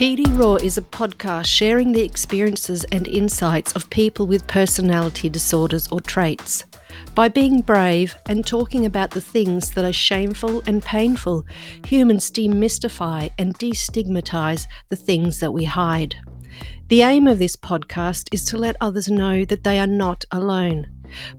PD 0.00 0.24
Raw 0.38 0.54
is 0.54 0.78
a 0.78 0.80
podcast 0.80 1.44
sharing 1.44 1.92
the 1.92 2.00
experiences 2.00 2.84
and 2.84 3.06
insights 3.06 3.72
of 3.72 3.90
people 3.90 4.26
with 4.26 4.46
personality 4.46 5.28
disorders 5.28 5.88
or 5.88 6.00
traits. 6.00 6.64
By 7.14 7.28
being 7.28 7.60
brave 7.60 8.16
and 8.24 8.46
talking 8.46 8.86
about 8.86 9.10
the 9.10 9.20
things 9.20 9.72
that 9.72 9.84
are 9.84 9.92
shameful 9.92 10.62
and 10.66 10.82
painful, 10.82 11.44
humans 11.84 12.30
demystify 12.30 13.30
and 13.36 13.58
destigmatize 13.58 14.66
the 14.88 14.96
things 14.96 15.38
that 15.40 15.52
we 15.52 15.64
hide. 15.64 16.16
The 16.88 17.02
aim 17.02 17.26
of 17.26 17.38
this 17.38 17.54
podcast 17.54 18.30
is 18.32 18.46
to 18.46 18.56
let 18.56 18.76
others 18.80 19.10
know 19.10 19.44
that 19.44 19.64
they 19.64 19.78
are 19.78 19.86
not 19.86 20.24
alone. 20.30 20.86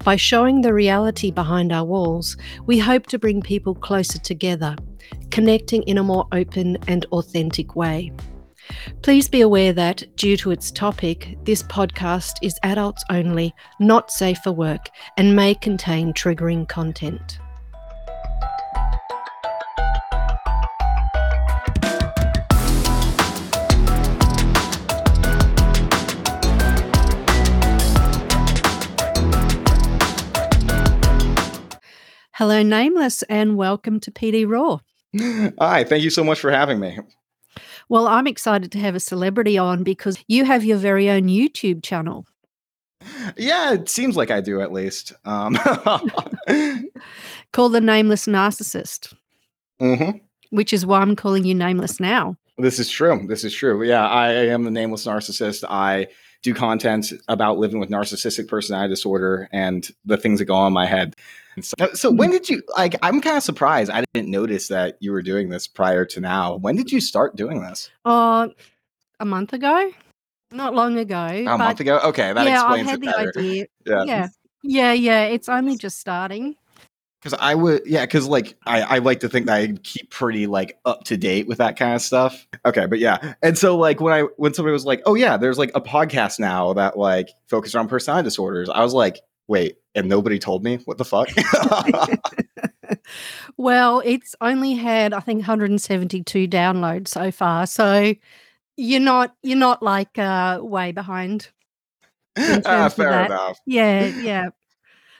By 0.04 0.14
showing 0.14 0.60
the 0.60 0.72
reality 0.72 1.32
behind 1.32 1.72
our 1.72 1.84
walls, 1.84 2.36
we 2.64 2.78
hope 2.78 3.08
to 3.08 3.18
bring 3.18 3.42
people 3.42 3.74
closer 3.74 4.20
together, 4.20 4.76
connecting 5.32 5.82
in 5.82 5.98
a 5.98 6.04
more 6.04 6.28
open 6.30 6.78
and 6.86 7.06
authentic 7.06 7.74
way. 7.74 8.12
Please 9.02 9.28
be 9.28 9.40
aware 9.40 9.72
that, 9.72 10.04
due 10.16 10.36
to 10.38 10.50
its 10.50 10.70
topic, 10.70 11.36
this 11.44 11.62
podcast 11.62 12.34
is 12.42 12.58
adults 12.62 13.04
only, 13.10 13.54
not 13.80 14.10
safe 14.10 14.38
for 14.38 14.52
work, 14.52 14.88
and 15.16 15.34
may 15.34 15.54
contain 15.54 16.12
triggering 16.12 16.68
content. 16.68 17.38
Hello, 32.34 32.62
Nameless, 32.62 33.22
and 33.24 33.56
welcome 33.56 34.00
to 34.00 34.10
PD 34.10 34.48
Raw. 34.48 34.78
Hi, 35.60 35.84
thank 35.84 36.02
you 36.02 36.10
so 36.10 36.24
much 36.24 36.40
for 36.40 36.50
having 36.50 36.80
me. 36.80 36.98
Well, 37.92 38.08
I'm 38.08 38.26
excited 38.26 38.72
to 38.72 38.78
have 38.78 38.94
a 38.94 39.00
celebrity 39.00 39.58
on 39.58 39.82
because 39.82 40.16
you 40.26 40.46
have 40.46 40.64
your 40.64 40.78
very 40.78 41.10
own 41.10 41.24
YouTube 41.24 41.82
channel. 41.82 42.24
Yeah, 43.36 43.74
it 43.74 43.90
seems 43.90 44.16
like 44.16 44.30
I 44.30 44.40
do 44.40 44.62
at 44.62 44.72
least. 44.72 45.12
Um. 45.26 45.56
Called 47.52 47.74
the 47.74 47.82
Nameless 47.82 48.24
Narcissist. 48.24 49.12
Mm-hmm. 49.78 50.16
Which 50.48 50.72
is 50.72 50.86
why 50.86 51.02
I'm 51.02 51.14
calling 51.14 51.44
you 51.44 51.54
Nameless 51.54 52.00
now. 52.00 52.38
This 52.56 52.78
is 52.78 52.88
true. 52.88 53.26
This 53.28 53.44
is 53.44 53.52
true. 53.52 53.82
Yeah, 53.82 54.08
I 54.08 54.30
am 54.32 54.64
the 54.64 54.70
Nameless 54.70 55.04
Narcissist. 55.04 55.62
I 55.68 56.06
do 56.42 56.54
content 56.54 57.12
about 57.28 57.58
living 57.58 57.78
with 57.78 57.90
narcissistic 57.90 58.48
personality 58.48 58.88
disorder 58.88 59.50
and 59.52 59.90
the 60.06 60.16
things 60.16 60.38
that 60.38 60.46
go 60.46 60.54
on 60.54 60.68
in 60.68 60.72
my 60.72 60.86
head. 60.86 61.14
So, 61.60 61.92
so, 61.94 62.10
when 62.10 62.30
did 62.32 62.48
you 62.48 62.62
like? 62.76 62.96
I'm 63.02 63.20
kind 63.20 63.36
of 63.36 63.42
surprised. 63.42 63.90
I 63.90 64.04
didn't 64.14 64.30
notice 64.30 64.68
that 64.68 64.96
you 65.00 65.12
were 65.12 65.22
doing 65.22 65.48
this 65.48 65.66
prior 65.66 66.04
to 66.06 66.20
now. 66.20 66.56
When 66.56 66.76
did 66.76 66.90
you 66.90 67.00
start 67.00 67.36
doing 67.36 67.62
this? 67.62 67.90
Uh, 68.04 68.48
a 69.20 69.24
month 69.24 69.52
ago. 69.52 69.90
Not 70.50 70.74
long 70.74 70.98
ago. 70.98 71.16
A 71.16 71.58
month 71.58 71.80
ago. 71.80 71.98
Okay, 72.04 72.32
that 72.32 72.46
yeah, 72.46 72.54
explains 72.54 72.86
I 72.86 72.90
had 72.90 72.98
it 72.98 73.00
the 73.00 73.06
better. 73.06 73.32
idea. 73.38 73.66
Yeah. 73.86 74.04
Yeah, 74.04 74.28
yeah, 74.62 74.92
yeah. 74.92 75.24
It's 75.24 75.48
only 75.48 75.76
just 75.76 75.98
starting. 75.98 76.56
Because 77.20 77.38
I 77.40 77.54
would, 77.54 77.82
yeah, 77.86 78.04
because 78.04 78.26
like 78.26 78.56
I, 78.66 78.82
I 78.82 78.98
like 78.98 79.20
to 79.20 79.28
think 79.28 79.46
that 79.46 79.54
I 79.54 79.74
keep 79.84 80.10
pretty 80.10 80.48
like 80.48 80.78
up 80.84 81.04
to 81.04 81.16
date 81.16 81.46
with 81.46 81.58
that 81.58 81.76
kind 81.76 81.94
of 81.94 82.02
stuff. 82.02 82.46
Okay, 82.64 82.86
but 82.86 82.98
yeah, 82.98 83.34
and 83.42 83.56
so 83.56 83.76
like 83.76 84.00
when 84.00 84.12
I 84.12 84.22
when 84.36 84.54
somebody 84.54 84.72
was 84.72 84.84
like, 84.84 85.02
oh 85.06 85.14
yeah, 85.14 85.36
there's 85.36 85.56
like 85.58 85.70
a 85.76 85.80
podcast 85.80 86.40
now 86.40 86.72
that 86.72 86.98
like 86.98 87.28
focuses 87.46 87.76
on 87.76 87.86
personality 87.86 88.26
disorders, 88.26 88.68
I 88.68 88.82
was 88.82 88.92
like, 88.92 89.20
wait, 89.48 89.76
and 89.94 90.08
nobody 90.08 90.38
told 90.38 90.64
me 90.64 90.76
what 90.84 90.98
the 90.98 91.04
fuck. 91.04 91.28
Well, 93.56 94.02
it's 94.04 94.34
only 94.40 94.74
had 94.74 95.12
I 95.12 95.20
think 95.20 95.38
172 95.38 96.48
downloads 96.48 97.08
so 97.08 97.30
far, 97.30 97.66
so 97.66 98.14
you're 98.76 99.00
not 99.00 99.34
you're 99.42 99.58
not 99.58 99.82
like 99.82 100.18
uh 100.18 100.60
way 100.62 100.92
behind. 100.92 101.48
of 102.36 102.94
fair 102.94 103.26
enough. 103.26 103.58
Yeah, 103.66 104.06
yeah. 104.06 104.48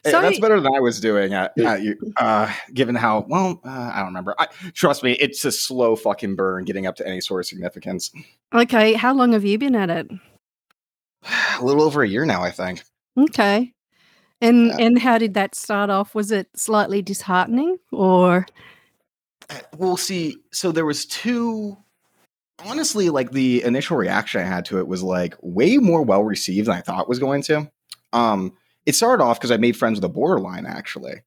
Hey, 0.04 0.10
So 0.10 0.20
that's 0.20 0.40
better 0.40 0.60
than 0.60 0.74
I 0.74 0.80
was 0.80 0.98
doing 0.98 1.32
at, 1.34 1.56
at 1.60 1.82
you. 1.82 1.96
Uh, 2.16 2.52
given 2.74 2.94
how 2.94 3.24
well, 3.28 3.60
uh, 3.64 3.90
I 3.92 3.98
don't 3.98 4.06
remember. 4.06 4.34
I, 4.38 4.48
trust 4.72 5.04
me, 5.04 5.12
it's 5.12 5.44
a 5.44 5.52
slow 5.52 5.94
fucking 5.94 6.34
burn 6.34 6.64
getting 6.64 6.86
up 6.86 6.96
to 6.96 7.06
any 7.06 7.20
sort 7.20 7.40
of 7.40 7.46
significance. 7.46 8.10
okay, 8.52 8.94
how 8.94 9.14
long 9.14 9.32
have 9.32 9.44
you 9.44 9.58
been 9.58 9.76
at 9.76 9.90
it? 9.90 10.10
A 11.60 11.64
little 11.64 11.82
over 11.82 12.02
a 12.02 12.08
year 12.08 12.24
now, 12.24 12.42
I 12.42 12.50
think. 12.50 12.82
Okay. 13.16 13.72
And 14.42 14.66
Yeah. 14.68 14.76
and 14.80 14.98
how 14.98 15.16
did 15.18 15.32
that 15.34 15.54
start 15.54 15.88
off? 15.88 16.14
Was 16.14 16.30
it 16.30 16.48
slightly 16.54 17.00
disheartening 17.00 17.78
or 17.90 18.46
We'll 19.76 19.96
see. 19.98 20.36
So 20.50 20.72
there 20.72 20.86
was 20.86 21.04
two. 21.06 21.76
Honestly, 22.64 23.10
like 23.10 23.32
the 23.32 23.62
initial 23.64 23.96
reaction 23.96 24.40
I 24.40 24.44
had 24.44 24.64
to 24.66 24.78
it 24.78 24.86
was 24.86 25.02
like 25.02 25.34
way 25.42 25.78
more 25.78 26.02
well 26.02 26.22
received 26.24 26.68
than 26.68 26.76
I 26.76 26.80
thought 26.80 27.02
it 27.02 27.08
was 27.08 27.18
going 27.18 27.42
to. 27.44 27.70
Um, 28.12 28.52
it 28.86 28.94
started 28.94 29.22
off 29.22 29.38
because 29.38 29.50
I 29.50 29.56
made 29.56 29.76
friends 29.76 29.96
with 29.96 30.04
a 30.04 30.08
borderline 30.08 30.64
actually, 30.66 31.22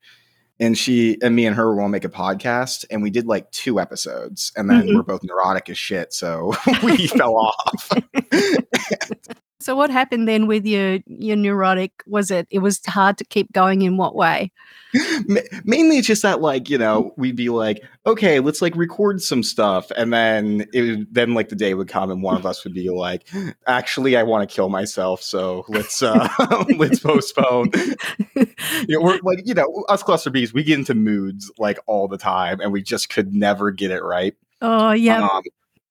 and 0.60 0.78
she 0.78 1.18
and 1.22 1.36
me 1.36 1.46
and 1.46 1.56
her 1.56 1.68
were 1.68 1.76
going 1.76 1.88
to 1.88 1.92
make 1.92 2.06
a 2.06 2.10
podcast, 2.10 2.86
and 2.90 3.04
we 3.04 3.10
did 3.10 3.28
like 3.28 3.52
two 3.52 3.80
episodes, 3.80 4.52
and 4.56 4.70
then 4.70 4.88
Mhm. 4.88 4.96
we're 4.96 5.04
both 5.04 5.24
neurotic 5.24 5.70
as 5.70 5.78
shit, 5.78 6.14
so 6.14 6.54
we 6.84 7.06
fell 7.08 7.36
off. 7.36 7.92
so 9.66 9.76
what 9.76 9.90
happened 9.90 10.28
then 10.28 10.46
with 10.46 10.64
your 10.64 11.00
your 11.08 11.36
neurotic 11.36 12.04
was 12.06 12.30
it 12.30 12.46
it 12.52 12.60
was 12.60 12.80
hard 12.86 13.18
to 13.18 13.26
keep 13.26 13.52
going 13.52 13.82
in 13.82 13.98
what 13.98 14.16
way? 14.16 14.52
Mainly, 15.66 15.98
it's 15.98 16.06
just 16.06 16.22
that 16.22 16.40
like 16.40 16.70
you 16.70 16.78
know 16.78 17.16
we'd 17.18 17.36
be 17.36 17.50
like, 17.50 17.84
okay, 18.06 18.40
let's 18.40 18.62
like 18.62 18.76
record 18.76 19.24
some 19.24 19.42
stuff, 19.42 19.90
and 19.98 20.14
then 20.14 20.68
it 20.72 21.12
then 21.12 21.34
like 21.34 21.50
the 21.50 21.56
day 21.56 21.74
would 21.74 21.88
come, 21.88 22.12
and 22.12 22.22
one 22.22 22.38
of 22.38 22.46
us 22.46 22.64
would 22.64 22.76
be 22.76 22.92
like, 22.92 23.28
actually, 23.66 24.16
I 24.16 24.22
want 24.22 24.48
to 24.48 24.56
kill 24.56 24.70
myself, 24.70 25.24
so 25.24 25.66
let's 25.68 26.04
uh 26.04 26.30
let's 26.78 27.00
postpone. 27.00 27.72
you 28.36 28.46
know, 28.90 29.02
we're 29.02 29.20
like 29.24 29.48
you 29.48 29.56
know 29.56 29.84
us 29.90 30.04
cluster 30.04 30.30
Bs, 30.30 30.54
we 30.54 30.64
get 30.64 30.78
into 30.78 30.94
moods 30.94 31.52
like 31.58 31.80
all 31.88 32.08
the 32.08 32.20
time, 32.20 32.62
and 32.62 32.72
we 32.72 32.84
just 32.84 33.10
could 33.10 33.34
never 33.34 33.72
get 33.72 33.90
it 33.90 34.04
right. 34.04 34.36
Oh 34.62 34.92
yeah. 34.92 35.28
Um, 35.28 35.42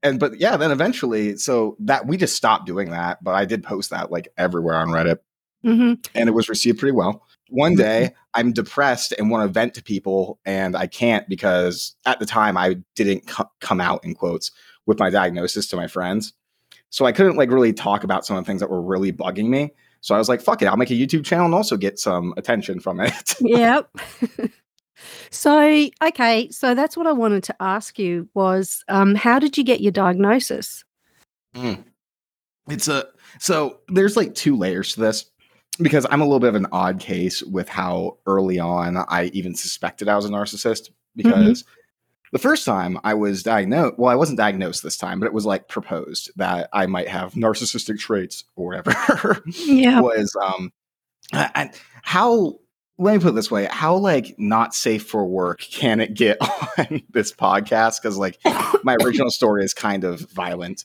and 0.04 0.20
but 0.20 0.38
yeah, 0.38 0.56
then 0.56 0.70
eventually, 0.70 1.36
so 1.36 1.76
that 1.80 2.06
we 2.06 2.16
just 2.16 2.36
stopped 2.36 2.66
doing 2.66 2.90
that, 2.90 3.24
but 3.24 3.34
I 3.34 3.44
did 3.44 3.64
post 3.64 3.90
that 3.90 4.12
like 4.12 4.28
everywhere 4.38 4.76
on 4.76 4.88
Reddit 4.88 5.18
hmm 5.64 5.94
and 6.14 6.28
it 6.28 6.32
was 6.32 6.48
received 6.48 6.78
pretty 6.78 6.92
well. 6.92 7.26
One 7.48 7.74
day, 7.74 8.14
I'm 8.34 8.52
depressed 8.52 9.14
and 9.18 9.30
want 9.30 9.48
to 9.48 9.52
vent 9.52 9.74
to 9.74 9.82
people, 9.82 10.38
and 10.44 10.76
I 10.76 10.86
can't 10.86 11.28
because 11.28 11.96
at 12.04 12.18
the 12.18 12.26
time 12.26 12.56
I 12.56 12.76
didn't 12.94 13.26
co- 13.26 13.50
come 13.60 13.80
out 13.80 14.04
in 14.04 14.14
quotes 14.14 14.50
with 14.86 14.98
my 14.98 15.08
diagnosis 15.08 15.66
to 15.68 15.76
my 15.76 15.86
friends, 15.86 16.34
so 16.90 17.06
I 17.06 17.12
couldn't 17.12 17.36
like 17.36 17.50
really 17.50 17.72
talk 17.72 18.04
about 18.04 18.26
some 18.26 18.36
of 18.36 18.44
the 18.44 18.46
things 18.46 18.60
that 18.60 18.70
were 18.70 18.82
really 18.82 19.12
bugging 19.12 19.48
me. 19.48 19.72
So 20.00 20.14
I 20.14 20.18
was 20.18 20.28
like, 20.28 20.42
"Fuck 20.42 20.62
it, 20.62 20.66
I'll 20.66 20.76
make 20.76 20.90
a 20.90 20.94
YouTube 20.94 21.24
channel 21.24 21.46
and 21.46 21.54
also 21.54 21.76
get 21.76 21.98
some 21.98 22.34
attention 22.36 22.80
from 22.80 23.00
it." 23.00 23.34
Yep. 23.40 23.90
so 25.30 25.88
okay, 26.02 26.50
so 26.50 26.74
that's 26.74 26.96
what 26.96 27.06
I 27.06 27.12
wanted 27.12 27.44
to 27.44 27.56
ask 27.60 27.98
you 27.98 28.28
was 28.34 28.84
um 28.88 29.14
how 29.14 29.38
did 29.38 29.56
you 29.56 29.64
get 29.64 29.80
your 29.80 29.92
diagnosis? 29.92 30.84
Mm. 31.54 31.84
It's 32.68 32.88
a 32.88 33.06
so 33.38 33.80
there's 33.88 34.16
like 34.16 34.34
two 34.34 34.56
layers 34.56 34.94
to 34.94 35.00
this 35.00 35.26
because 35.78 36.06
I'm 36.10 36.20
a 36.20 36.24
little 36.24 36.40
bit 36.40 36.48
of 36.48 36.54
an 36.54 36.66
odd 36.72 37.00
case 37.00 37.42
with 37.42 37.68
how 37.68 38.18
early 38.26 38.58
on 38.58 38.96
I 38.96 39.30
even 39.32 39.54
suspected 39.54 40.08
I 40.08 40.16
was 40.16 40.24
a 40.24 40.28
narcissist 40.28 40.90
because 41.16 41.64
the 42.32 42.38
first 42.38 42.64
time 42.64 42.98
I 43.04 43.14
was 43.14 43.44
diagnosed, 43.44 43.96
well, 43.96 44.10
I 44.10 44.16
wasn't 44.16 44.38
diagnosed 44.38 44.82
this 44.82 44.96
time, 44.96 45.20
but 45.20 45.26
it 45.26 45.32
was 45.32 45.46
like 45.46 45.68
proposed 45.68 46.32
that 46.36 46.68
I 46.72 46.86
might 46.86 47.08
have 47.08 47.34
narcissistic 47.34 47.98
traits 47.98 48.44
or 48.56 48.66
whatever. 48.66 49.42
Yeah. 49.46 50.00
was 50.02 50.34
um 50.42 50.72
and 51.32 51.70
how 52.02 52.58
let 52.98 53.14
me 53.14 53.20
put 53.20 53.30
it 53.30 53.34
this 53.34 53.50
way 53.50 53.66
how 53.70 53.96
like 53.96 54.34
not 54.38 54.74
safe 54.74 55.06
for 55.06 55.24
work 55.26 55.60
can 55.60 56.00
it 56.00 56.14
get 56.14 56.38
on 56.78 57.02
this 57.10 57.32
podcast 57.32 58.00
because 58.00 58.16
like 58.16 58.38
my 58.84 58.96
original 59.02 59.30
story 59.32 59.64
is 59.64 59.74
kind 59.74 60.04
of 60.04 60.20
violent 60.30 60.84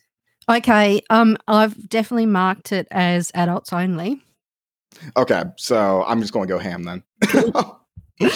Okay, 0.49 1.01
um 1.11 1.37
I've 1.47 1.87
definitely 1.87 2.25
marked 2.25 2.71
it 2.71 2.87
as 2.89 3.31
adults 3.35 3.71
only. 3.71 4.21
Okay, 5.15 5.43
so 5.57 6.03
I'm 6.07 6.21
just 6.21 6.33
going 6.33 6.47
to 6.47 6.53
go 6.53 6.57
ham 6.57 6.83
then. 6.83 7.03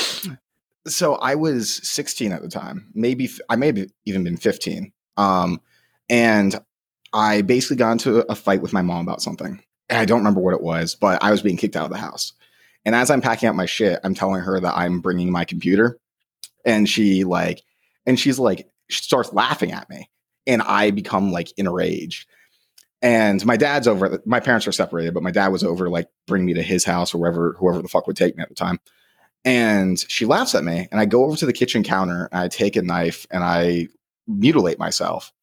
so 0.88 1.16
I 1.16 1.34
was 1.34 1.76
16 1.88 2.32
at 2.32 2.44
the 2.44 2.48
time. 2.48 2.92
Maybe 2.94 3.28
i 3.50 3.56
may 3.56 3.68
have 3.68 3.88
even 4.06 4.24
been 4.24 4.38
15. 4.38 4.94
Um, 5.18 5.60
and 6.08 6.56
I 7.12 7.42
basically 7.42 7.78
got 7.78 7.94
into 7.94 8.32
a 8.32 8.36
fight 8.36 8.62
with 8.62 8.74
my 8.74 8.84
mom 8.84 9.02
about 9.02 9.24
something. 9.24 9.64
And 9.90 10.00
I 10.00 10.06
don't 10.06 10.20
remember 10.20 10.40
what 10.40 10.54
it 10.54 10.62
was, 10.62 10.94
but 10.94 11.22
I 11.24 11.32
was 11.32 11.42
being 11.42 11.58
kicked 11.58 11.76
out 11.76 11.86
of 11.86 11.92
the 11.92 11.98
house. 11.98 12.34
And 12.86 12.96
as 12.96 13.10
I'm 13.10 13.22
packing 13.22 13.50
up 13.50 13.56
my 13.56 13.66
shit, 13.66 14.00
I'm 14.04 14.14
telling 14.14 14.42
her 14.42 14.60
that 14.60 14.76
I'm 14.76 15.00
bringing 15.00 15.32
my 15.32 15.46
computer, 15.46 15.98
and 16.66 16.88
she 16.88 17.24
like, 17.24 17.64
and 18.06 18.20
she's 18.20 18.40
like, 18.40 18.68
she 18.90 19.04
starts 19.04 19.32
laughing 19.34 19.72
at 19.72 19.90
me, 19.90 20.10
and 20.46 20.62
I 20.62 20.92
become 20.92 21.32
like 21.32 21.52
enraged. 21.58 22.28
And 23.02 23.46
my 23.46 23.58
dad's 23.58 23.88
over. 23.88 24.22
My 24.26 24.40
parents 24.40 24.66
are 24.66 24.72
separated, 24.72 25.14
but 25.14 25.24
my 25.24 25.32
dad 25.32 25.50
was 25.50 25.64
over, 25.64 25.90
like, 25.90 26.08
bring 26.26 26.46
me 26.46 26.54
to 26.54 26.62
his 26.62 26.86
house 26.86 27.14
or 27.14 27.18
wherever, 27.18 27.54
whoever 27.60 27.82
the 27.82 27.90
fuck 27.90 28.08
would 28.08 28.16
take 28.16 28.38
me 28.38 28.44
at 28.44 28.50
the 28.50 28.56
time. 28.56 28.80
And 29.44 30.00
she 30.00 30.26
laughs 30.26 30.56
at 30.56 30.64
me, 30.64 30.88
and 30.90 31.02
I 31.02 31.06
go 31.06 31.26
over 31.26 31.36
to 31.36 31.46
the 31.46 31.52
kitchen 31.52 31.84
counter 31.84 32.30
and 32.32 32.40
I 32.40 32.48
take 32.48 32.78
a 32.78 32.82
knife 32.82 33.28
and 33.30 33.44
I 33.44 33.90
mutilate 34.26 34.80
myself. 34.80 35.34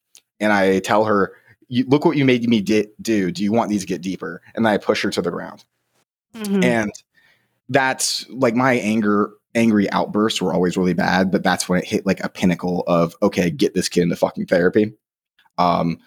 And 0.41 0.55
I 0.55 0.79
tell 0.79 1.05
her, 1.05 1.35
look 1.69 2.07
what 2.07 2.17
you 2.17 2.25
made 2.25 2.49
me 2.49 2.63
di- 2.63 2.89
do. 3.03 3.31
Do 3.31 3.45
you 3.45 3.53
want 3.53 3.69
these 3.69 3.83
to 3.83 3.87
get 3.87 4.01
deeper? 4.01 4.41
And 4.55 4.65
then 4.65 4.73
I 4.73 4.79
push 4.79 5.03
her 5.03 5.11
to 5.11 5.21
the 5.21 5.31
ground. 5.31 5.65
Mhm. 6.35 6.65
And 6.65 6.91
that's 7.71 8.29
like 8.29 8.55
my 8.55 8.75
anger, 8.75 9.31
angry 9.55 9.89
outbursts 9.91 10.43
were 10.43 10.53
always 10.53 10.77
really 10.77 10.93
bad, 10.93 11.31
but 11.31 11.43
that's 11.43 11.69
when 11.69 11.79
it 11.79 11.87
hit 11.87 12.05
like 12.05 12.23
a 12.23 12.29
pinnacle 12.29 12.83
of, 12.87 13.15
okay, 13.23 13.49
get 13.49 13.75
this 13.75 13.89
kid 13.89 14.03
into 14.03 14.17
fucking 14.17 14.47
therapy. 14.47 14.93
Um, 15.57 15.99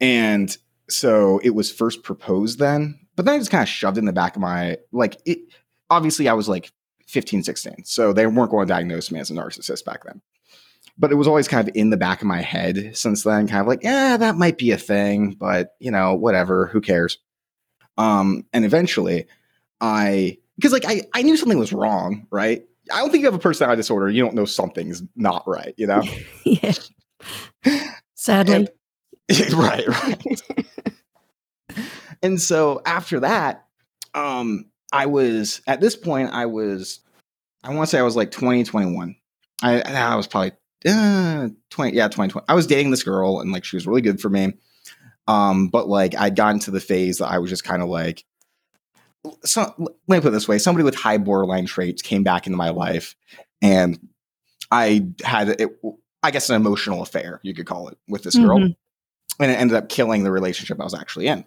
and 0.00 0.54
so 0.90 1.40
it 1.42 1.50
was 1.50 1.72
first 1.72 2.02
proposed 2.02 2.58
then, 2.58 2.98
but 3.14 3.24
then 3.24 3.36
I 3.36 3.38
just 3.38 3.50
kind 3.50 3.62
of 3.62 3.68
shoved 3.68 3.98
in 3.98 4.04
the 4.04 4.12
back 4.12 4.34
of 4.34 4.42
my, 4.42 4.78
like, 4.92 5.16
it, 5.24 5.38
obviously 5.88 6.28
I 6.28 6.34
was 6.34 6.48
like 6.48 6.72
15, 7.06 7.44
16. 7.44 7.84
So 7.84 8.12
they 8.12 8.26
weren't 8.26 8.50
going 8.50 8.66
to 8.66 8.74
diagnose 8.74 9.12
me 9.12 9.20
as 9.20 9.30
a 9.30 9.34
narcissist 9.34 9.84
back 9.84 10.04
then. 10.04 10.20
But 10.98 11.12
it 11.12 11.16
was 11.16 11.28
always 11.28 11.46
kind 11.46 11.68
of 11.68 11.76
in 11.76 11.90
the 11.90 11.96
back 11.96 12.20
of 12.20 12.26
my 12.26 12.40
head 12.40 12.96
since 12.96 13.22
then, 13.22 13.46
kind 13.46 13.60
of 13.60 13.68
like, 13.68 13.84
yeah, 13.84 14.16
that 14.16 14.36
might 14.36 14.58
be 14.58 14.72
a 14.72 14.78
thing, 14.78 15.32
but 15.32 15.76
you 15.78 15.90
know, 15.92 16.14
whatever, 16.14 16.66
who 16.66 16.80
cares? 16.80 17.18
Um, 17.96 18.44
and 18.52 18.64
eventually 18.64 19.26
I, 19.80 20.38
because 20.56 20.72
like 20.72 20.84
I, 20.86 21.02
I 21.14 21.22
knew 21.22 21.36
something 21.36 21.58
was 21.58 21.72
wrong, 21.72 22.26
right? 22.30 22.64
I 22.92 23.00
don't 23.00 23.10
think 23.10 23.22
you 23.22 23.26
have 23.26 23.34
a 23.34 23.38
personality 23.38 23.78
disorder. 23.80 24.08
You 24.08 24.22
don't 24.22 24.34
know 24.34 24.44
something's 24.44 25.02
not 25.16 25.46
right, 25.46 25.74
you 25.76 25.86
know? 25.86 26.02
yeah. 26.44 26.72
Sadly. 28.14 28.54
And- 28.54 28.70
right, 29.54 29.88
right. 29.88 30.42
and 32.22 32.40
so 32.40 32.80
after 32.86 33.20
that, 33.20 33.66
um, 34.14 34.66
I 34.92 35.06
was 35.06 35.60
at 35.66 35.80
this 35.80 35.96
point, 35.96 36.30
I 36.32 36.46
was, 36.46 37.00
I 37.64 37.74
want 37.74 37.88
to 37.88 37.90
say 37.90 37.98
I 37.98 38.02
was 38.02 38.14
like 38.14 38.30
20, 38.30 38.62
21. 38.62 39.16
I, 39.62 39.80
I 39.80 40.14
was 40.14 40.28
probably 40.28 40.52
uh, 40.88 41.48
20, 41.70 41.96
yeah, 41.96 42.06
20, 42.06 42.30
20. 42.30 42.46
I 42.48 42.54
was 42.54 42.68
dating 42.68 42.92
this 42.92 43.02
girl 43.02 43.40
and 43.40 43.50
like 43.50 43.64
she 43.64 43.76
was 43.76 43.86
really 43.86 44.00
good 44.02 44.20
for 44.20 44.28
me. 44.28 44.54
Um, 45.26 45.68
but 45.68 45.88
like 45.88 46.14
I'd 46.14 46.36
gotten 46.36 46.60
to 46.60 46.70
the 46.70 46.78
phase 46.78 47.18
that 47.18 47.26
I 47.32 47.38
was 47.38 47.50
just 47.50 47.64
kind 47.64 47.82
of 47.82 47.88
like, 47.88 48.24
so 49.44 49.72
let 49.78 49.90
me 50.08 50.20
put 50.20 50.28
it 50.28 50.30
this 50.30 50.48
way 50.48 50.58
somebody 50.58 50.84
with 50.84 50.94
high 50.94 51.18
borderline 51.18 51.66
traits 51.66 52.02
came 52.02 52.22
back 52.22 52.46
into 52.46 52.56
my 52.56 52.70
life 52.70 53.14
and 53.62 53.98
I 54.70 55.06
had 55.22 55.48
it, 55.60 55.70
I 56.22 56.30
guess, 56.30 56.50
an 56.50 56.56
emotional 56.56 57.02
affair, 57.02 57.40
you 57.42 57.54
could 57.54 57.66
call 57.66 57.88
it, 57.88 57.98
with 58.08 58.22
this 58.24 58.36
girl. 58.36 58.58
Mhm. 58.58 58.76
And 59.38 59.50
it 59.50 59.54
ended 59.54 59.76
up 59.76 59.88
killing 59.88 60.24
the 60.24 60.32
relationship 60.32 60.80
I 60.80 60.84
was 60.84 60.94
actually 60.94 61.28
in. 61.28 61.44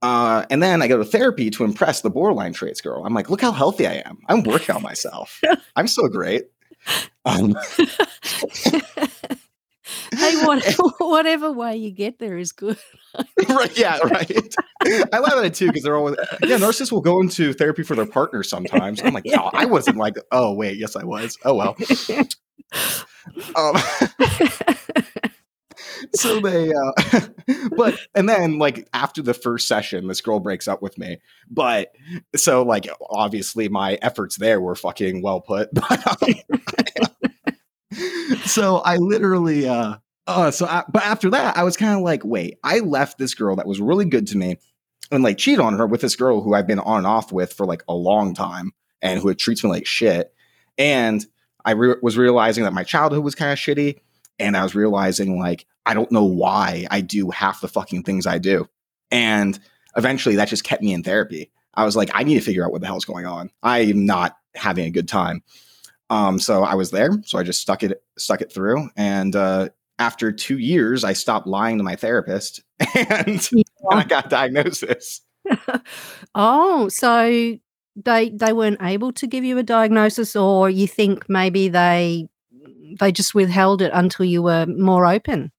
Uh, 0.00 0.44
and 0.50 0.62
then 0.62 0.82
I 0.82 0.88
go 0.88 0.96
to 0.98 1.04
therapy 1.04 1.50
to 1.50 1.64
impress 1.64 2.00
the 2.00 2.10
borderline 2.10 2.52
traits 2.52 2.80
girl. 2.80 3.04
I'm 3.04 3.14
like, 3.14 3.30
look 3.30 3.40
how 3.40 3.52
healthy 3.52 3.86
I 3.86 4.02
am. 4.04 4.18
I'm 4.28 4.42
working 4.42 4.74
on 4.74 4.82
myself. 4.82 5.40
I'm 5.76 5.86
so 5.86 6.08
great. 6.08 6.44
Um, 7.24 7.56
hey, 10.12 10.44
what, 10.44 10.64
whatever 10.98 11.52
way 11.52 11.76
you 11.76 11.90
get 11.90 12.18
there 12.18 12.38
is 12.38 12.52
good. 12.52 12.78
right, 13.48 13.76
yeah, 13.76 13.98
right. 13.98 14.54
I 15.12 15.18
laugh 15.18 15.34
at 15.34 15.44
it 15.44 15.54
too 15.54 15.66
because 15.68 15.82
they're 15.82 15.96
always, 15.96 16.16
yeah, 16.42 16.56
narcissists 16.56 16.92
will 16.92 17.00
go 17.00 17.20
into 17.20 17.52
therapy 17.52 17.82
for 17.82 17.94
their 17.94 18.06
partner 18.06 18.42
sometimes. 18.42 19.02
I'm 19.02 19.12
like, 19.14 19.26
no, 19.26 19.50
I 19.52 19.66
wasn't 19.66 19.96
like, 19.96 20.16
oh, 20.30 20.54
wait, 20.54 20.78
yes, 20.78 20.96
I 20.96 21.04
was. 21.04 21.38
Oh, 21.44 21.54
well. 21.54 21.76
Um, 23.56 23.76
so 26.14 26.40
they 26.40 26.72
uh 26.72 27.20
but 27.76 27.98
and 28.14 28.28
then 28.28 28.58
like 28.58 28.88
after 28.92 29.22
the 29.22 29.34
first 29.34 29.68
session 29.68 30.08
this 30.08 30.20
girl 30.20 30.40
breaks 30.40 30.68
up 30.68 30.82
with 30.82 30.98
me 30.98 31.18
but 31.50 31.92
so 32.34 32.62
like 32.62 32.88
obviously 33.10 33.68
my 33.68 33.98
efforts 34.02 34.36
there 34.36 34.60
were 34.60 34.74
fucking 34.74 35.22
well 35.22 35.40
put 35.40 35.72
but 35.74 36.22
um, 36.22 36.34
so 38.44 38.78
i 38.78 38.96
literally 38.96 39.68
uh 39.68 39.96
uh 40.26 40.50
so 40.50 40.66
I, 40.66 40.84
but 40.88 41.02
after 41.02 41.30
that 41.30 41.56
i 41.56 41.62
was 41.62 41.76
kind 41.76 41.94
of 41.94 42.02
like 42.02 42.24
wait 42.24 42.58
i 42.62 42.80
left 42.80 43.18
this 43.18 43.34
girl 43.34 43.56
that 43.56 43.66
was 43.66 43.80
really 43.80 44.04
good 44.04 44.26
to 44.28 44.36
me 44.36 44.58
and 45.10 45.22
like 45.22 45.38
cheat 45.38 45.58
on 45.58 45.76
her 45.78 45.86
with 45.86 46.00
this 46.00 46.16
girl 46.16 46.40
who 46.42 46.54
i've 46.54 46.66
been 46.66 46.78
on 46.78 46.98
and 46.98 47.06
off 47.06 47.32
with 47.32 47.52
for 47.52 47.66
like 47.66 47.82
a 47.88 47.94
long 47.94 48.34
time 48.34 48.72
and 49.00 49.20
who 49.20 49.32
treats 49.34 49.64
me 49.64 49.70
like 49.70 49.86
shit 49.86 50.32
and 50.78 51.26
i 51.64 51.72
re- 51.72 51.96
was 52.02 52.16
realizing 52.16 52.64
that 52.64 52.72
my 52.72 52.84
childhood 52.84 53.24
was 53.24 53.34
kind 53.34 53.52
of 53.52 53.58
shitty 53.58 53.98
and 54.42 54.56
I 54.56 54.62
was 54.62 54.74
realizing 54.74 55.38
like 55.38 55.66
I 55.86 55.94
don't 55.94 56.12
know 56.12 56.24
why 56.24 56.86
I 56.90 57.00
do 57.00 57.30
half 57.30 57.60
the 57.60 57.68
fucking 57.68 58.02
things 58.04 58.26
I 58.26 58.38
do. 58.38 58.68
And 59.10 59.58
eventually 59.96 60.36
that 60.36 60.48
just 60.48 60.64
kept 60.64 60.82
me 60.82 60.92
in 60.92 61.02
therapy. 61.02 61.50
I 61.74 61.84
was 61.84 61.96
like, 61.96 62.10
I 62.12 62.22
need 62.22 62.34
to 62.34 62.40
figure 62.40 62.64
out 62.64 62.72
what 62.72 62.80
the 62.80 62.86
hell's 62.86 63.04
going 63.04 63.26
on. 63.26 63.50
I 63.62 63.80
am 63.80 64.04
not 64.06 64.36
having 64.54 64.84
a 64.84 64.90
good 64.90 65.08
time. 65.08 65.42
Um, 66.12 66.38
so 66.38 66.62
I 66.62 66.74
was 66.74 66.90
there. 66.90 67.10
So 67.24 67.38
I 67.38 67.42
just 67.42 67.62
stuck 67.62 67.82
it 67.82 68.02
stuck 68.18 68.42
it 68.42 68.52
through. 68.52 68.90
And 68.98 69.34
uh, 69.34 69.70
after 69.98 70.30
two 70.30 70.58
years, 70.58 71.04
I 71.04 71.14
stopped 71.14 71.46
lying 71.46 71.78
to 71.78 71.84
my 71.84 71.96
therapist 71.96 72.62
and, 72.94 73.48
and 73.50 73.64
I 73.90 74.04
got 74.04 74.28
diagnosis. 74.28 75.22
oh, 76.34 76.90
so 76.90 77.56
they 77.96 78.28
they 78.28 78.52
weren't 78.52 78.82
able 78.82 79.12
to 79.12 79.26
give 79.26 79.42
you 79.42 79.56
a 79.56 79.62
diagnosis, 79.62 80.36
or 80.36 80.68
you 80.68 80.86
think 80.86 81.30
maybe 81.30 81.68
they 81.68 82.28
they 83.00 83.10
just 83.10 83.34
withheld 83.34 83.80
it 83.80 83.90
until 83.94 84.26
you 84.26 84.42
were 84.42 84.66
more 84.66 85.06
open? 85.06 85.50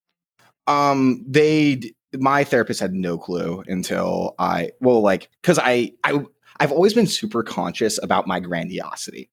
Um, 0.67 1.25
they 1.27 1.93
my 2.13 2.43
therapist 2.43 2.79
had 2.79 2.93
no 2.93 3.17
clue 3.17 3.63
until 3.65 4.35
I 4.37 4.69
well, 4.81 5.01
like 5.01 5.31
because 5.41 5.57
I 5.57 5.93
I 6.03 6.23
I've 6.59 6.71
always 6.71 6.93
been 6.93 7.07
super 7.07 7.41
conscious 7.41 8.01
about 8.03 8.27
my 8.27 8.39
grandiosity. 8.39 9.31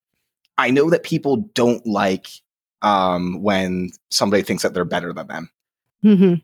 I 0.60 0.70
know 0.70 0.90
that 0.90 1.02
people 1.02 1.38
don't 1.54 1.84
like 1.86 2.28
um 2.82 3.42
when 3.42 3.90
somebody 4.10 4.42
thinks 4.42 4.62
that 4.62 4.72
they're 4.74 4.84
better 4.84 5.12
than 5.12 5.26
them. 5.26 5.50
hmm 6.02 6.34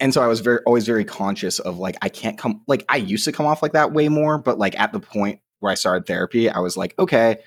And 0.00 0.12
so 0.12 0.22
I 0.22 0.26
was 0.26 0.40
very 0.40 0.58
always 0.66 0.86
very 0.86 1.04
conscious 1.04 1.58
of 1.58 1.78
like 1.78 1.96
I 2.02 2.08
can't 2.08 2.36
come 2.36 2.62
like 2.66 2.84
I 2.88 2.96
used 2.96 3.24
to 3.24 3.32
come 3.32 3.46
off 3.46 3.62
like 3.62 3.72
that 3.72 3.92
way 3.92 4.08
more, 4.08 4.38
but 4.38 4.58
like 4.58 4.78
at 4.78 4.92
the 4.92 5.00
point 5.00 5.40
where 5.60 5.72
I 5.72 5.74
started 5.76 6.06
therapy, 6.06 6.50
I 6.50 6.58
was 6.58 6.76
like, 6.76 6.94
okay, 6.98 7.38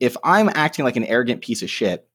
if 0.00 0.16
I'm 0.24 0.48
acting 0.50 0.84
like 0.84 0.96
an 0.96 1.04
arrogant 1.04 1.40
piece 1.40 1.62
of 1.62 1.70
shit, 1.70 2.06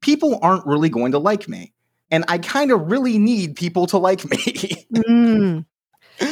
people 0.00 0.38
aren't 0.42 0.64
really 0.66 0.88
going 0.88 1.12
to 1.12 1.18
like 1.18 1.48
me. 1.48 1.74
And 2.10 2.24
I 2.28 2.38
kind 2.38 2.70
of 2.70 2.90
really 2.90 3.18
need 3.18 3.56
people 3.56 3.86
to 3.88 3.98
like 3.98 4.24
me. 4.30 4.86
Mm. 4.94 5.66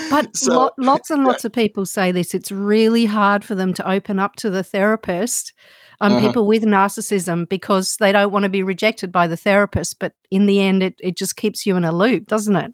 But 0.08 0.36
So- 0.36 0.52
lo- 0.54 0.70
lots 0.78 1.10
and 1.10 1.24
lots 1.24 1.44
of 1.44 1.52
people 1.52 1.84
say 1.84 2.12
this. 2.12 2.32
It's 2.34 2.52
really 2.52 3.04
hard 3.06 3.44
for 3.44 3.54
them 3.54 3.74
to 3.74 3.90
open 3.90 4.18
up 4.18 4.36
to 4.36 4.48
the 4.50 4.62
therapist, 4.62 5.52
um, 6.00 6.12
Mhm. 6.12 6.20
people 6.20 6.46
with 6.46 6.64
narcissism, 6.64 7.48
because 7.48 7.96
they 7.98 8.12
don't 8.12 8.32
want 8.32 8.42
to 8.44 8.48
be 8.48 8.62
rejected 8.62 9.10
by 9.12 9.26
the 9.26 9.36
therapist. 9.36 9.98
But 9.98 10.12
in 10.30 10.46
the 10.46 10.60
end, 10.60 10.82
it, 10.82 10.94
it 11.00 11.16
just 11.16 11.36
keeps 11.36 11.66
you 11.66 11.76
in 11.76 11.84
a 11.84 11.92
loop, 11.92 12.26
doesn't 12.26 12.56
it? 12.56 12.72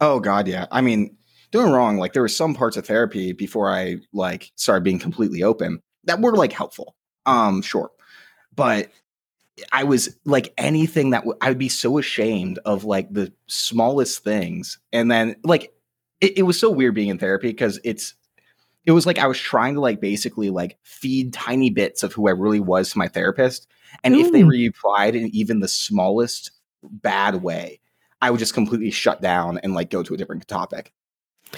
Oh 0.00 0.20
God, 0.20 0.48
yeah. 0.48 0.66
I 0.70 0.80
mean, 0.80 1.16
doing 1.50 1.70
wrong. 1.72 1.96
Like 1.98 2.12
there 2.12 2.22
were 2.22 2.28
some 2.28 2.54
parts 2.54 2.76
of 2.76 2.86
therapy 2.86 3.32
before 3.32 3.70
I 3.70 3.96
like 4.12 4.50
started 4.56 4.84
being 4.84 4.98
completely 4.98 5.42
open 5.42 5.80
that 6.04 6.20
were 6.20 6.34
like 6.36 6.52
helpful. 6.52 6.96
Um, 7.26 7.62
sure, 7.62 7.90
but 8.56 8.90
I 9.70 9.84
was 9.84 10.16
like 10.24 10.52
anything 10.58 11.10
that 11.10 11.20
w- 11.20 11.36
I 11.40 11.48
would 11.50 11.58
be 11.58 11.68
so 11.68 11.98
ashamed 11.98 12.58
of 12.64 12.84
like 12.84 13.12
the 13.12 13.32
smallest 13.46 14.24
things, 14.24 14.78
and 14.92 15.10
then 15.10 15.36
like 15.44 15.72
it, 16.20 16.38
it 16.38 16.42
was 16.42 16.58
so 16.58 16.70
weird 16.70 16.94
being 16.94 17.08
in 17.10 17.18
therapy 17.18 17.48
because 17.48 17.78
it's 17.84 18.14
it 18.84 18.92
was 18.92 19.06
like 19.06 19.18
I 19.18 19.26
was 19.26 19.38
trying 19.38 19.74
to 19.74 19.80
like 19.80 20.00
basically 20.00 20.50
like 20.50 20.78
feed 20.82 21.32
tiny 21.32 21.70
bits 21.70 22.02
of 22.02 22.12
who 22.12 22.28
I 22.28 22.32
really 22.32 22.60
was 22.60 22.90
to 22.90 22.98
my 22.98 23.08
therapist, 23.08 23.68
and 24.02 24.14
if 24.14 24.32
they 24.32 24.44
replied 24.44 25.14
in 25.14 25.34
even 25.34 25.60
the 25.60 25.68
smallest 25.68 26.50
bad 26.82 27.42
way, 27.42 27.80
I 28.20 28.30
would 28.30 28.40
just 28.40 28.54
completely 28.54 28.90
shut 28.90 29.20
down 29.20 29.58
and 29.58 29.74
like 29.74 29.90
go 29.90 30.02
to 30.02 30.14
a 30.14 30.16
different 30.16 30.46
topic. 30.48 30.92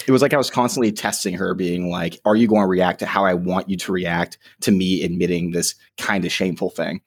It 0.06 0.12
was 0.12 0.22
like 0.22 0.34
I 0.34 0.38
was 0.38 0.50
constantly 0.50 0.90
testing 0.90 1.34
her, 1.34 1.54
being 1.54 1.90
like, 1.90 2.20
"Are 2.24 2.36
you 2.36 2.48
going 2.48 2.62
to 2.62 2.68
react 2.68 2.98
to 2.98 3.06
how 3.06 3.24
I 3.24 3.34
want 3.34 3.70
you 3.70 3.76
to 3.76 3.92
react 3.92 4.38
to 4.62 4.72
me 4.72 5.02
admitting 5.04 5.50
this 5.50 5.76
kind 5.98 6.24
of 6.24 6.32
shameful 6.32 6.70
thing?" 6.70 7.00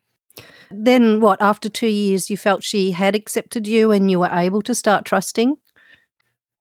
Then, 0.71 1.21
what, 1.21 1.41
after 1.41 1.69
two 1.69 1.87
years, 1.87 2.29
you 2.29 2.37
felt 2.37 2.63
she 2.63 2.91
had 2.91 3.15
accepted 3.15 3.67
you 3.67 3.91
and 3.91 4.11
you 4.11 4.19
were 4.19 4.29
able 4.31 4.61
to 4.63 4.75
start 4.75 5.05
trusting? 5.05 5.57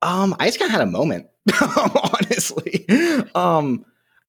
Um, 0.02 0.36
I 0.38 0.46
just 0.46 0.58
kind 0.58 0.68
of 0.68 0.72
had 0.72 0.86
a 0.86 0.90
moment, 0.90 1.26
honestly. 1.60 2.86
Um, 3.34 3.84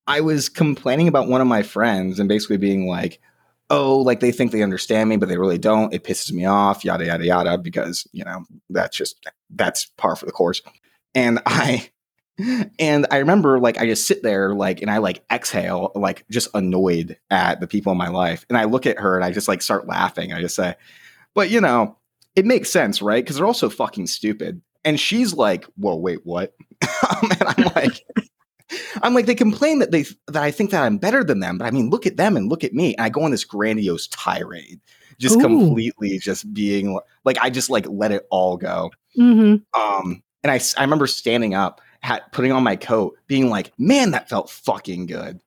I 0.07 0.21
was 0.21 0.49
complaining 0.49 1.07
about 1.07 1.27
one 1.27 1.41
of 1.41 1.47
my 1.47 1.63
friends 1.63 2.19
and 2.19 2.29
basically 2.29 2.57
being 2.57 2.87
like, 2.87 3.19
"Oh, 3.69 3.97
like 3.97 4.19
they 4.19 4.31
think 4.31 4.51
they 4.51 4.63
understand 4.63 5.09
me, 5.09 5.17
but 5.17 5.27
they 5.29 5.37
really 5.37 5.57
don't. 5.57 5.93
It 5.93 6.03
pisses 6.03 6.31
me 6.31 6.45
off, 6.45 6.85
yada 6.85 7.05
yada 7.05 7.25
yada." 7.25 7.57
Because 7.57 8.07
you 8.13 8.23
know 8.23 8.45
that's 8.69 8.95
just 8.95 9.27
that's 9.49 9.85
par 9.97 10.15
for 10.15 10.25
the 10.25 10.31
course. 10.31 10.61
And 11.15 11.39
I, 11.45 11.89
and 12.79 13.07
I 13.11 13.17
remember 13.17 13.59
like 13.59 13.79
I 13.79 13.85
just 13.85 14.07
sit 14.07 14.23
there 14.23 14.53
like 14.53 14.81
and 14.81 14.91
I 14.91 14.99
like 14.99 15.23
exhale 15.31 15.91
like 15.95 16.25
just 16.29 16.49
annoyed 16.53 17.17
at 17.31 17.59
the 17.59 17.67
people 17.67 17.91
in 17.91 17.97
my 17.97 18.09
life, 18.09 18.45
and 18.49 18.57
I 18.57 18.65
look 18.65 18.85
at 18.85 18.99
her 18.99 19.15
and 19.15 19.25
I 19.25 19.31
just 19.31 19.47
like 19.47 19.61
start 19.61 19.87
laughing. 19.87 20.31
I 20.33 20.41
just 20.41 20.55
say, 20.55 20.75
"But 21.33 21.49
you 21.49 21.59
know, 21.59 21.97
it 22.35 22.45
makes 22.45 22.69
sense, 22.71 23.01
right? 23.01 23.23
Because 23.23 23.37
they're 23.37 23.45
all 23.47 23.53
so 23.53 23.69
fucking 23.69 24.07
stupid." 24.07 24.61
And 24.87 24.99
she's 24.99 25.33
like, 25.33 25.65
"Whoa, 25.75 25.95
wait, 25.95 26.19
what?" 26.23 26.53
Um, 27.09 27.31
and 27.31 27.43
I'm 27.43 27.71
like, 27.75 28.05
I'm 29.01 29.13
like, 29.13 29.25
they 29.27 29.35
complain 29.35 29.79
that 29.79 29.91
they 29.91 30.03
that 30.27 30.43
I 30.43 30.51
think 30.51 30.71
that 30.71 30.83
I'm 30.83 30.97
better 30.97 31.23
than 31.23 31.39
them, 31.39 31.57
but 31.57 31.65
I 31.65 31.71
mean, 31.71 31.89
look 31.89 32.05
at 32.05 32.17
them 32.17 32.35
and 32.35 32.49
look 32.49 32.63
at 32.63 32.73
me. 32.73 32.95
And 32.95 33.05
I 33.05 33.09
go 33.09 33.23
on 33.23 33.31
this 33.31 33.43
grandiose 33.45 34.07
tirade, 34.07 34.79
just 35.19 35.37
Ooh. 35.37 35.41
completely 35.41 36.17
just 36.19 36.53
being 36.53 36.99
like, 37.23 37.37
I 37.39 37.49
just 37.49 37.69
like 37.69 37.85
let 37.89 38.11
it 38.11 38.25
all 38.29 38.57
go. 38.57 38.91
hmm 39.15 39.55
Um, 39.73 40.23
And 40.43 40.51
I, 40.51 40.59
I 40.77 40.81
remember 40.83 41.07
standing 41.07 41.53
up, 41.53 41.81
ha- 42.03 42.21
putting 42.31 42.51
on 42.51 42.63
my 42.63 42.75
coat, 42.75 43.15
being 43.27 43.49
like, 43.49 43.71
man, 43.77 44.11
that 44.11 44.29
felt 44.29 44.49
fucking 44.49 45.05
good. 45.07 45.39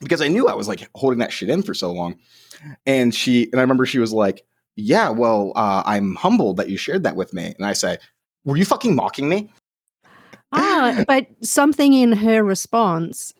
Because 0.00 0.20
I 0.20 0.28
knew 0.28 0.48
I 0.48 0.54
was 0.54 0.68
like 0.68 0.88
holding 0.94 1.20
that 1.20 1.32
shit 1.32 1.50
in 1.50 1.62
for 1.62 1.74
so 1.74 1.92
long. 1.92 2.16
And 2.86 3.14
she, 3.14 3.44
and 3.44 3.56
I 3.56 3.62
remember 3.62 3.86
she 3.86 3.98
was 3.98 4.12
like, 4.12 4.44
yeah, 4.76 5.08
well, 5.08 5.52
uh, 5.56 5.82
I'm 5.86 6.14
humbled 6.16 6.56
that 6.56 6.68
you 6.68 6.76
shared 6.76 7.04
that 7.04 7.16
with 7.16 7.32
me. 7.32 7.54
And 7.56 7.64
I 7.66 7.74
say, 7.74 7.98
were 8.44 8.56
you 8.56 8.64
fucking 8.64 8.94
mocking 8.94 9.28
me? 9.28 9.50
ah, 10.52 11.04
but 11.08 11.26
something 11.42 11.92
in 11.92 12.12
her 12.12 12.42
response 12.42 13.34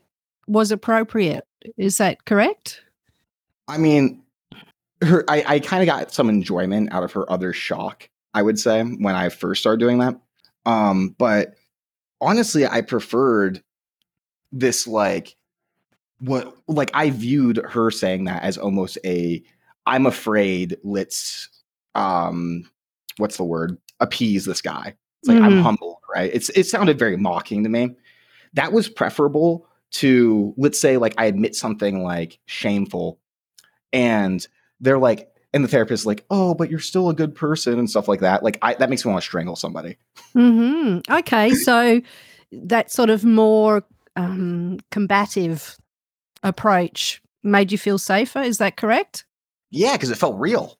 was 0.46 0.70
appropriate. 0.70 1.44
Is 1.76 1.98
that 1.98 2.24
correct? 2.24 2.82
I 3.68 3.78
mean, 3.78 4.22
her, 5.02 5.24
I, 5.28 5.44
I 5.46 5.58
kind 5.60 5.82
of 5.82 5.86
got 5.86 6.12
some 6.12 6.28
enjoyment 6.28 6.92
out 6.92 7.02
of 7.02 7.12
her 7.12 7.30
other 7.30 7.52
shock, 7.52 8.08
I 8.34 8.42
would 8.42 8.58
say, 8.58 8.82
when 8.82 9.14
I 9.14 9.28
first 9.30 9.60
started 9.60 9.80
doing 9.80 9.98
that. 9.98 10.18
Um, 10.66 11.14
but 11.18 11.54
honestly, 12.20 12.66
I 12.66 12.82
preferred 12.82 13.62
this 14.52 14.86
like 14.86 15.36
what 16.20 16.54
like 16.68 16.90
I 16.94 17.10
viewed 17.10 17.58
her 17.58 17.90
saying 17.90 18.24
that 18.24 18.42
as 18.42 18.56
almost 18.56 18.98
a 19.04 19.42
I'm 19.84 20.06
afraid 20.06 20.76
let's 20.84 21.48
um 21.96 22.70
what's 23.16 23.36
the 23.36 23.44
word 23.44 23.76
appease 24.04 24.44
this 24.44 24.62
guy. 24.62 24.94
It's 25.20 25.28
like 25.28 25.38
I'm 25.42 25.54
Mhm. 25.56 25.62
humble, 25.62 26.00
right? 26.14 26.30
It's 26.32 26.50
it 26.50 26.66
sounded 26.66 26.98
very 26.98 27.16
mocking 27.16 27.64
to 27.64 27.70
me. 27.70 27.96
That 28.52 28.72
was 28.72 28.88
preferable 28.88 29.66
to 29.92 30.54
let's 30.56 30.80
say 30.80 30.96
like 30.96 31.14
I 31.18 31.26
admit 31.26 31.54
something 31.56 32.02
like 32.02 32.38
shameful 32.46 33.18
and 33.92 34.46
they're 34.80 34.98
like 34.98 35.28
and 35.52 35.62
the 35.62 35.68
therapist 35.68 36.02
is 36.02 36.06
like, 36.06 36.24
"Oh, 36.30 36.52
but 36.54 36.68
you're 36.68 36.80
still 36.80 37.08
a 37.10 37.14
good 37.14 37.32
person" 37.34 37.78
and 37.78 37.88
stuff 37.88 38.08
like 38.08 38.20
that. 38.20 38.42
Like 38.42 38.58
I 38.62 38.74
that 38.74 38.90
makes 38.90 39.04
me 39.04 39.10
want 39.12 39.22
to 39.22 39.26
strangle 39.26 39.56
somebody. 39.56 39.96
hmm 40.32 40.98
Okay, 41.10 41.54
so 41.54 42.00
that 42.52 42.90
sort 42.92 43.10
of 43.10 43.24
more 43.24 43.84
um, 44.16 44.78
combative 44.90 45.76
approach 46.42 47.20
made 47.42 47.70
you 47.72 47.78
feel 47.78 47.98
safer. 47.98 48.40
Is 48.42 48.58
that 48.58 48.76
correct? 48.76 49.24
Yeah, 49.70 49.92
because 49.92 50.10
it 50.10 50.18
felt 50.18 50.38
real. 50.40 50.78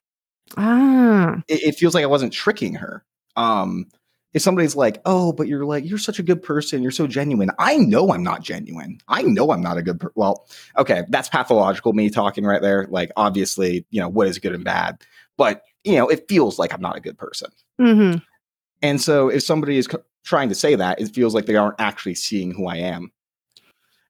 Ah, 0.57 1.41
it, 1.47 1.61
it 1.63 1.75
feels 1.75 1.93
like 1.95 2.03
I 2.03 2.07
wasn't 2.07 2.33
tricking 2.33 2.75
her. 2.75 3.03
Um, 3.35 3.87
if 4.33 4.41
somebody's 4.41 4.75
like, 4.75 5.01
"Oh, 5.05 5.31
but 5.31 5.47
you're 5.47 5.65
like 5.65 5.85
you're 5.85 5.97
such 5.97 6.19
a 6.19 6.23
good 6.23 6.43
person, 6.43 6.81
you're 6.81 6.91
so 6.91 7.07
genuine," 7.07 7.51
I 7.57 7.77
know 7.77 8.11
I'm 8.11 8.23
not 8.23 8.41
genuine. 8.41 8.99
I 9.07 9.21
know 9.21 9.51
I'm 9.51 9.61
not 9.61 9.77
a 9.77 9.81
good. 9.81 9.99
Per- 9.99 10.11
well, 10.15 10.45
okay, 10.77 11.03
that's 11.09 11.29
pathological 11.29 11.93
me 11.93 12.09
talking 12.09 12.43
right 12.45 12.61
there. 12.61 12.87
Like, 12.89 13.11
obviously, 13.15 13.85
you 13.91 14.01
know 14.01 14.09
what 14.09 14.27
is 14.27 14.39
good 14.39 14.53
and 14.53 14.63
bad, 14.63 15.01
but 15.37 15.63
you 15.83 15.95
know 15.95 16.07
it 16.09 16.27
feels 16.27 16.59
like 16.59 16.73
I'm 16.73 16.81
not 16.81 16.97
a 16.97 17.01
good 17.01 17.17
person. 17.17 17.49
Mm-hmm. 17.79 18.17
And 18.81 19.01
so, 19.01 19.29
if 19.29 19.43
somebody 19.43 19.77
is 19.77 19.85
c- 19.85 19.97
trying 20.25 20.49
to 20.49 20.55
say 20.55 20.75
that, 20.75 20.99
it 20.99 21.15
feels 21.15 21.33
like 21.33 21.45
they 21.45 21.55
aren't 21.55 21.79
actually 21.79 22.15
seeing 22.15 22.51
who 22.51 22.67
I 22.67 22.77
am. 22.77 23.11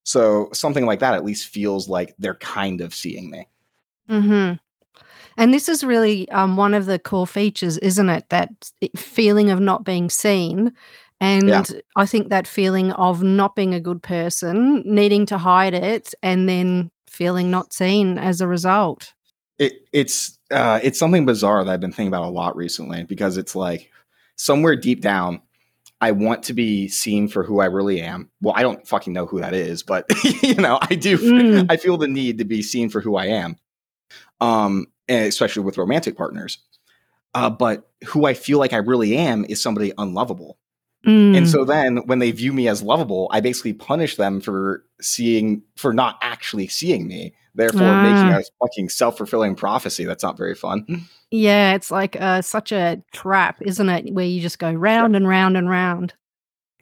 So 0.05 0.49
something 0.53 0.85
like 0.85 0.99
that 0.99 1.15
at 1.15 1.25
least 1.25 1.47
feels 1.47 1.89
like 1.89 2.15
they're 2.19 2.35
kind 2.35 2.81
of 2.81 2.93
seeing 2.93 3.29
me. 3.29 3.47
hmm 4.07 4.53
And 5.37 5.53
this 5.53 5.67
is 5.67 5.83
really 5.83 6.29
um, 6.29 6.57
one 6.57 6.73
of 6.73 6.85
the 6.85 6.99
core 6.99 7.27
features, 7.27 7.77
isn't 7.79 8.09
it? 8.09 8.29
That 8.29 8.49
feeling 8.95 9.49
of 9.49 9.59
not 9.59 9.83
being 9.83 10.09
seen. 10.09 10.73
And 11.21 11.81
I 11.95 12.05
think 12.05 12.29
that 12.29 12.47
feeling 12.47 12.91
of 12.93 13.23
not 13.23 13.55
being 13.55 13.73
a 13.73 13.79
good 13.79 14.03
person, 14.03 14.83
needing 14.85 15.25
to 15.27 15.37
hide 15.37 15.73
it, 15.73 16.13
and 16.21 16.47
then 16.47 16.91
feeling 17.07 17.49
not 17.49 17.73
seen 17.73 18.17
as 18.17 18.41
a 18.41 18.47
result. 18.47 19.13
it 19.57 19.87
it's 19.93 20.37
uh 20.51 20.79
it's 20.83 20.99
something 20.99 21.25
bizarre 21.25 21.63
that 21.63 21.71
I've 21.71 21.79
been 21.79 21.91
thinking 21.91 22.09
about 22.09 22.25
a 22.25 22.29
lot 22.29 22.57
recently 22.57 23.03
because 23.03 23.37
it's 23.37 23.55
like 23.55 23.89
somewhere 24.35 24.75
deep 24.75 25.01
down 25.01 25.41
I 26.01 26.11
want 26.11 26.43
to 26.43 26.53
be 26.53 26.89
seen 26.89 27.29
for 27.29 27.43
who 27.43 27.61
I 27.61 27.65
really 27.65 28.01
am. 28.01 28.29
Well, 28.41 28.53
I 28.55 28.63
don't 28.63 28.85
fucking 28.85 29.13
know 29.13 29.25
who 29.25 29.39
that 29.39 29.53
is, 29.53 29.81
but 29.81 30.05
you 30.43 30.55
know, 30.55 30.77
I 30.81 30.95
do 30.95 31.17
Mm. 31.17 31.67
I 31.69 31.77
feel 31.77 31.97
the 31.97 32.09
need 32.09 32.39
to 32.39 32.45
be 32.45 32.61
seen 32.61 32.89
for 32.89 32.99
who 32.99 33.15
I 33.15 33.27
am. 33.27 33.55
Um 34.41 34.87
especially 35.09 35.63
with 35.63 35.77
romantic 35.77 36.17
partners. 36.17 36.59
Uh 37.33 37.49
but 37.49 37.89
who 38.05 38.25
I 38.25 38.33
feel 38.33 38.59
like 38.59 38.73
I 38.73 38.77
really 38.77 39.17
am 39.17 39.45
is 39.49 39.61
somebody 39.61 39.91
unlovable. 39.97 40.57
Mm. 41.05 41.37
And 41.37 41.49
so 41.49 41.63
then 41.65 41.97
when 42.07 42.19
they 42.19 42.31
view 42.31 42.51
me 42.51 42.67
as 42.67 42.81
lovable, 42.81 43.27
I 43.31 43.39
basically 43.39 43.73
punish 43.73 44.15
them 44.15 44.41
for 44.41 44.83
seeing 45.01 45.61
for 45.75 45.93
not 45.93 46.17
actually 46.21 46.67
seeing 46.67 47.07
me, 47.07 47.35
therefore 47.53 47.81
making 48.01 48.33
Ah. 48.33 48.39
a 48.39 48.43
fucking 48.59 48.89
self-fulfilling 48.89 49.55
prophecy. 49.55 50.05
That's 50.05 50.23
not 50.23 50.35
very 50.37 50.55
fun. 50.55 51.05
Yeah, 51.29 51.75
it's 51.75 51.91
like 51.91 52.19
uh, 52.19 52.41
such 52.41 52.71
a 52.71 53.03
trap, 53.13 53.61
isn't 53.61 53.89
it? 53.89 54.13
Where 54.13 54.25
you 54.25 54.41
just 54.41 54.57
go 54.57 54.71
round 54.71 55.15
and 55.15 55.27
round 55.27 55.57
and 55.57 55.69
round. 55.69 56.13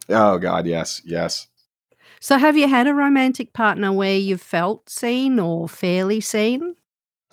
Oh 0.10 0.38
god, 0.38 0.68
yes, 0.68 1.02
yes. 1.04 1.48
So, 2.22 2.38
have 2.38 2.56
you 2.56 2.70
had 2.70 2.88
a 2.88 2.94
romantic 2.94 3.52
partner 3.52 3.92
where 3.92 4.16
you've 4.18 4.42
felt 4.42 4.90
seen 4.90 5.40
or 5.40 5.68
fairly 5.68 6.22
seen? 6.22 6.76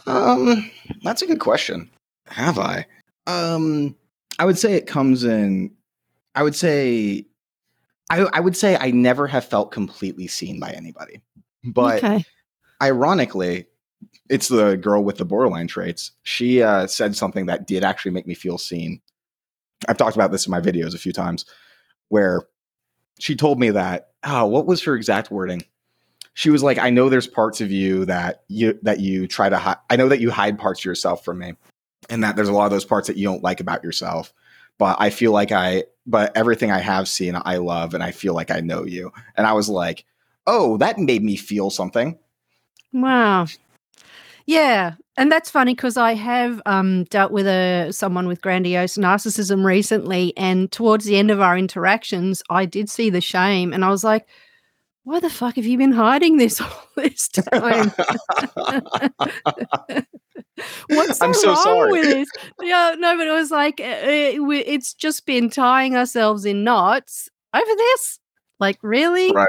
Um, 0.07 0.71
that's 1.03 1.23
a 1.23 1.27
good 1.27 1.41
question. 1.41 1.91
Have 2.27 2.59
I? 2.59 2.87
Um, 3.27 3.97
I 4.39 4.45
would 4.45 4.59
say 4.59 4.75
it 4.75 4.87
comes 4.87 5.25
in. 5.25 5.73
I 6.35 6.43
would 6.43 6.55
say, 6.55 7.27
I 8.09 8.21
I 8.33 8.41
would 8.41 8.57
say 8.57 8.77
I 8.77 8.91
never 8.91 9.27
have 9.27 9.45
felt 9.45 9.73
completely 9.73 10.27
seen 10.27 10.61
by 10.61 10.71
anybody, 10.71 11.21
but 11.65 12.03
okay. 12.03 12.25
ironically, 12.83 13.67
it's 14.29 14.49
the 14.49 14.77
girl 14.77 15.03
with 15.03 15.19
the 15.19 15.25
borderline 15.25 15.67
traits. 15.67 16.13
She 16.23 16.63
uh, 16.63 16.87
said 16.87 17.17
something 17.17 17.47
that 17.47 17.67
did 17.67 17.85
actually 17.85 18.13
make 18.13 18.27
me 18.27 18.35
feel 18.35 18.59
seen. 18.59 19.01
I've 19.89 19.99
talked 19.99 20.17
about 20.17 20.31
this 20.31 20.47
in 20.47 20.51
my 20.51 20.61
videos 20.61 20.95
a 20.95 20.99
few 20.99 21.13
times, 21.13 21.45
where 22.09 22.43
she 23.19 23.35
told 23.35 23.59
me 23.59 23.71
that. 23.71 24.11
Oh, 24.23 24.47
what 24.47 24.67
was 24.67 24.83
her 24.85 24.95
exact 24.95 25.31
wording? 25.31 25.63
She 26.35 26.51
was 26.51 26.63
like, 26.63 26.79
"I 26.79 26.91
know 26.91 27.09
there's 27.09 27.27
parts 27.27 27.61
of 27.61 27.71
you 27.71 28.05
that 28.07 28.43
you 28.49 28.79
that 28.83 29.01
you 29.01 29.27
try 29.27 29.49
to 29.49 29.59
hide. 29.59 29.79
I 29.91 29.97
know 29.97 30.09
that 30.09 30.21
you 30.21 30.31
hide 30.31 30.59
parts 30.59 30.81
of 30.81 30.85
yourself 30.85 31.25
from 31.25 31.39
me, 31.39 31.55
and 32.09 32.23
that 32.25 32.37
there's 32.37 32.49
a 32.49 32.53
lot 32.53 32.67
of 32.67 32.71
those 32.71 32.85
parts 32.85 33.09
that 33.09 33.17
you 33.17 33.25
don't 33.25 33.43
like 33.43 33.61
about 33.61 33.85
yourself. 33.85 34.33
But 34.79 34.97
I 34.99 35.11
feel 35.11 35.33
like 35.33 35.53
I, 35.53 35.85
but 36.07 36.35
everything 36.37 36.71
I 36.71 36.79
have 36.79 37.09
seen, 37.09 37.37
I 37.45 37.57
love, 37.57 37.95
and 37.95 38.03
I 38.03 38.13
feel 38.13 38.35
like 38.35 38.51
I 38.51 38.61
know 38.61 38.85
you." 38.85 39.13
And 39.37 39.47
I 39.47 39.53
was 39.53 39.69
like, 39.69 40.05
"Oh, 40.47 40.77
that 40.79 40.99
made 40.99 41.23
me 41.23 41.37
feel 41.37 41.71
something." 41.71 42.19
Wow. 42.93 43.47
Yeah, 44.47 44.95
and 45.17 45.31
that's 45.31 45.51
funny 45.51 45.75
because 45.75 45.97
I 45.97 46.15
have 46.15 46.61
um, 46.67 47.05
dealt 47.05 47.31
with 47.31 47.47
a 47.47 47.93
someone 47.93 48.27
with 48.27 48.41
grandiose 48.43 48.97
narcissism 48.97 49.65
recently, 49.65 50.33
and 50.37 50.73
towards 50.73 51.05
the 51.05 51.17
end 51.17 51.31
of 51.31 51.41
our 51.41 51.57
interactions, 51.57 52.43
I 52.51 52.65
did 52.67 52.89
see 52.89 53.11
the 53.11 53.21
shame, 53.21 53.73
and 53.73 53.85
I 53.85 53.91
was 53.91 54.03
like, 54.03 54.27
"Why 55.05 55.21
the 55.21 55.31
fuck 55.31 55.57
have 55.57 55.67
you 55.67 55.79
been 55.79 55.93
hiding 55.93 56.37
this 56.37 56.61
all 56.61 56.89
this 56.97 57.29
time? 57.29 57.93
What's 60.89 61.19
so 61.19 61.27
I'm 61.27 61.35
so 61.35 61.49
wrong 61.49 61.63
sorry. 61.63 61.91
with 61.93 62.05
this?" 62.05 62.29
Yeah, 62.61 62.95
no, 62.99 63.17
but 63.17 63.27
it 63.27 63.33
was 63.33 63.51
like 63.51 63.81
uh, 63.81 63.85
it, 63.85 64.41
it's 64.67 64.95
just 64.95 65.27
been 65.27 65.51
tying 65.51 65.97
ourselves 65.97 66.45
in 66.45 66.65
knots 66.65 67.29
over 67.55 67.75
this. 67.77 68.19
Like, 68.59 68.79
really? 68.83 69.33
Right. 69.33 69.49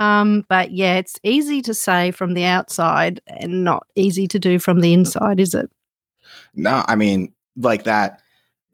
Um, 0.00 0.44
but 0.48 0.70
yeah, 0.72 0.96
it's 0.96 1.18
easy 1.22 1.60
to 1.62 1.74
say 1.74 2.10
from 2.10 2.34
the 2.34 2.44
outside 2.44 3.20
and 3.26 3.64
not 3.64 3.86
easy 3.96 4.28
to 4.28 4.38
do 4.38 4.58
from 4.58 4.80
the 4.80 4.92
inside, 4.92 5.40
is 5.40 5.54
it? 5.54 5.70
No, 6.54 6.84
I 6.86 6.94
mean, 6.94 7.32
like 7.56 7.84
that. 7.84 8.20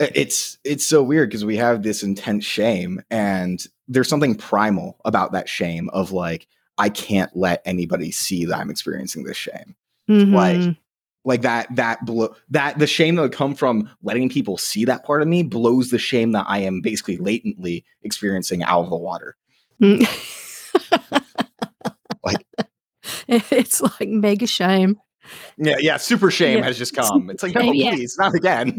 It's 0.01 0.59
it's 0.65 0.85
so 0.85 1.03
weird 1.03 1.31
because 1.31 1.45
we 1.45 1.57
have 1.57 1.83
this 1.83 2.03
intense 2.03 2.45
shame, 2.45 3.01
and 3.11 3.65
there's 3.89 4.09
something 4.09 4.35
primal 4.35 4.99
about 5.05 5.33
that 5.33 5.49
shame 5.49 5.89
of 5.91 6.13
like 6.13 6.47
I 6.79 6.89
can't 6.89 7.35
let 7.37 7.63
anybody 7.65 8.11
see 8.11 8.45
that 8.47 8.59
I'm 8.59 8.71
experiencing 8.71 9.25
this 9.25 9.37
shame. 9.37 9.77
Like 10.09 10.57
Mhm. 10.57 10.77
like 11.25 11.43
that 11.43 11.75
that 11.77 12.05
blow 12.05 12.35
that 12.51 12.79
the 12.79 12.87
shame 12.87 13.15
that 13.17 13.23
would 13.23 13.33
come 13.33 13.55
from 13.55 13.89
letting 14.03 14.29
people 14.29 14.59
see 14.59 14.85
that 14.87 15.05
part 15.05 15.23
of 15.23 15.29
me 15.29 15.43
blows 15.43 15.91
the 15.91 15.99
shame 15.99 16.33
that 16.33 16.45
I 16.49 16.59
am 16.59 16.81
basically 16.81 17.17
latently 17.19 17.85
experiencing 18.03 18.63
out 18.65 18.85
of 18.85 18.91
the 18.91 18.97
water. 18.97 19.37
Mm. 19.81 20.07
Like- 22.25 22.47
it's 23.29 23.81
like 23.81 24.09
mega 24.09 24.47
shame. 24.47 24.99
Yeah, 25.57 25.77
yeah. 25.79 25.97
Super 25.97 26.31
shame 26.31 26.59
Yeah. 26.59 26.65
has 26.65 26.77
just 26.79 26.95
come. 26.95 27.31
It's 27.31 27.43
like 27.43 27.55
no, 27.55 27.61
yeah. 27.73 27.95
please, 27.95 28.17
not 28.19 28.35
again. 28.35 28.79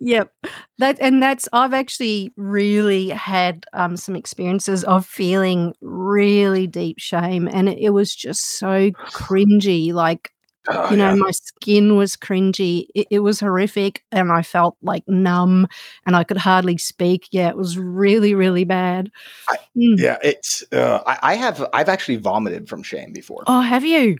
Yep. 0.00 0.30
That 0.78 0.98
and 1.00 1.22
that's 1.22 1.48
I've 1.52 1.72
actually 1.74 2.32
really 2.36 3.08
had 3.08 3.64
um 3.72 3.96
some 3.96 4.14
experiences 4.16 4.84
of 4.84 5.06
feeling 5.06 5.74
really 5.80 6.66
deep 6.66 6.98
shame 6.98 7.48
and 7.50 7.68
it, 7.68 7.78
it 7.78 7.90
was 7.90 8.14
just 8.14 8.58
so 8.58 8.90
cringy 9.10 9.92
like 9.92 10.30
Oh, 10.68 10.90
you 10.90 10.96
know 10.96 11.10
yeah. 11.10 11.14
my 11.14 11.30
skin 11.30 11.94
was 11.96 12.16
cringy 12.16 12.88
it, 12.92 13.06
it 13.08 13.18
was 13.20 13.38
horrific 13.38 14.02
and 14.10 14.32
i 14.32 14.42
felt 14.42 14.76
like 14.82 15.04
numb 15.06 15.68
and 16.04 16.16
i 16.16 16.24
could 16.24 16.38
hardly 16.38 16.76
speak 16.76 17.28
yeah 17.30 17.48
it 17.48 17.56
was 17.56 17.78
really 17.78 18.34
really 18.34 18.64
bad 18.64 19.08
I- 19.48 19.58
Mm. 19.76 19.98
yeah, 20.00 20.16
it's. 20.24 20.64
Uh, 20.72 21.02
I, 21.06 21.18
I 21.22 21.34
have. 21.36 21.64
I've 21.74 21.90
actually 21.90 22.16
vomited 22.16 22.66
from 22.68 22.82
shame 22.82 23.12
before. 23.12 23.44
oh 23.46 23.60
have 23.60 23.84
you 23.84 24.16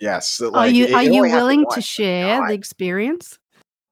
Yes. 0.00 0.28
so, 0.30 0.54
are 0.54 0.68
you 0.68 0.84
it- 0.84 0.92
are 0.94 1.02
you 1.02 1.22
willing 1.22 1.64
to 1.72 1.80
share 1.80 2.46
the 2.46 2.52
experience 2.54 3.38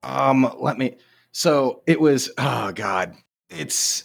Um, 0.06 0.54
let 0.58 0.78
me. 0.78 0.96
So 1.32 1.82
it 1.86 2.00
was. 2.00 2.30
Oh 2.38 2.72
God, 2.72 3.14
it's 3.50 4.04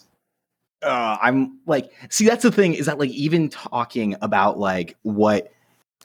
uh, 0.82 1.18
I'm 1.22 1.60
like, 1.68 1.92
see, 2.10 2.26
that's 2.26 2.44
the 2.44 2.52
thing 2.52 2.74
is 2.74 2.88
that 2.88 3.00
like 3.00 3.12
even 3.12 3.50
talking 3.50 4.16
about 4.22 4.58
like 4.58 4.98
what 5.04 5.52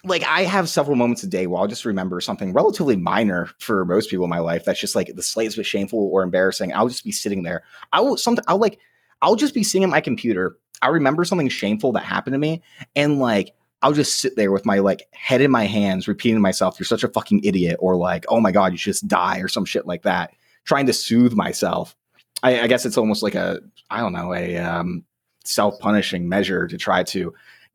like 0.05 0.23
I 0.25 0.43
have 0.43 0.69
several 0.69 0.97
moments 0.97 1.23
a 1.23 1.27
day 1.27 1.47
where 1.47 1.61
I'll 1.61 1.67
just 1.67 1.85
remember 1.85 2.21
something 2.21 2.53
relatively 2.53 2.97
minor 2.97 3.49
for 3.59 3.85
most 3.85 4.11
people 4.11 4.25
in 4.25 4.31
my 4.31 4.39
life 4.39 4.65
that's 4.65 4.79
just 4.79 4.95
like 4.95 5.11
the 5.15 5.23
slightest 5.23 5.57
bit 5.57 5.67
shameful 5.67 5.99
or 5.99 6.23
embarrassing. 6.23 6.73
I'll 6.75 6.89
just 6.89 7.05
be 7.05 7.13
sitting 7.13 7.43
there. 7.43 7.65
I 7.93 8.01
will 8.01 8.17
something 8.17 8.45
I'll 8.47 8.59
like 8.59 8.79
I'll 9.23 9.37
just 9.37 9.55
be 9.55 9.65
sitting 9.65 9.85
at 9.85 9.91
my 9.91 10.03
computer. 10.03 10.59
I 10.83 10.89
remember 10.89 11.25
something 11.25 11.49
shameful 11.49 11.93
that 11.93 12.05
happened 12.05 12.35
to 12.35 12.39
me 12.39 12.63
and 12.95 13.19
like 13.19 13.55
I'll 13.83 13.93
just 13.93 14.19
sit 14.19 14.37
there 14.37 14.51
with 14.51 14.65
my 14.65 14.79
like 14.79 15.07
head 15.13 15.41
in 15.41 15.51
my 15.51 15.65
hands, 15.65 16.09
repeating 16.09 16.37
to 16.37 16.41
myself, 16.41 16.79
"You're 16.79 16.87
such 16.87 17.05
a 17.05 17.09
fucking 17.09 17.45
idiot," 17.45 17.77
or 17.81 17.97
like, 17.97 18.25
"Oh 18.29 18.41
my 18.41 18.53
god, 18.53 18.73
you 18.73 18.79
should 18.79 18.95
just 18.95 19.09
die," 19.09 19.39
or 19.39 19.49
some 19.49 19.65
shit 19.65 19.87
like 19.87 20.03
that, 20.03 20.33
trying 20.65 20.87
to 20.87 20.93
soothe 20.93 21.35
myself. 21.35 21.95
I, 22.43 22.61
I 22.61 22.67
guess 22.67 22.87
it's 22.87 22.99
almost 22.99 23.23
like 23.23 23.35
a, 23.35 23.61
I 23.91 24.01
don't 24.01 24.13
know, 24.13 24.35
a 24.35 24.57
um, 24.59 25.05
self 25.45 25.79
punishing 25.79 26.29
measure 26.29 26.67
to 26.67 26.79
try 26.79 27.03
to 27.05 27.35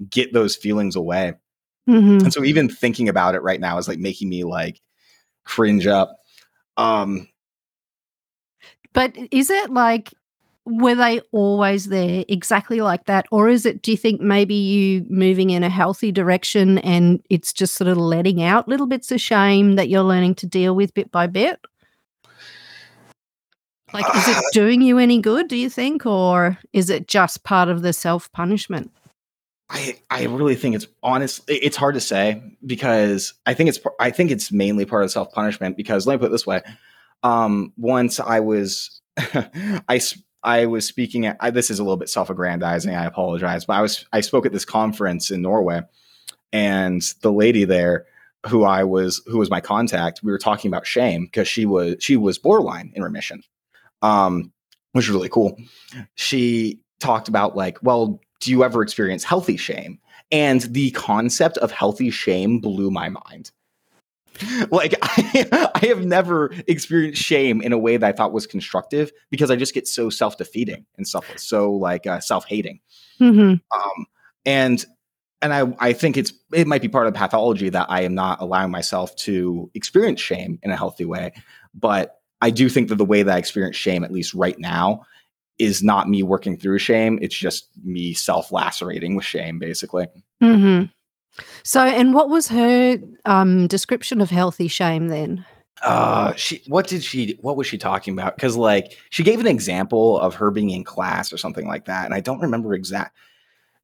get 0.09 0.33
those 0.33 0.55
feelings 0.55 0.95
away. 0.95 1.33
Mm-hmm. 1.89 2.25
And 2.25 2.33
so 2.33 2.43
even 2.43 2.69
thinking 2.69 3.09
about 3.09 3.35
it 3.35 3.41
right 3.41 3.59
now 3.59 3.77
is 3.77 3.87
like 3.87 3.99
making 3.99 4.29
me 4.29 4.43
like 4.43 4.81
cringe 5.45 5.87
up. 5.87 6.19
Um, 6.77 7.27
but 8.93 9.15
is 9.31 9.49
it 9.49 9.71
like 9.71 10.13
were 10.65 10.95
they 10.95 11.19
always 11.31 11.87
there 11.87 12.23
exactly 12.27 12.81
like 12.81 13.05
that 13.05 13.25
or 13.31 13.49
is 13.49 13.65
it 13.65 13.81
do 13.81 13.91
you 13.91 13.97
think 13.97 14.21
maybe 14.21 14.53
you 14.53 15.05
moving 15.09 15.49
in 15.49 15.63
a 15.63 15.69
healthy 15.69 16.11
direction 16.11 16.77
and 16.79 17.21
it's 17.29 17.51
just 17.51 17.75
sort 17.75 17.87
of 17.87 17.97
letting 17.97 18.43
out 18.43 18.67
little 18.67 18.85
bits 18.85 19.11
of 19.11 19.19
shame 19.19 19.75
that 19.75 19.89
you're 19.89 20.03
learning 20.03 20.35
to 20.35 20.45
deal 20.45 20.75
with 20.75 20.93
bit 20.93 21.11
by 21.11 21.25
bit 21.25 21.59
like 23.91 24.05
is 24.15 24.27
it 24.27 24.43
doing 24.53 24.81
you 24.81 24.99
any 24.99 25.19
good 25.19 25.47
do 25.47 25.57
you 25.57 25.69
think 25.69 26.05
or 26.05 26.57
is 26.73 26.91
it 26.91 27.07
just 27.07 27.43
part 27.43 27.67
of 27.67 27.81
the 27.81 27.93
self 27.93 28.31
punishment 28.31 28.91
I, 29.73 29.97
I 30.09 30.25
really 30.25 30.55
think 30.55 30.75
it's 30.75 30.87
honest. 31.01 31.43
It's 31.47 31.77
hard 31.77 31.95
to 31.95 32.01
say 32.01 32.43
because 32.65 33.33
I 33.45 33.53
think 33.53 33.69
it's 33.69 33.79
I 34.01 34.11
think 34.11 34.29
it's 34.29 34.51
mainly 34.51 34.83
part 34.83 35.05
of 35.05 35.11
self 35.11 35.31
punishment 35.31 35.77
because 35.77 36.05
let 36.05 36.15
me 36.15 36.19
put 36.19 36.25
it 36.25 36.31
this 36.31 36.45
way. 36.45 36.61
Um, 37.23 37.71
once 37.77 38.19
I 38.19 38.41
was 38.41 39.01
I 39.87 40.01
I 40.43 40.65
was 40.65 40.87
speaking 40.87 41.25
at 41.25 41.37
I, 41.39 41.51
this 41.51 41.69
is 41.69 41.79
a 41.79 41.83
little 41.83 41.97
bit 41.97 42.09
self 42.09 42.29
aggrandizing. 42.29 42.95
I 42.95 43.05
apologize, 43.05 43.65
but 43.65 43.73
I 43.73 43.81
was 43.81 44.05
I 44.11 44.21
spoke 44.21 44.45
at 44.45 44.51
this 44.51 44.65
conference 44.65 45.31
in 45.31 45.41
Norway, 45.41 45.81
and 46.51 47.01
the 47.21 47.31
lady 47.31 47.63
there 47.63 48.05
who 48.47 48.63
I 48.63 48.83
was 48.83 49.21
who 49.27 49.37
was 49.37 49.49
my 49.49 49.61
contact, 49.61 50.21
we 50.23 50.31
were 50.31 50.39
talking 50.39 50.69
about 50.69 50.87
shame 50.87 51.25
because 51.25 51.47
she 51.47 51.65
was 51.65 51.95
she 51.99 52.17
was 52.17 52.37
borderline 52.37 52.91
in 52.95 53.03
remission, 53.03 53.43
um, 54.01 54.51
which 54.93 55.05
is 55.05 55.11
really 55.11 55.29
cool. 55.29 55.57
She 56.15 56.79
talked 56.99 57.27
about 57.27 57.55
like, 57.55 57.77
well, 57.81 58.19
do 58.39 58.51
you 58.51 58.63
ever 58.63 58.81
experience 58.81 59.23
healthy 59.23 59.57
shame? 59.57 59.99
And 60.31 60.61
the 60.61 60.91
concept 60.91 61.57
of 61.57 61.71
healthy 61.71 62.09
shame 62.09 62.59
blew 62.59 62.89
my 62.89 63.09
mind. 63.09 63.51
Like 64.71 64.95
I, 65.01 65.69
I 65.75 65.85
have 65.87 66.05
never 66.05 66.51
experienced 66.67 67.21
shame 67.21 67.61
in 67.61 67.73
a 67.73 67.77
way 67.77 67.97
that 67.97 68.07
I 68.07 68.11
thought 68.11 68.33
was 68.33 68.47
constructive 68.47 69.11
because 69.29 69.51
I 69.51 69.55
just 69.55 69.73
get 69.73 69.87
so 69.87 70.09
self-defeating 70.09 70.85
and 70.97 71.07
stuff, 71.07 71.25
so 71.37 71.71
like 71.71 72.07
uh, 72.07 72.19
self-hating. 72.19 72.79
Mm-hmm. 73.19 73.79
Um, 73.79 74.05
and 74.45 74.85
and 75.41 75.53
I 75.53 75.73
I 75.79 75.93
think 75.93 76.17
it's 76.17 76.33
it 76.53 76.67
might 76.67 76.81
be 76.81 76.87
part 76.87 77.07
of 77.07 77.13
the 77.13 77.19
pathology 77.19 77.69
that 77.69 77.87
I 77.89 78.01
am 78.01 78.15
not 78.15 78.41
allowing 78.41 78.71
myself 78.71 79.15
to 79.17 79.69
experience 79.73 80.21
shame 80.21 80.59
in 80.63 80.71
a 80.71 80.77
healthy 80.77 81.05
way. 81.05 81.33
But 81.73 82.17
I 82.41 82.49
do 82.49 82.69
think 82.69 82.89
that 82.89 82.95
the 82.95 83.05
way 83.05 83.23
that 83.23 83.35
I 83.35 83.37
experience 83.37 83.75
shame, 83.75 84.03
at 84.03 84.11
least 84.11 84.33
right 84.33 84.57
now, 84.59 85.05
is 85.59 85.83
not 85.83 86.09
me 86.09 86.23
working 86.23 86.57
through 86.57 86.79
shame. 86.79 87.19
It's 87.21 87.35
just 87.35 87.67
me 87.83 88.13
self 88.13 88.51
lacerating 88.51 89.15
with 89.15 89.25
shame, 89.25 89.59
basically. 89.59 90.07
Mm-hmm. 90.41 90.85
So, 91.63 91.81
and 91.81 92.13
what 92.13 92.29
was 92.29 92.47
her 92.49 92.97
um, 93.25 93.67
description 93.67 94.21
of 94.21 94.29
healthy 94.29 94.67
shame 94.67 95.07
then? 95.07 95.45
Uh, 95.81 96.33
she 96.35 96.61
what 96.67 96.87
did 96.87 97.03
she 97.03 97.37
what 97.41 97.57
was 97.57 97.65
she 97.65 97.77
talking 97.77 98.13
about? 98.13 98.35
Because 98.35 98.55
like 98.55 98.97
she 99.09 99.23
gave 99.23 99.39
an 99.39 99.47
example 99.47 100.19
of 100.19 100.35
her 100.35 100.51
being 100.51 100.69
in 100.69 100.83
class 100.83 101.33
or 101.33 101.37
something 101.37 101.67
like 101.67 101.85
that, 101.85 102.05
and 102.05 102.13
I 102.13 102.19
don't 102.19 102.39
remember 102.39 102.73
exact 102.73 103.17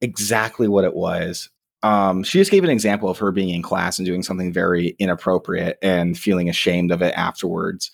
exactly 0.02 0.68
what 0.68 0.84
it 0.84 0.94
was. 0.94 1.50
Um, 1.84 2.24
she 2.24 2.40
just 2.40 2.52
gave 2.52 2.64
an 2.64 2.70
example 2.70 3.10
of 3.10 3.18
her 3.20 3.32
being 3.32 3.50
in 3.50 3.62
class 3.62 3.98
and 3.98 4.06
doing 4.06 4.24
something 4.24 4.52
very 4.52 4.96
inappropriate 5.00 5.78
and 5.82 6.18
feeling 6.18 6.50
ashamed 6.50 6.92
of 6.92 7.02
it 7.02 7.14
afterwards 7.16 7.92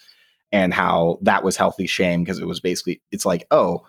and 0.53 0.73
how 0.73 1.17
that 1.21 1.43
was 1.43 1.57
healthy 1.57 1.87
shame 1.87 2.23
because 2.23 2.39
it 2.39 2.47
was 2.47 2.61
basically 2.61 3.01
it's 3.11 3.25
like 3.25 3.45
oh 3.51 3.85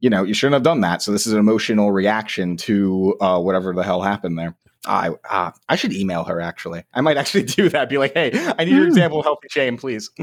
you 0.00 0.08
know 0.08 0.22
you 0.22 0.32
shouldn't 0.32 0.54
have 0.54 0.62
done 0.62 0.80
that 0.80 1.02
so 1.02 1.12
this 1.12 1.26
is 1.26 1.34
an 1.34 1.38
emotional 1.38 1.92
reaction 1.92 2.56
to 2.56 3.16
uh, 3.20 3.38
whatever 3.38 3.74
the 3.74 3.82
hell 3.82 4.00
happened 4.00 4.38
there 4.38 4.56
I 4.86 5.10
uh, 5.28 5.50
I 5.68 5.76
should 5.76 5.92
email 5.92 6.24
her 6.24 6.40
actually. 6.40 6.84
I 6.92 7.00
might 7.00 7.16
actually 7.16 7.42
do 7.58 7.68
that. 7.70 7.88
Be 7.88 7.98
like, 7.98 8.14
hey, 8.14 8.30
I 8.58 8.64
need 8.64 8.72
your 8.72 8.82
hmm. 8.82 8.88
example 8.88 9.20
of 9.20 9.24
healthy 9.24 9.48
shame, 9.50 9.76
please. 9.76 10.10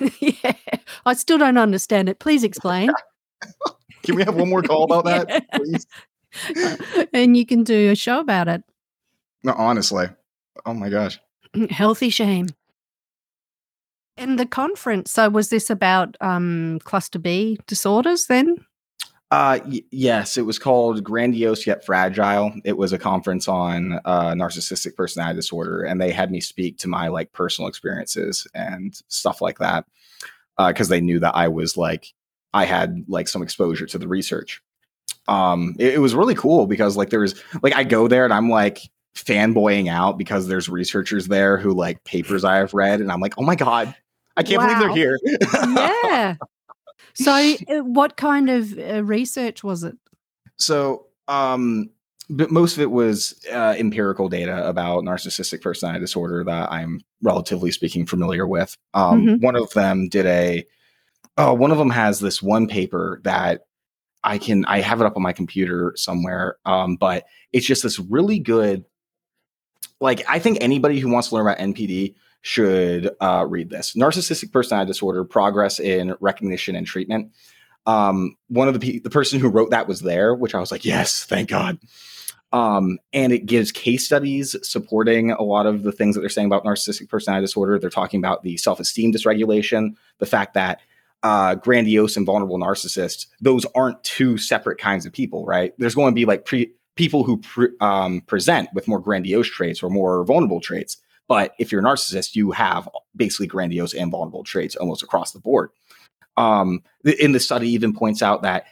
yeah, 0.20 0.52
I 1.04 1.14
still 1.14 1.38
don't 1.38 1.58
understand 1.58 2.08
it. 2.08 2.18
Please 2.18 2.42
explain. 2.42 2.90
can 4.02 4.14
we 4.14 4.24
have 4.24 4.34
one 4.34 4.48
more 4.48 4.62
call 4.62 4.84
about 4.84 5.06
yeah. 5.06 5.24
that, 5.24 5.52
please? 5.52 5.86
and 7.12 7.36
you 7.36 7.44
can 7.44 7.64
do 7.64 7.90
a 7.90 7.94
show 7.94 8.20
about 8.20 8.48
it. 8.48 8.62
No, 9.42 9.52
honestly. 9.52 10.06
Oh 10.64 10.74
my 10.74 10.88
gosh. 10.88 11.20
Healthy 11.70 12.10
shame. 12.10 12.48
In 14.16 14.36
the 14.36 14.46
conference, 14.46 15.10
so 15.10 15.28
was 15.28 15.48
this 15.48 15.70
about 15.70 16.16
um, 16.20 16.78
cluster 16.84 17.18
B 17.18 17.58
disorders 17.66 18.26
then? 18.26 18.56
Uh, 19.30 19.60
y- 19.64 19.82
yes, 19.92 20.36
it 20.36 20.42
was 20.42 20.58
called 20.58 21.04
Grandiose 21.04 21.66
Yet 21.66 21.84
Fragile. 21.84 22.52
It 22.64 22.76
was 22.76 22.92
a 22.92 22.98
conference 22.98 23.46
on 23.46 24.00
uh, 24.04 24.32
narcissistic 24.32 24.96
personality 24.96 25.36
disorder, 25.36 25.82
and 25.82 26.00
they 26.00 26.10
had 26.10 26.32
me 26.32 26.40
speak 26.40 26.78
to 26.78 26.88
my 26.88 27.08
like 27.08 27.32
personal 27.32 27.68
experiences 27.68 28.46
and 28.54 29.00
stuff 29.08 29.40
like 29.40 29.58
that 29.58 29.84
because 30.58 30.90
uh, 30.90 30.94
they 30.94 31.00
knew 31.00 31.20
that 31.20 31.36
I 31.36 31.48
was 31.48 31.76
like 31.76 32.12
I 32.52 32.64
had 32.64 33.04
like 33.08 33.28
some 33.28 33.42
exposure 33.42 33.86
to 33.86 33.98
the 33.98 34.08
research. 34.08 34.60
Um, 35.28 35.76
it, 35.78 35.94
it 35.94 35.98
was 35.98 36.14
really 36.14 36.34
cool 36.34 36.66
because 36.66 36.96
like 36.96 37.10
there 37.10 37.20
was 37.20 37.40
like 37.62 37.74
I 37.74 37.84
go 37.84 38.08
there 38.08 38.24
and 38.24 38.34
I'm 38.34 38.50
like 38.50 38.80
fanboying 39.14 39.88
out 39.88 40.18
because 40.18 40.48
there's 40.48 40.68
researchers 40.68 41.28
there 41.28 41.56
who 41.56 41.72
like 41.72 42.02
papers 42.04 42.44
I 42.44 42.56
have 42.56 42.74
read, 42.74 43.00
and 43.00 43.12
I'm 43.12 43.20
like, 43.20 43.34
oh 43.38 43.42
my 43.42 43.54
god, 43.54 43.94
I 44.36 44.42
can't 44.42 44.60
wow. 44.60 44.66
believe 44.66 44.80
they're 44.80 44.94
here. 44.96 45.18
yeah. 46.04 46.36
So, 47.14 47.32
uh, 47.68 47.78
what 47.84 48.16
kind 48.16 48.50
of 48.50 48.78
uh, 48.78 49.04
research 49.04 49.64
was 49.64 49.84
it? 49.84 49.96
So, 50.56 51.06
um, 51.28 51.90
but 52.28 52.50
most 52.50 52.74
of 52.74 52.80
it 52.80 52.90
was 52.90 53.44
uh, 53.52 53.74
empirical 53.76 54.28
data 54.28 54.66
about 54.68 55.02
narcissistic 55.02 55.62
personality 55.62 56.00
disorder 56.00 56.44
that 56.44 56.70
I'm 56.70 57.00
relatively 57.22 57.72
speaking 57.72 58.06
familiar 58.06 58.46
with. 58.46 58.76
Um, 58.94 59.22
mm-hmm. 59.22 59.44
One 59.44 59.56
of 59.56 59.70
them 59.72 60.08
did 60.08 60.26
a, 60.26 60.64
oh, 61.36 61.54
one 61.54 61.72
of 61.72 61.78
them 61.78 61.90
has 61.90 62.20
this 62.20 62.40
one 62.40 62.68
paper 62.68 63.20
that 63.24 63.62
I 64.22 64.38
can, 64.38 64.64
I 64.66 64.80
have 64.80 65.00
it 65.00 65.06
up 65.06 65.16
on 65.16 65.22
my 65.22 65.32
computer 65.32 65.92
somewhere, 65.96 66.58
um, 66.64 66.96
but 66.96 67.24
it's 67.52 67.66
just 67.66 67.82
this 67.82 67.98
really 67.98 68.38
good. 68.38 68.84
Like, 70.00 70.22
I 70.28 70.38
think 70.38 70.58
anybody 70.60 71.00
who 71.00 71.10
wants 71.10 71.28
to 71.28 71.34
learn 71.34 71.46
about 71.46 71.58
NPD 71.58 72.14
should 72.42 73.10
uh, 73.20 73.46
read 73.48 73.70
this. 73.70 73.94
Narcissistic 73.94 74.52
personality 74.52 74.88
disorder: 74.88 75.24
progress 75.24 75.78
in 75.78 76.14
recognition 76.20 76.76
and 76.76 76.86
treatment. 76.86 77.32
Um, 77.86 78.36
one 78.48 78.68
of 78.68 78.74
the 78.74 78.80
pe- 78.80 78.98
the 78.98 79.10
person 79.10 79.40
who 79.40 79.48
wrote 79.48 79.70
that 79.70 79.88
was 79.88 80.00
there, 80.00 80.34
which 80.34 80.54
I 80.54 80.60
was 80.60 80.70
like, 80.70 80.84
yes, 80.84 81.24
thank 81.24 81.48
God. 81.48 81.78
Um, 82.52 82.98
and 83.12 83.32
it 83.32 83.46
gives 83.46 83.70
case 83.70 84.04
studies 84.04 84.56
supporting 84.62 85.30
a 85.30 85.42
lot 85.42 85.66
of 85.66 85.84
the 85.84 85.92
things 85.92 86.14
that 86.14 86.20
they're 86.20 86.28
saying 86.28 86.46
about 86.46 86.64
narcissistic 86.64 87.08
personality 87.08 87.44
disorder. 87.44 87.78
They're 87.78 87.90
talking 87.90 88.18
about 88.18 88.42
the 88.42 88.56
self 88.56 88.80
esteem 88.80 89.12
dysregulation, 89.12 89.94
the 90.18 90.26
fact 90.26 90.54
that 90.54 90.80
uh, 91.22 91.54
grandiose 91.56 92.16
and 92.16 92.26
vulnerable 92.26 92.58
narcissists, 92.58 93.26
those 93.40 93.66
aren't 93.74 94.02
two 94.02 94.38
separate 94.38 94.78
kinds 94.78 95.06
of 95.06 95.12
people, 95.12 95.44
right? 95.44 95.74
There's 95.78 95.94
going 95.94 96.12
to 96.12 96.14
be 96.14 96.24
like 96.24 96.44
pre- 96.44 96.72
people 96.96 97.24
who 97.24 97.38
pre- 97.38 97.76
um, 97.80 98.22
present 98.22 98.68
with 98.74 98.88
more 98.88 99.00
grandiose 99.00 99.48
traits 99.48 99.82
or 99.82 99.90
more 99.90 100.24
vulnerable 100.24 100.60
traits. 100.60 100.96
But 101.30 101.54
if 101.60 101.70
you're 101.70 101.80
a 101.80 101.84
narcissist, 101.84 102.34
you 102.34 102.50
have 102.50 102.88
basically 103.14 103.46
grandiose 103.46 103.94
and 103.94 104.10
vulnerable 104.10 104.42
traits 104.42 104.74
almost 104.74 105.04
across 105.04 105.30
the 105.30 105.38
board. 105.38 105.70
Um, 106.36 106.82
in 107.04 107.30
the 107.30 107.38
study, 107.38 107.68
even 107.68 107.94
points 107.94 108.20
out 108.20 108.42
that 108.42 108.64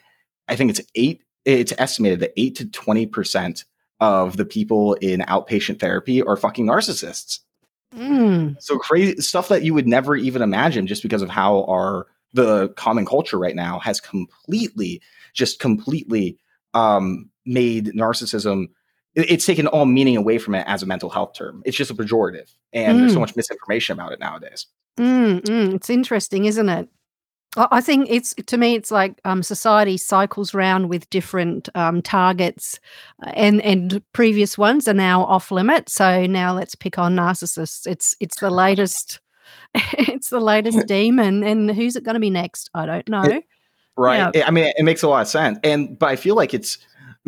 I 0.48 0.56
think 0.56 0.70
it's 0.70 0.80
eight. 0.96 1.22
It's 1.44 1.72
estimated 1.78 2.18
that 2.18 2.32
eight 2.36 2.56
to 2.56 2.66
twenty 2.66 3.06
percent 3.06 3.64
of 4.00 4.36
the 4.36 4.44
people 4.44 4.94
in 4.94 5.20
outpatient 5.20 5.78
therapy 5.78 6.20
are 6.20 6.36
fucking 6.36 6.66
narcissists. 6.66 7.38
Mm. 7.94 8.60
So 8.60 8.76
crazy 8.76 9.20
stuff 9.20 9.48
that 9.48 9.62
you 9.62 9.72
would 9.72 9.86
never 9.86 10.16
even 10.16 10.42
imagine, 10.42 10.88
just 10.88 11.04
because 11.04 11.22
of 11.22 11.30
how 11.30 11.62
our 11.64 12.08
the 12.32 12.70
common 12.70 13.06
culture 13.06 13.38
right 13.38 13.54
now 13.54 13.78
has 13.78 14.00
completely, 14.00 15.00
just 15.32 15.60
completely 15.60 16.38
um, 16.74 17.30
made 17.46 17.92
narcissism 17.94 18.70
it's 19.18 19.46
taken 19.46 19.66
all 19.66 19.86
meaning 19.86 20.16
away 20.16 20.38
from 20.38 20.54
it 20.54 20.64
as 20.66 20.82
a 20.82 20.86
mental 20.86 21.10
health 21.10 21.34
term. 21.34 21.62
It's 21.64 21.76
just 21.76 21.90
a 21.90 21.94
pejorative, 21.94 22.52
and 22.72 22.96
mm. 22.96 23.00
there's 23.00 23.12
so 23.12 23.18
mm. 23.18 23.22
much 23.22 23.36
misinformation 23.36 23.94
about 23.94 24.12
it 24.12 24.20
nowadays. 24.20 24.66
Mm, 24.98 25.40
mm. 25.42 25.74
It's 25.74 25.90
interesting, 25.90 26.44
isn't 26.44 26.68
it? 26.68 26.88
I 27.56 27.80
think 27.80 28.08
it's 28.10 28.34
to 28.34 28.56
me, 28.56 28.74
it's 28.74 28.90
like 28.90 29.20
um, 29.24 29.42
society 29.42 29.96
cycles 29.96 30.54
round 30.54 30.88
with 30.88 31.08
different 31.10 31.68
um, 31.74 32.02
targets, 32.02 32.78
uh, 33.24 33.30
and 33.34 33.60
and 33.62 34.02
previous 34.12 34.58
ones 34.58 34.86
are 34.86 34.94
now 34.94 35.24
off 35.24 35.50
limit. 35.50 35.88
So 35.88 36.26
now 36.26 36.54
let's 36.54 36.74
pick 36.74 36.98
on 36.98 37.16
narcissists. 37.16 37.86
It's 37.86 38.14
it's 38.20 38.38
the 38.38 38.50
latest, 38.64 39.20
it's 39.74 40.28
the 40.28 40.40
latest 40.40 40.86
demon, 40.86 41.42
and 41.42 41.70
who's 41.70 41.96
it 41.96 42.04
going 42.04 42.14
to 42.14 42.20
be 42.20 42.30
next? 42.30 42.70
I 42.74 42.86
don't 42.86 43.08
know. 43.08 43.22
It, 43.22 43.44
right. 43.96 44.30
Yeah. 44.34 44.46
I 44.46 44.50
mean, 44.50 44.70
it 44.76 44.84
makes 44.84 45.02
a 45.02 45.08
lot 45.08 45.22
of 45.22 45.28
sense, 45.28 45.58
and 45.64 45.98
but 45.98 46.10
I 46.10 46.16
feel 46.16 46.36
like 46.36 46.52
it's 46.52 46.78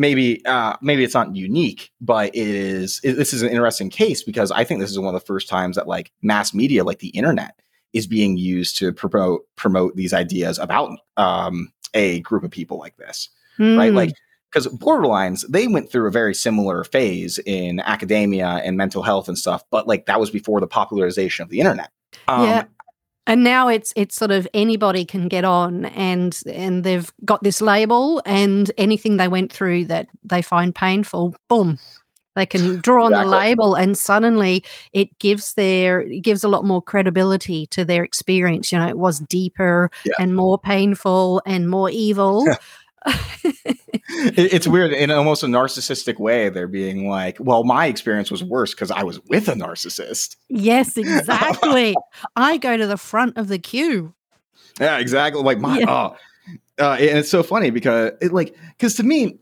maybe 0.00 0.44
uh, 0.46 0.76
maybe 0.80 1.04
it's 1.04 1.12
not 1.12 1.36
unique, 1.36 1.92
but 2.00 2.34
it 2.34 2.48
is. 2.48 3.02
It, 3.04 3.12
this 3.12 3.34
is 3.34 3.42
an 3.42 3.50
interesting 3.50 3.90
case 3.90 4.22
because 4.22 4.50
I 4.50 4.64
think 4.64 4.80
this 4.80 4.90
is 4.90 4.98
one 4.98 5.14
of 5.14 5.20
the 5.20 5.26
first 5.26 5.46
times 5.46 5.76
that 5.76 5.86
like 5.86 6.10
mass 6.22 6.54
media, 6.54 6.84
like 6.84 7.00
the 7.00 7.08
internet 7.08 7.60
is 7.92 8.06
being 8.06 8.38
used 8.38 8.78
to 8.78 8.94
promote 8.94 9.42
promote 9.56 9.94
these 9.96 10.14
ideas 10.14 10.58
about 10.58 10.98
um, 11.18 11.70
a 11.92 12.20
group 12.20 12.44
of 12.44 12.50
people 12.50 12.78
like 12.78 12.96
this, 12.96 13.28
mm. 13.58 13.76
right? 13.76 13.92
Like 13.92 14.14
because 14.50 14.66
borderlines 14.68 15.44
they 15.50 15.68
went 15.68 15.92
through 15.92 16.08
a 16.08 16.10
very 16.10 16.34
similar 16.34 16.82
phase 16.82 17.38
in 17.44 17.78
academia 17.80 18.46
and 18.64 18.78
mental 18.78 19.02
health 19.02 19.28
and 19.28 19.36
stuff, 19.36 19.62
but 19.70 19.86
like 19.86 20.06
that 20.06 20.18
was 20.18 20.30
before 20.30 20.60
the 20.60 20.66
popularization 20.66 21.42
of 21.42 21.50
the 21.50 21.60
internet. 21.60 21.90
Um, 22.26 22.48
yeah. 22.48 22.64
And 23.30 23.44
now 23.44 23.68
it's 23.68 23.92
it's 23.94 24.16
sort 24.16 24.32
of 24.32 24.48
anybody 24.52 25.04
can 25.04 25.28
get 25.28 25.44
on 25.44 25.84
and 25.84 26.36
and 26.52 26.82
they've 26.82 27.12
got 27.24 27.44
this 27.44 27.60
label 27.60 28.20
and 28.26 28.72
anything 28.76 29.18
they 29.18 29.28
went 29.28 29.52
through 29.52 29.84
that 29.84 30.08
they 30.24 30.42
find 30.42 30.74
painful, 30.74 31.36
boom, 31.48 31.78
they 32.36 32.46
can 32.46 32.80
draw 32.80 33.04
on 33.04 33.12
exactly. 33.12 33.30
the 33.30 33.36
label, 33.36 33.74
and 33.74 33.98
suddenly 33.98 34.64
it 34.92 35.16
gives 35.18 35.54
their 35.54 36.00
it 36.00 36.20
gives 36.20 36.42
a 36.42 36.48
lot 36.48 36.64
more 36.64 36.80
credibility 36.80 37.66
to 37.68 37.84
their 37.84 38.02
experience. 38.02 38.72
You 38.72 38.78
know, 38.78 38.88
it 38.88 38.98
was 38.98 39.20
deeper 39.20 39.90
yeah. 40.04 40.14
and 40.18 40.34
more 40.34 40.58
painful 40.58 41.42
and 41.44 41.68
more 41.68 41.90
evil. 41.90 42.46
it's 43.06 44.66
weird 44.68 44.92
in 44.92 45.10
almost 45.10 45.42
a 45.42 45.46
narcissistic 45.46 46.18
way. 46.18 46.48
They're 46.48 46.68
being 46.68 47.08
like, 47.08 47.38
"Well, 47.40 47.64
my 47.64 47.86
experience 47.86 48.30
was 48.30 48.44
worse 48.44 48.74
because 48.74 48.90
I 48.90 49.02
was 49.02 49.20
with 49.26 49.48
a 49.48 49.54
narcissist." 49.54 50.36
Yes, 50.48 50.96
exactly. 50.96 51.94
I 52.36 52.58
go 52.58 52.76
to 52.76 52.86
the 52.86 52.96
front 52.96 53.36
of 53.38 53.48
the 53.48 53.58
queue. 53.58 54.14
Yeah, 54.80 54.98
exactly. 54.98 55.42
Like 55.42 55.58
my, 55.58 55.78
yeah. 55.78 55.86
oh, 55.88 56.16
uh, 56.78 56.96
and 56.98 57.18
it's 57.18 57.30
so 57.30 57.42
funny 57.42 57.70
because 57.70 58.12
it 58.20 58.32
like 58.32 58.56
because 58.76 58.94
to 58.96 59.02
me 59.02 59.38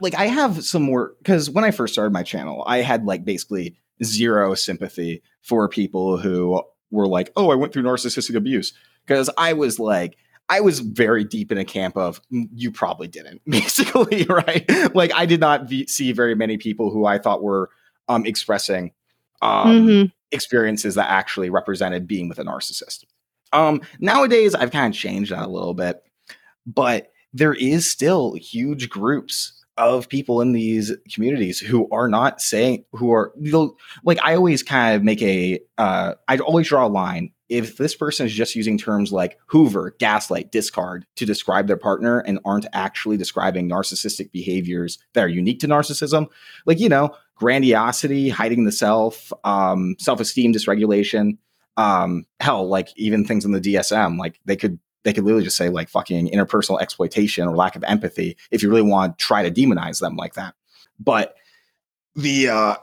like 0.00 0.14
I 0.14 0.26
have 0.26 0.64
some 0.64 0.82
more 0.82 1.14
because 1.18 1.50
when 1.50 1.64
I 1.64 1.70
first 1.70 1.92
started 1.92 2.12
my 2.12 2.22
channel, 2.22 2.64
I 2.66 2.78
had 2.78 3.04
like 3.04 3.24
basically 3.24 3.76
zero 4.02 4.54
sympathy 4.54 5.22
for 5.42 5.68
people 5.68 6.18
who 6.18 6.62
were 6.90 7.08
like, 7.08 7.32
"Oh, 7.36 7.50
I 7.50 7.54
went 7.54 7.72
through 7.72 7.82
narcissistic 7.82 8.34
abuse," 8.36 8.72
because 9.06 9.28
I 9.36 9.52
was 9.52 9.78
like, 9.78 10.16
I 10.48 10.60
was 10.60 10.80
very 10.80 11.24
deep 11.24 11.50
in 11.50 11.58
a 11.58 11.64
camp 11.64 11.96
of 11.96 12.20
mm, 12.32 12.48
you 12.54 12.70
probably 12.70 13.08
didn't, 13.08 13.42
basically, 13.46 14.24
right? 14.28 14.68
Like 14.94 15.12
I 15.14 15.26
did 15.26 15.40
not 15.40 15.68
v- 15.68 15.86
see 15.86 16.12
very 16.12 16.34
many 16.34 16.56
people 16.56 16.90
who 16.90 17.06
I 17.06 17.18
thought 17.18 17.42
were 17.42 17.70
um, 18.08 18.26
expressing 18.26 18.92
um, 19.40 19.86
mm-hmm. 19.86 20.06
experiences 20.30 20.94
that 20.96 21.10
actually 21.10 21.50
represented 21.50 22.06
being 22.06 22.28
with 22.28 22.38
a 22.38 22.44
narcissist. 22.44 23.04
Um, 23.52 23.82
nowadays, 24.00 24.54
I've 24.54 24.70
kind 24.70 24.92
of 24.94 24.98
changed 24.98 25.32
that 25.32 25.46
a 25.46 25.50
little 25.50 25.74
bit, 25.74 26.02
but 26.66 27.12
there 27.32 27.54
is 27.54 27.90
still 27.90 28.34
huge 28.34 28.88
groups 28.88 29.62
of 29.78 30.08
people 30.08 30.40
in 30.40 30.52
these 30.52 30.92
communities 31.12 31.58
who 31.58 31.88
are 31.90 32.08
not 32.08 32.40
saying 32.40 32.84
who 32.92 33.12
are 33.12 33.32
like 34.04 34.18
I 34.22 34.34
always 34.34 34.62
kind 34.62 34.94
of 34.94 35.02
make 35.02 35.22
a 35.22 35.60
uh, 35.78 36.14
I 36.28 36.36
always 36.38 36.68
draw 36.68 36.86
a 36.86 36.88
line 36.88 37.32
if 37.52 37.76
this 37.76 37.94
person 37.94 38.26
is 38.26 38.32
just 38.32 38.54
using 38.54 38.78
terms 38.78 39.12
like 39.12 39.38
hoover 39.46 39.94
gaslight 39.98 40.50
discard 40.50 41.06
to 41.16 41.26
describe 41.26 41.66
their 41.66 41.76
partner 41.76 42.20
and 42.20 42.38
aren't 42.44 42.66
actually 42.72 43.16
describing 43.16 43.68
narcissistic 43.68 44.32
behaviors 44.32 44.98
that 45.12 45.22
are 45.22 45.28
unique 45.28 45.60
to 45.60 45.68
narcissism 45.68 46.26
like 46.66 46.80
you 46.80 46.88
know 46.88 47.14
grandiosity 47.36 48.28
hiding 48.28 48.64
the 48.64 48.72
self 48.72 49.32
um, 49.44 49.96
self-esteem 49.98 50.52
dysregulation 50.52 51.36
um, 51.76 52.24
hell 52.40 52.66
like 52.66 52.88
even 52.96 53.24
things 53.24 53.44
in 53.44 53.52
the 53.52 53.60
dsm 53.60 54.18
like 54.18 54.40
they 54.44 54.56
could 54.56 54.78
they 55.04 55.12
could 55.12 55.24
literally 55.24 55.44
just 55.44 55.56
say 55.56 55.68
like 55.68 55.88
fucking 55.88 56.28
interpersonal 56.28 56.80
exploitation 56.80 57.46
or 57.46 57.56
lack 57.56 57.76
of 57.76 57.84
empathy 57.84 58.36
if 58.50 58.62
you 58.62 58.70
really 58.70 58.82
want 58.82 59.18
to 59.18 59.24
try 59.24 59.42
to 59.42 59.50
demonize 59.50 60.00
them 60.00 60.16
like 60.16 60.34
that. 60.34 60.54
But 60.98 61.34
the 62.14 62.48
uh 62.48 62.76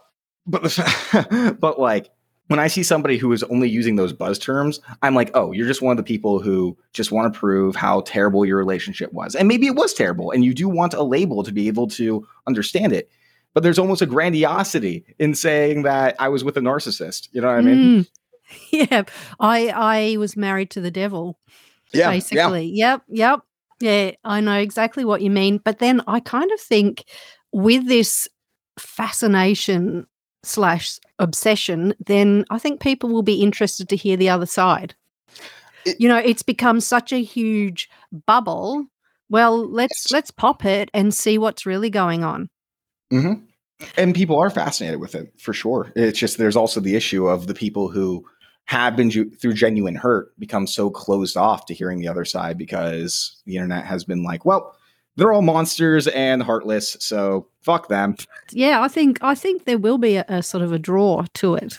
but 0.45 0.63
the 0.63 1.58
but 1.60 1.79
like 1.79 2.10
when 2.50 2.60
I 2.60 2.68
see 2.68 2.82
somebody 2.82 3.18
who 3.18 3.32
is 3.32 3.44
only 3.44 3.70
using 3.70 3.96
those 3.96 4.12
buzz 4.12 4.40
terms, 4.40 4.80
I'm 5.04 5.14
like, 5.14 5.30
oh, 5.36 5.52
you're 5.52 5.68
just 5.68 5.84
one 5.84 5.92
of 5.92 5.98
the 5.98 6.04
people 6.04 6.40
who 6.40 6.76
just 6.94 7.12
want 7.12 7.32
to 7.32 7.40
prove 7.40 7.76
how 7.76 8.02
terrible 8.02 8.44
your 8.44 8.58
relationship 8.58 9.14
was. 9.14 9.36
And 9.36 9.48
maybe 9.48 9.68
it 9.68 9.76
was 9.76 9.94
terrible, 9.94 10.32
and 10.32 10.44
you 10.44 10.56
do 10.56 10.68
want 10.68 10.96
a 10.96 11.04
label 11.04 11.44
to 11.44 11.52
be 11.52 11.68
able 11.68 11.88
to 11.90 12.28
understand 12.48 12.92
it. 12.92 13.10
But 13.54 13.62
there's 13.62 13.78
almost 13.78 14.02
a 14.02 14.08
grandiosity 14.08 15.06
in 15.20 15.36
saying 15.36 15.84
that 15.84 16.16
I 16.18 16.30
was 16.30 16.44
with 16.44 16.58
a 16.58 16.60
narcissist. 16.60 17.30
You 17.32 17.42
know 17.42 17.50
what 17.50 17.58
I 17.58 17.62
mean? 17.62 18.04
Mm. 18.04 18.08
Yeah. 18.72 19.04
I 19.40 19.68
I 19.68 20.18
was 20.18 20.36
married 20.36 20.72
to 20.72 20.82
the 20.82 20.90
devil. 20.90 21.38
Yeah, 21.94 22.10
basically. 22.10 22.66
Yeah. 22.66 22.94
Yep, 22.94 23.02
yep. 23.10 23.40
Yeah, 23.80 24.12
I 24.24 24.42
know 24.42 24.58
exactly 24.58 25.06
what 25.06 25.22
you 25.22 25.30
mean. 25.30 25.60
But 25.64 25.78
then 25.78 26.02
I 26.08 26.20
kind 26.20 26.52
of 26.52 26.60
think 26.60 27.04
with 27.52 27.88
this 27.88 28.28
fascination 28.80 30.08
slash 30.43 30.99
obsession, 31.17 31.93
then 32.06 32.45
I 32.49 32.60
think 32.60 32.82
people 32.82 33.10
will 33.10 33.23
be 33.23 33.41
interested 33.41 33.89
to 33.89 33.95
hear 33.95 34.17
the 34.17 34.30
other 34.30 34.45
side. 34.45 34.95
It, 35.86 35.99
you 35.99 36.08
know, 36.08 36.17
it's 36.17 36.43
become 36.43 36.82
such 36.82 37.12
a 37.12 37.23
huge 37.23 37.89
bubble. 38.25 38.86
Well, 39.30 39.67
let's 39.69 40.12
let's 40.12 40.32
pop 40.32 40.65
it 40.65 40.89
and 40.93 41.13
see 41.13 41.38
what's 41.38 41.65
really 41.65 41.89
going 41.89 42.23
on. 42.23 42.49
Mm-hmm. 43.12 43.45
And 43.97 44.15
people 44.15 44.38
are 44.38 44.49
fascinated 44.49 44.99
with 44.99 45.15
it 45.15 45.34
for 45.39 45.54
sure. 45.54 45.91
It's 45.95 46.19
just 46.19 46.38
there's 46.38 46.56
also 46.56 46.80
the 46.80 46.95
issue 46.95 47.28
of 47.28 47.47
the 47.47 47.54
people 47.54 47.89
who 47.89 48.25
have 48.65 48.95
been 48.95 49.10
ju- 49.10 49.32
through 49.32 49.54
genuine 49.54 49.95
hurt 49.95 50.38
become 50.38 50.67
so 50.67 50.89
closed 50.89 51.38
off 51.38 51.65
to 51.65 51.73
hearing 51.73 51.99
the 51.99 52.08
other 52.08 52.25
side 52.25 52.58
because 52.58 53.41
the 53.45 53.56
internet 53.56 53.86
has 53.86 54.04
been 54.04 54.23
like, 54.23 54.45
well, 54.45 54.75
they're 55.19 55.34
all 55.34 55.41
monsters 55.41 56.08
and 56.08 56.41
heartless, 56.41 56.97
so 56.99 57.47
fuck 57.62 57.89
them. 57.89 58.15
Yeah, 58.51 58.82
I 58.82 58.88
think 58.88 59.19
I 59.21 59.36
think 59.36 59.65
there 59.65 59.77
will 59.77 59.97
be 59.97 60.15
a, 60.15 60.25
a 60.27 60.41
sort 60.41 60.63
of 60.63 60.71
a 60.71 60.79
draw 60.79 61.25
to 61.36 61.55
it. 61.55 61.77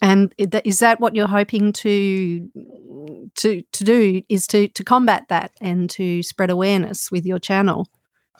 And 0.00 0.34
is 0.38 0.80
that 0.80 1.00
what 1.00 1.14
you're 1.14 1.28
hoping 1.28 1.72
to 1.72 2.50
to 3.36 3.62
to 3.62 3.84
do? 3.84 4.22
Is 4.28 4.46
to 4.48 4.68
to 4.68 4.84
combat 4.84 5.26
that 5.28 5.52
and 5.60 5.88
to 5.90 6.22
spread 6.22 6.50
awareness 6.50 7.10
with 7.10 7.24
your 7.24 7.38
channel? 7.38 7.88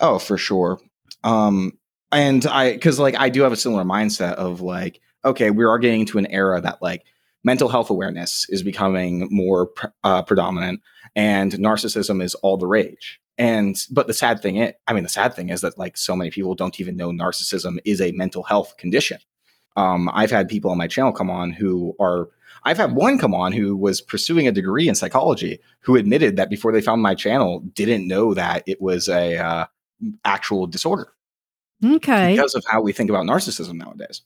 Oh, 0.00 0.18
for 0.18 0.36
sure. 0.36 0.78
Um, 1.24 1.72
and 2.10 2.44
I 2.46 2.72
because 2.72 2.98
like 2.98 3.14
I 3.16 3.28
do 3.28 3.42
have 3.42 3.52
a 3.52 3.56
similar 3.56 3.84
mindset 3.84 4.34
of 4.34 4.60
like, 4.60 5.00
okay, 5.24 5.50
we 5.50 5.64
are 5.64 5.78
getting 5.78 6.04
to 6.06 6.18
an 6.18 6.26
era 6.26 6.60
that 6.60 6.82
like 6.82 7.04
mental 7.44 7.68
health 7.68 7.90
awareness 7.90 8.46
is 8.48 8.62
becoming 8.62 9.28
more 9.30 9.70
uh, 10.04 10.22
predominant 10.22 10.80
and 11.16 11.52
narcissism 11.52 12.22
is 12.22 12.34
all 12.36 12.56
the 12.56 12.66
rage 12.66 13.20
and 13.38 13.86
but 13.90 14.06
the 14.06 14.14
sad 14.14 14.40
thing 14.40 14.56
is 14.56 14.72
i 14.86 14.92
mean 14.92 15.02
the 15.02 15.08
sad 15.08 15.34
thing 15.34 15.48
is 15.48 15.60
that 15.62 15.78
like 15.78 15.96
so 15.96 16.14
many 16.14 16.30
people 16.30 16.54
don't 16.54 16.80
even 16.80 16.96
know 16.96 17.10
narcissism 17.10 17.78
is 17.84 18.00
a 18.00 18.12
mental 18.12 18.42
health 18.42 18.76
condition. 18.76 19.18
Um, 19.76 20.10
i've 20.12 20.30
had 20.30 20.48
people 20.48 20.70
on 20.70 20.78
my 20.78 20.86
channel 20.86 21.12
come 21.12 21.30
on 21.30 21.50
who 21.50 21.96
are 21.98 22.28
i've 22.64 22.76
had 22.76 22.94
one 22.94 23.18
come 23.18 23.34
on 23.34 23.52
who 23.52 23.74
was 23.74 24.02
pursuing 24.02 24.46
a 24.46 24.52
degree 24.52 24.86
in 24.86 24.94
psychology 24.94 25.60
who 25.80 25.96
admitted 25.96 26.36
that 26.36 26.50
before 26.50 26.72
they 26.72 26.82
found 26.82 27.00
my 27.00 27.14
channel 27.14 27.60
didn't 27.72 28.06
know 28.06 28.34
that 28.34 28.62
it 28.66 28.82
was 28.82 29.08
a 29.08 29.38
uh, 29.38 29.66
actual 30.24 30.66
disorder. 30.66 31.08
Okay. 31.84 32.32
Because 32.34 32.54
of 32.54 32.64
how 32.68 32.80
we 32.80 32.92
think 32.92 33.10
about 33.10 33.26
narcissism 33.26 33.74
nowadays. 33.74 34.22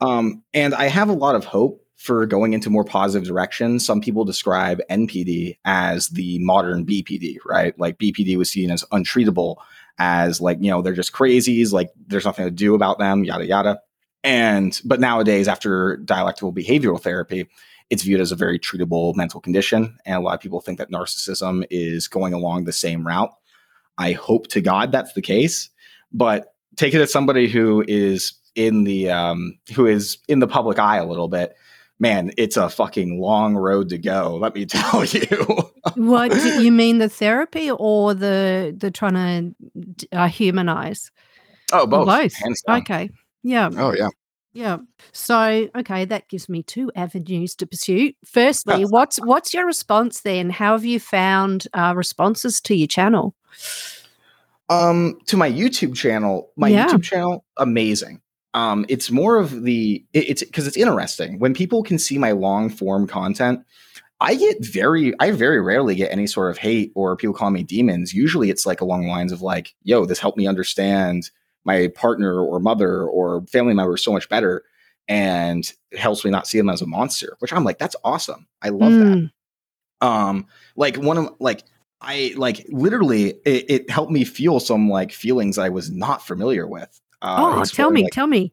Um, 0.00 0.42
and 0.52 0.74
i 0.74 0.86
have 0.86 1.08
a 1.08 1.12
lot 1.14 1.34
of 1.34 1.44
hope 1.44 1.83
for 2.04 2.26
going 2.26 2.52
into 2.52 2.68
more 2.68 2.84
positive 2.84 3.26
directions. 3.26 3.86
Some 3.86 4.02
people 4.02 4.26
describe 4.26 4.82
NPD 4.90 5.56
as 5.64 6.10
the 6.10 6.38
modern 6.40 6.84
BPD, 6.84 7.38
right? 7.46 7.76
Like 7.78 7.98
BPD 7.98 8.36
was 8.36 8.50
seen 8.50 8.70
as 8.70 8.84
untreatable, 8.92 9.56
as 9.96 10.38
like, 10.38 10.58
you 10.60 10.70
know, 10.70 10.82
they're 10.82 10.92
just 10.92 11.14
crazies, 11.14 11.72
like 11.72 11.88
there's 12.06 12.26
nothing 12.26 12.44
to 12.44 12.50
do 12.50 12.74
about 12.74 12.98
them, 12.98 13.24
yada, 13.24 13.46
yada. 13.46 13.80
And, 14.22 14.78
but 14.84 15.00
nowadays, 15.00 15.48
after 15.48 15.96
dialectical 15.96 16.52
behavioral 16.52 17.00
therapy, 17.00 17.48
it's 17.88 18.02
viewed 18.02 18.20
as 18.20 18.32
a 18.32 18.36
very 18.36 18.58
treatable 18.58 19.16
mental 19.16 19.40
condition. 19.40 19.96
And 20.04 20.16
a 20.16 20.20
lot 20.20 20.34
of 20.34 20.40
people 20.40 20.60
think 20.60 20.76
that 20.76 20.90
narcissism 20.90 21.64
is 21.70 22.06
going 22.06 22.34
along 22.34 22.64
the 22.64 22.72
same 22.72 23.06
route. 23.06 23.34
I 23.96 24.12
hope 24.12 24.48
to 24.48 24.60
God 24.60 24.92
that's 24.92 25.14
the 25.14 25.22
case, 25.22 25.70
but 26.12 26.52
take 26.76 26.92
it 26.92 27.00
as 27.00 27.10
somebody 27.10 27.48
who 27.48 27.82
is 27.88 28.34
in 28.56 28.84
the 28.84 29.08
um, 29.08 29.58
who 29.74 29.86
is 29.86 30.18
in 30.28 30.40
the 30.40 30.46
public 30.46 30.78
eye 30.78 30.98
a 30.98 31.06
little 31.06 31.28
bit 31.28 31.56
man, 31.98 32.32
it's 32.36 32.56
a 32.56 32.68
fucking 32.68 33.20
long 33.20 33.56
road 33.56 33.88
to 33.90 33.98
go. 33.98 34.36
Let 34.36 34.54
me 34.54 34.66
tell 34.66 35.04
you. 35.04 35.70
what 35.94 36.30
do 36.30 36.62
you 36.62 36.72
mean, 36.72 36.98
the 36.98 37.08
therapy 37.08 37.70
or 37.70 38.14
the 38.14 38.74
the 38.76 38.90
trying 38.90 39.54
to 39.98 40.08
uh, 40.12 40.28
humanize? 40.28 41.10
Oh, 41.72 41.86
both. 41.86 42.06
both. 42.06 42.34
Okay. 42.68 43.10
Yeah. 43.42 43.70
Oh, 43.76 43.92
yeah. 43.92 44.08
Yeah. 44.52 44.78
So, 45.12 45.68
okay, 45.74 46.04
that 46.04 46.28
gives 46.28 46.48
me 46.48 46.62
two 46.62 46.92
avenues 46.94 47.56
to 47.56 47.66
pursue. 47.66 48.12
Firstly, 48.24 48.84
what's 48.84 49.16
what's 49.16 49.52
your 49.52 49.66
response 49.66 50.20
then? 50.20 50.48
How 50.48 50.72
have 50.72 50.84
you 50.84 51.00
found 51.00 51.66
uh, 51.74 51.92
responses 51.96 52.60
to 52.62 52.74
your 52.74 52.86
channel? 52.86 53.34
Um, 54.70 55.18
to 55.26 55.36
my 55.36 55.50
YouTube 55.50 55.94
channel, 55.96 56.52
my 56.56 56.68
Yeah. 56.68 56.86
YouTube 56.86 57.02
channel, 57.02 57.44
amazing. 57.56 58.20
Um, 58.54 58.86
it's 58.88 59.10
more 59.10 59.36
of 59.36 59.64
the 59.64 60.04
it, 60.12 60.30
it's 60.30 60.44
because 60.44 60.66
it's 60.66 60.76
interesting 60.76 61.38
when 61.38 61.54
people 61.54 61.82
can 61.82 61.98
see 61.98 62.18
my 62.18 62.32
long 62.32 62.70
form 62.70 63.06
content. 63.06 63.64
I 64.20 64.36
get 64.36 64.64
very, 64.64 65.12
I 65.20 65.32
very 65.32 65.60
rarely 65.60 65.96
get 65.96 66.12
any 66.12 66.26
sort 66.26 66.50
of 66.50 66.58
hate 66.58 66.92
or 66.94 67.16
people 67.16 67.34
calling 67.34 67.54
me 67.54 67.64
demons. 67.64 68.14
Usually, 68.14 68.50
it's 68.50 68.64
like 68.66 68.80
along 68.80 69.02
the 69.02 69.08
lines 69.10 69.32
of 69.32 69.42
like, 69.42 69.74
"Yo, 69.82 70.06
this 70.06 70.20
helped 70.20 70.38
me 70.38 70.46
understand 70.46 71.30
my 71.64 71.88
partner 71.88 72.40
or 72.40 72.60
mother 72.60 73.04
or 73.04 73.44
family 73.48 73.74
member 73.74 73.96
so 73.96 74.12
much 74.12 74.28
better, 74.28 74.64
and 75.08 75.72
helps 75.98 76.24
me 76.24 76.30
not 76.30 76.46
see 76.46 76.58
them 76.58 76.70
as 76.70 76.82
a 76.82 76.86
monster." 76.86 77.36
Which 77.40 77.52
I'm 77.52 77.64
like, 77.64 77.78
that's 77.78 77.96
awesome. 78.04 78.46
I 78.62 78.70
love 78.70 78.98
that 78.98 79.18
Mm, 79.20 79.30
um 80.00 80.46
like 80.76 80.96
one 80.96 81.18
of 81.18 81.34
like 81.40 81.64
i 82.00 82.34
like 82.36 82.66
literally 82.68 83.30
it, 83.46 83.70
it 83.70 83.90
helped 83.90 84.12
me 84.12 84.24
feel 84.24 84.60
some 84.60 84.88
like 84.90 85.12
feelings 85.12 85.58
i 85.58 85.68
was 85.68 85.90
not 85.90 86.26
familiar 86.26 86.66
with 86.66 87.00
uh 87.24 87.36
Oh, 87.60 87.64
tell 87.64 87.90
me, 87.90 88.04
like- 88.04 88.12
tell 88.12 88.26
me. 88.28 88.52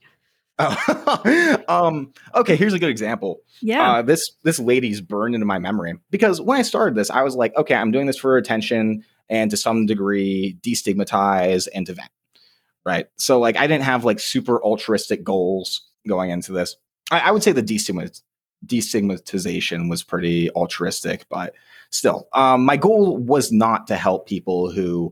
um 1.68 2.14
okay 2.36 2.56
here's 2.56 2.74
a 2.74 2.80
good 2.80 2.90
example 2.92 3.40
Yeah. 3.62 3.94
uh 3.94 4.02
this 4.04 4.32
this 4.44 4.60
lady's 4.60 5.02
burned 5.02 5.34
into 5.34 5.46
my 5.48 5.58
memory 5.58 5.96
because 6.12 6.40
when 6.40 6.60
i 6.60 6.62
started 6.62 6.94
this 6.96 7.10
i 7.10 7.24
was 7.24 7.36
like 7.36 7.56
okay 7.58 7.74
i'm 7.74 7.90
doing 7.92 8.06
this 8.06 8.18
for 8.18 8.38
attention 8.38 9.04
and 9.28 9.50
to 9.50 9.58
some 9.58 9.88
degree 9.88 10.58
destigmatize 10.62 11.68
and 11.74 11.88
to 11.88 11.94
vent 11.94 12.12
right 12.86 13.08
so 13.16 13.40
like 13.40 13.58
i 13.58 13.66
didn't 13.66 13.86
have 13.86 14.06
like 14.06 14.20
super 14.20 14.62
altruistic 14.64 15.24
goals 15.24 15.82
going 16.08 16.30
into 16.30 16.52
this 16.52 16.76
i, 17.10 17.20
I 17.22 17.32
would 17.32 17.42
say 17.42 17.54
the 17.54 17.64
destigmat- 17.64 18.22
destigmatization 18.64 19.90
was 19.90 20.04
pretty 20.04 20.52
altruistic 20.52 21.26
but 21.30 21.56
still 21.90 22.28
um 22.34 22.66
my 22.66 22.78
goal 22.78 23.18
was 23.18 23.52
not 23.52 23.88
to 23.88 23.96
help 23.96 24.28
people 24.28 24.70
who 24.72 25.12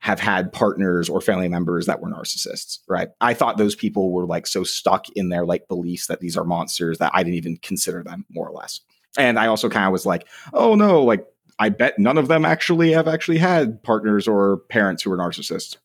have 0.00 0.20
had 0.20 0.52
partners 0.52 1.08
or 1.08 1.20
family 1.20 1.48
members 1.48 1.86
that 1.86 2.00
were 2.00 2.08
narcissists 2.08 2.78
right? 2.88 3.08
I 3.20 3.34
thought 3.34 3.58
those 3.58 3.74
people 3.74 4.12
were 4.12 4.26
like 4.26 4.46
so 4.46 4.62
stuck 4.64 5.08
in 5.10 5.28
their 5.28 5.44
like 5.44 5.66
beliefs 5.68 6.06
that 6.06 6.20
these 6.20 6.36
are 6.36 6.44
monsters 6.44 6.98
that 6.98 7.10
i 7.14 7.22
didn't 7.22 7.36
even 7.36 7.56
consider 7.58 8.02
them 8.02 8.24
more 8.30 8.48
or 8.48 8.52
less. 8.52 8.80
And 9.16 9.38
i 9.38 9.46
also 9.46 9.68
kind 9.68 9.86
of 9.86 9.92
was 9.92 10.06
like 10.06 10.26
oh 10.54 10.74
no 10.74 11.02
like 11.02 11.26
i 11.58 11.68
bet 11.68 11.98
none 11.98 12.18
of 12.18 12.28
them 12.28 12.44
actually 12.44 12.92
have 12.92 13.08
actually 13.08 13.38
had 13.38 13.82
partners 13.82 14.28
or 14.28 14.58
parents 14.68 15.02
who 15.02 15.10
were 15.10 15.18
narcissists. 15.18 15.76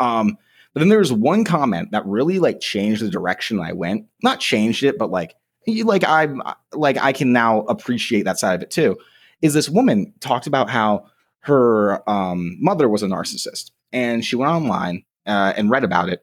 Um 0.00 0.36
but 0.72 0.80
then 0.80 0.88
there 0.88 0.98
was 1.00 1.12
one 1.12 1.44
comment 1.44 1.90
that 1.90 2.06
really 2.06 2.38
like 2.38 2.60
changed 2.60 3.02
the 3.02 3.10
direction 3.10 3.60
i 3.60 3.72
went. 3.72 4.06
Not 4.22 4.40
changed 4.40 4.82
it 4.82 4.98
but 4.98 5.10
like 5.10 5.34
you- 5.66 5.84
like 5.84 6.04
i'm 6.04 6.42
like 6.72 6.96
i 6.98 7.12
can 7.12 7.32
now 7.32 7.60
appreciate 7.62 8.24
that 8.24 8.38
side 8.38 8.54
of 8.54 8.62
it 8.62 8.70
too 8.70 8.96
is 9.42 9.54
this 9.54 9.68
woman 9.68 10.12
talked 10.20 10.46
about 10.46 10.68
how 10.68 11.06
her 11.40 12.08
um, 12.08 12.56
mother 12.60 12.88
was 12.88 13.02
a 13.02 13.06
narcissist 13.06 13.70
and 13.92 14.24
she 14.24 14.36
went 14.36 14.50
online 14.50 15.04
uh, 15.26 15.52
and 15.56 15.70
read 15.70 15.84
about 15.84 16.08
it 16.08 16.20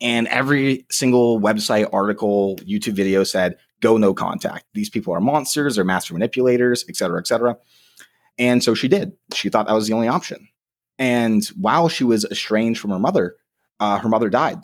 and 0.00 0.26
every 0.28 0.86
single 0.90 1.40
website 1.40 1.88
article 1.92 2.56
youtube 2.56 2.94
video 2.94 3.24
said 3.24 3.56
go 3.80 3.96
no 3.96 4.14
contact. 4.14 4.64
These 4.74 4.90
people 4.90 5.14
are 5.14 5.20
monsters 5.20 5.76
they're 5.76 5.84
master 5.84 6.14
manipulators 6.14 6.84
et 6.88 6.96
cetera 6.96 7.18
et 7.18 7.26
cetera. 7.26 7.56
And 8.38 8.62
so 8.62 8.74
she 8.74 8.88
did. 8.88 9.12
She 9.34 9.48
thought 9.48 9.66
that 9.66 9.74
was 9.74 9.88
the 9.88 9.94
only 9.94 10.08
option. 10.08 10.48
And 10.96 11.44
while 11.60 11.88
she 11.88 12.04
was 12.04 12.24
estranged 12.24 12.80
from 12.80 12.90
her 12.90 12.98
mother 12.98 13.36
uh, 13.80 13.98
her 13.98 14.08
mother 14.08 14.28
died. 14.28 14.58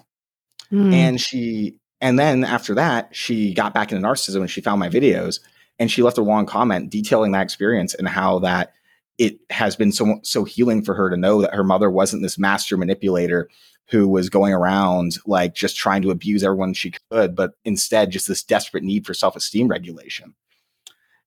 Mm, 0.72 0.92
and 0.92 1.20
she 1.20 1.76
and 2.00 2.18
then 2.18 2.44
after 2.44 2.74
that 2.74 3.14
she 3.14 3.54
got 3.54 3.74
back 3.74 3.92
into 3.92 4.06
narcissism 4.06 4.40
and 4.40 4.50
she 4.50 4.60
found 4.60 4.80
my 4.80 4.88
videos 4.88 5.40
and 5.78 5.90
she 5.90 6.02
left 6.02 6.18
a 6.18 6.22
long 6.22 6.46
comment 6.46 6.90
detailing 6.90 7.32
that 7.32 7.42
experience 7.42 7.94
and 7.94 8.08
how 8.08 8.40
that 8.40 8.72
it 9.18 9.38
has 9.50 9.76
been 9.76 9.92
so 9.92 10.18
so 10.22 10.44
healing 10.44 10.82
for 10.82 10.94
her 10.94 11.10
to 11.10 11.16
know 11.16 11.40
that 11.40 11.54
her 11.54 11.64
mother 11.64 11.90
wasn't 11.90 12.22
this 12.22 12.38
master 12.38 12.76
manipulator 12.76 13.48
who 13.90 14.08
was 14.08 14.30
going 14.30 14.52
around 14.52 15.18
like 15.26 15.54
just 15.54 15.76
trying 15.76 16.02
to 16.02 16.10
abuse 16.10 16.42
everyone 16.42 16.74
she 16.74 16.92
could 17.10 17.36
but 17.36 17.54
instead 17.64 18.10
just 18.10 18.28
this 18.28 18.42
desperate 18.42 18.82
need 18.82 19.06
for 19.06 19.14
self-esteem 19.14 19.68
regulation 19.68 20.34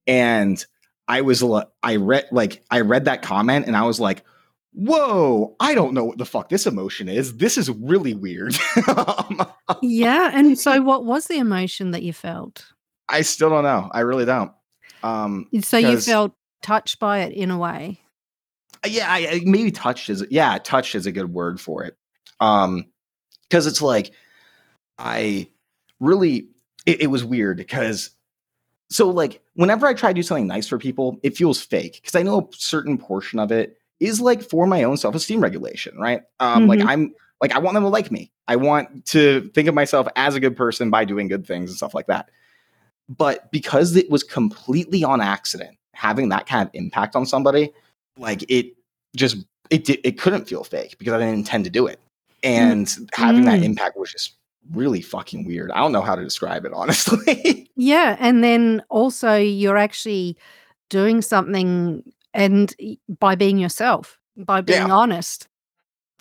and 0.06 0.66
i 1.08 1.22
was 1.22 1.44
i 1.84 1.96
read 1.96 2.26
like 2.32 2.64
i 2.72 2.82
read 2.82 3.06
that 3.06 3.22
comment 3.22 3.68
and 3.68 3.78
i 3.78 3.84
was 3.84 4.00
like 4.00 4.24
whoa 4.74 5.56
i 5.60 5.74
don't 5.74 5.94
know 5.94 6.04
what 6.04 6.18
the 6.18 6.26
fuck 6.26 6.50
this 6.50 6.68
emotion 6.68 7.08
is 7.08 7.38
this 7.38 7.58
is 7.58 7.70
really 7.70 8.14
weird 8.14 8.56
yeah. 9.82 10.32
And 10.34 10.58
so, 10.58 10.82
what 10.82 11.06
was 11.06 11.26
the 11.28 11.38
emotion 11.38 11.92
that 11.92 12.04
you 12.04 12.14
felt? 12.14 12.66
I 13.10 13.22
still 13.22 13.50
don't 13.50 13.64
know. 13.64 13.90
I 13.92 14.02
really 14.02 14.26
don't. 14.26 14.52
Um, 15.04 15.48
So, 15.62 15.78
you 15.78 16.00
felt 16.00 16.34
touched 16.62 17.00
by 17.00 17.20
it 17.20 17.34
in 17.34 17.52
a 17.52 17.58
way. 17.58 18.02
yeah, 18.86 19.08
I, 19.10 19.42
maybe 19.46 19.72
touched 19.72 20.10
is 20.10 20.26
yeah, 20.30 20.58
touched 20.60 20.96
is 20.96 21.06
a 21.06 21.12
good 21.12 21.34
word 21.34 21.60
for 21.60 21.84
it. 21.84 21.98
Um, 22.40 22.86
because 23.50 23.66
it's 23.66 23.82
like 23.82 24.12
I 24.98 25.48
really 26.00 26.50
it, 26.86 27.02
it 27.02 27.08
was 27.08 27.24
weird 27.24 27.58
because 27.58 28.12
so 28.90 29.10
like 29.10 29.42
whenever 29.56 29.88
I 29.88 29.94
try 29.94 30.10
to 30.10 30.16
do 30.16 30.24
something 30.24 30.48
nice 30.48 30.68
for 30.68 30.78
people, 30.78 31.20
it 31.24 31.36
feels 31.36 31.62
fake 31.62 32.00
because 32.02 32.16
I 32.16 32.24
know 32.24 32.40
a 32.42 32.48
certain 32.52 32.98
portion 32.98 33.40
of 33.40 33.52
it 33.52 33.78
is 34.00 34.22
like 34.22 34.42
for 34.42 34.68
my 34.68 34.84
own 34.84 34.98
self 34.98 35.16
esteem 35.16 35.42
regulation, 35.42 35.98
right? 35.98 36.22
Um, 36.40 36.68
like 36.68 36.80
Mhm. 36.80 36.88
I'm 36.88 37.16
like 37.42 37.54
I 37.54 37.60
want 37.60 37.76
them 37.76 37.84
to 37.84 37.90
like 37.90 38.12
me. 38.12 38.32
I 38.48 38.56
want 38.56 39.06
to 39.08 39.50
think 39.54 39.68
of 39.68 39.76
myself 39.76 40.08
as 40.16 40.36
a 40.36 40.40
good 40.40 40.56
person 40.56 40.90
by 40.90 41.06
doing 41.06 41.28
good 41.28 41.46
things 41.46 41.70
and 41.70 41.78
stuff 41.78 41.94
like 41.94 42.08
that. 42.08 42.30
But 43.10 43.52
because 43.52 43.96
it 43.96 44.10
was 44.10 44.24
completely 44.24 45.04
on 45.04 45.22
accident, 45.22 45.78
having 45.98 46.30
that 46.30 46.46
kind 46.46 46.68
of 46.68 46.70
impact 46.76 47.16
on 47.16 47.26
somebody, 47.26 47.74
like 48.18 48.44
it 48.50 48.74
just 49.16 49.38
it 49.70 49.90
it 49.90 50.20
couldn't 50.20 50.48
feel 50.48 50.64
fake 50.64 50.96
because 51.00 51.14
I 51.14 51.18
didn't 51.18 51.34
intend 51.36 51.64
to 51.66 51.70
do 51.72 51.88
it, 51.88 52.00
and 52.44 52.88
having 53.14 53.46
that 53.46 53.60
Mm. 53.62 53.66
impact 53.66 53.98
was 53.98 54.12
just 54.12 54.36
really 54.74 55.02
fucking 55.02 55.46
weird. 55.46 55.72
I 55.72 55.80
don't 55.80 55.92
know 55.92 56.02
how 56.02 56.16
to 56.16 56.24
describe 56.24 56.66
it 56.66 56.74
honestly. 56.76 57.70
Yeah. 57.76 58.16
And 58.20 58.44
then 58.44 58.84
also, 58.90 59.36
you're 59.38 59.78
actually 59.78 60.38
doing 60.90 61.22
something 61.22 62.04
and 62.34 62.74
by 63.08 63.36
being 63.36 63.58
yourself, 63.58 64.20
by 64.36 64.62
being 64.62 64.88
Yeah. 64.88 64.94
honest. 64.94 65.48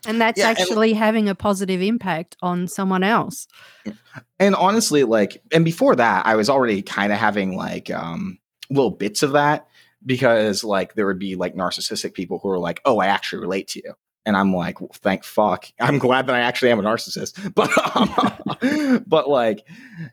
And 0.07 0.21
that's 0.21 0.39
Yeah, 0.39 0.51
and- 0.51 0.59
actually 0.59 0.93
having 0.93 1.29
a 1.29 1.35
positive 1.35 1.83
impact 1.83 2.37
on 2.41 2.69
someone 2.69 3.03
else. 3.03 3.49
and 4.39 4.55
honestly, 4.55 5.03
like, 5.05 5.43
and 5.53 5.65
before 5.65 5.97
that, 5.97 6.25
I 6.25 6.37
was 6.37 6.49
already 6.49 6.83
kind 6.83 7.13
of 7.13 7.19
having 7.19 7.57
like 7.57 7.91
um 7.91 8.39
little 8.71 8.91
bits 8.91 9.23
of 9.23 9.33
that 9.33 9.69
because 10.05 10.63
like 10.65 10.95
there 10.95 11.07
would 11.07 11.19
be 11.19 11.35
like 11.35 11.55
narcissistic 11.55 12.15
people 12.15 12.39
who 12.39 12.51
are 12.51 12.59
like, 12.59 12.81
"Oh, 12.85 12.99
I 12.99 13.07
actually 13.07 13.41
relate 13.41 13.69
to 13.69 13.83
you." 13.85 13.95
And 14.25 14.37
I'm 14.37 14.53
like, 14.53 14.81
well, 14.81 14.91
thank 14.93 15.23
fuck. 15.23 15.67
I'm 15.81 15.99
glad 15.99 16.27
that 16.27 16.35
I 16.35 16.41
actually 16.41 16.73
am 16.73 16.81
a 16.81 16.83
narcissist. 16.83 17.37
But, 17.55 17.71
um, 17.97 19.05
but 19.07 19.29
like, 19.29 19.65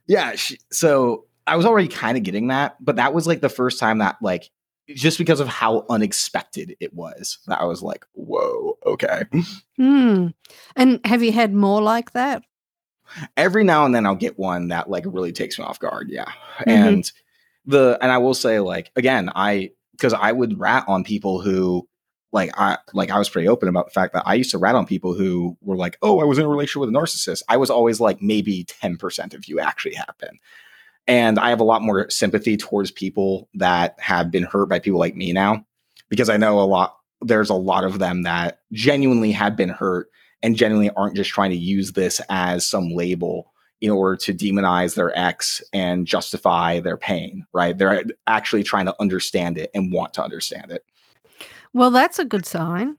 yeah. 0.08 0.36
She, 0.36 0.60
so 0.72 1.26
I 1.48 1.56
was 1.56 1.66
already 1.66 1.88
kind 1.88 2.16
of 2.16 2.24
getting 2.24 2.48
that, 2.48 2.76
but 2.80 2.98
that 2.98 3.14
was 3.14 3.26
like 3.26 3.42
the 3.42 3.50
first 3.50 3.80
time 3.80 3.98
that 3.98 4.18
like, 4.22 4.52
just 4.88 5.18
because 5.18 5.40
of 5.40 5.48
how 5.48 5.86
unexpected 5.90 6.76
it 6.80 6.94
was, 6.94 7.40
that 7.48 7.60
I 7.60 7.64
was 7.66 7.82
like, 7.82 8.06
whoa, 8.14 8.78
okay. 8.86 9.24
Hmm. 9.78 10.28
And 10.76 11.00
have 11.06 11.24
you 11.24 11.32
had 11.32 11.54
more 11.54 11.82
like 11.82 12.14
that? 12.14 12.44
every 13.38 13.64
now 13.64 13.86
and 13.86 13.94
then 13.94 14.06
I'll 14.06 14.16
get 14.16 14.40
one 14.40 14.70
that 14.70 14.90
like 14.90 15.04
really 15.06 15.32
takes 15.32 15.60
me 15.60 15.66
off 15.66 15.80
guard. 15.80 16.10
Yeah. 16.10 16.32
Mhm. 16.62 16.64
And 16.68 17.12
the 17.66 17.98
and 18.02 18.12
I 18.12 18.18
will 18.18 18.34
say 18.34 18.60
like 18.60 18.92
again, 18.96 19.30
I 19.36 19.72
because 19.92 20.14
I 20.14 20.32
would 20.32 20.60
rat 20.60 20.86
on 20.88 21.04
people 21.04 21.42
who 21.42 21.88
like 22.32 22.52
I 22.58 22.78
like 22.94 23.12
I 23.12 23.20
was 23.20 23.30
pretty 23.30 23.48
open 23.48 23.70
about 23.70 23.86
the 23.86 23.92
fact 23.92 24.14
that 24.14 24.24
I 24.26 24.34
used 24.34 24.52
to 24.52 24.58
rat 24.58 24.76
on 24.76 24.86
people 24.86 25.14
who 25.14 25.58
were 25.62 25.78
like, 25.78 25.98
"Oh, 26.02 26.20
I 26.20 26.26
was 26.26 26.40
in 26.40 26.46
a 26.46 26.50
relationship 26.50 26.82
with 26.82 26.90
a 26.90 27.00
narcissist." 27.00 27.44
I 27.48 27.58
was 27.58 27.70
always 27.70 28.00
like, 28.00 28.22
maybe 28.22 28.66
ten 28.66 28.98
percent 28.98 29.34
of 29.34 29.46
you 29.46 29.60
actually 29.60 29.96
have 29.96 30.16
been, 30.20 30.40
and 31.08 31.40
I 31.40 31.50
have 31.50 31.60
a 31.60 31.66
lot 31.66 31.84
more 31.84 32.10
sympathy 32.10 32.58
towards 32.58 32.92
people 32.92 33.50
that 33.54 33.96
have 34.00 34.32
been 34.32 34.44
hurt 34.44 34.68
by 34.68 34.80
people 34.80 35.00
like 35.00 35.16
me 35.16 35.32
now, 35.32 35.66
because 36.10 36.30
I 36.30 36.38
know 36.38 36.60
a 36.60 36.62
lot. 36.62 36.98
There's 37.22 37.52
a 37.52 37.56
lot 37.56 37.86
of 37.86 38.00
them 38.00 38.24
that 38.24 38.60
genuinely 38.74 39.32
have 39.32 39.56
been 39.56 39.70
hurt 39.70 40.10
and 40.42 40.58
genuinely 40.58 40.90
aren't 40.98 41.16
just 41.16 41.30
trying 41.30 41.52
to 41.52 41.56
use 41.56 41.94
this 41.94 42.20
as 42.30 42.68
some 42.68 42.90
label 42.90 43.53
in 43.84 43.92
order 43.92 44.16
to 44.16 44.34
demonize 44.34 44.96
their 44.96 45.12
ex 45.20 45.62
and 45.74 46.08
justify 46.08 46.80
their 46.80 46.96
pain, 46.96 47.46
right? 47.52 47.78
They're 47.78 48.06
actually 48.28 48.64
trying 48.64 48.86
to 48.86 48.96
understand 48.98 49.58
it 49.58 49.72
and 49.76 49.92
want 49.92 50.14
to 50.14 50.24
understand 50.24 50.72
it. 50.72 50.86
Well, 51.74 51.92
that's 51.92 52.18
a 52.18 52.24
good 52.24 52.46
sign. 52.46 52.98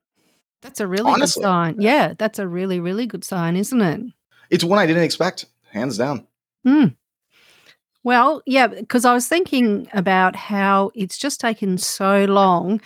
That's 0.61 0.81
a 0.81 0.87
really 0.87 1.11
Honestly. 1.11 1.41
good 1.41 1.47
sign. 1.47 1.77
Yeah, 1.81 2.13
that's 2.19 2.39
a 2.39 2.47
really, 2.47 2.81
really 2.81 3.07
good 3.07 3.25
sign, 3.25 3.57
isn't 3.57 3.81
it? 3.81 4.01
It's 4.51 4.63
one 4.63 4.79
I 4.79 4.85
didn't 4.85 5.05
expect, 5.05 5.47
hands 5.73 5.97
down. 5.97 6.27
Hmm. 6.67 6.89
Well, 8.03 8.43
yeah, 8.45 8.67
because 8.67 9.07
I 9.07 9.15
was 9.15 9.27
thinking 9.27 9.89
about 9.95 10.37
how 10.37 10.91
it's 10.95 11.17
just 11.17 11.41
taken 11.41 11.79
so 11.79 12.27
long. 12.27 12.83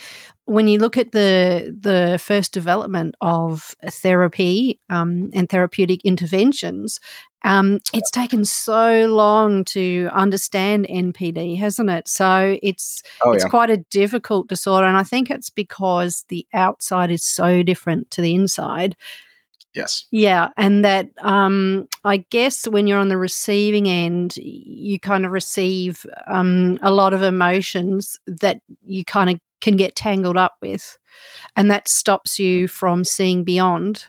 when 0.48 0.66
you 0.66 0.78
look 0.78 0.96
at 0.96 1.12
the 1.12 1.76
the 1.78 2.18
first 2.18 2.52
development 2.52 3.14
of 3.20 3.74
therapy 3.90 4.80
um, 4.88 5.28
and 5.34 5.48
therapeutic 5.48 6.02
interventions, 6.06 7.00
um, 7.44 7.80
it's 7.92 8.10
taken 8.10 8.44
so 8.44 9.06
long 9.06 9.64
to 9.66 10.08
understand 10.12 10.86
NPD, 10.88 11.56
hasn't 11.58 11.90
it? 11.90 12.08
So 12.08 12.58
it's 12.62 13.02
Oh 13.24 13.32
it's 13.32 13.44
yeah. 13.44 13.50
quite 13.50 13.70
a 13.70 13.78
difficult 13.90 14.48
disorder, 14.48 14.86
and 14.86 14.96
I 14.96 15.04
think 15.04 15.30
it's 15.30 15.50
because 15.50 16.24
the 16.28 16.46
outside 16.52 17.10
is 17.10 17.24
so 17.24 17.62
different 17.62 18.10
to 18.12 18.22
the 18.22 18.34
inside. 18.34 18.96
Yes. 19.74 20.06
Yeah, 20.10 20.48
and 20.56 20.84
that 20.84 21.10
um, 21.18 21.86
I 22.04 22.18
guess 22.30 22.66
when 22.66 22.86
you're 22.86 22.98
on 22.98 23.10
the 23.10 23.18
receiving 23.18 23.88
end, 23.88 24.36
you 24.38 24.98
kind 24.98 25.24
of 25.24 25.30
receive 25.30 26.04
um, 26.26 26.78
a 26.82 26.90
lot 26.90 27.14
of 27.14 27.22
emotions 27.22 28.18
that 28.26 28.60
you 28.84 29.04
kind 29.04 29.30
of 29.30 29.38
can 29.60 29.76
get 29.76 29.94
tangled 29.94 30.36
up 30.36 30.56
with, 30.60 30.98
and 31.54 31.70
that 31.70 31.86
stops 31.86 32.38
you 32.38 32.66
from 32.66 33.04
seeing 33.04 33.44
beyond. 33.44 34.06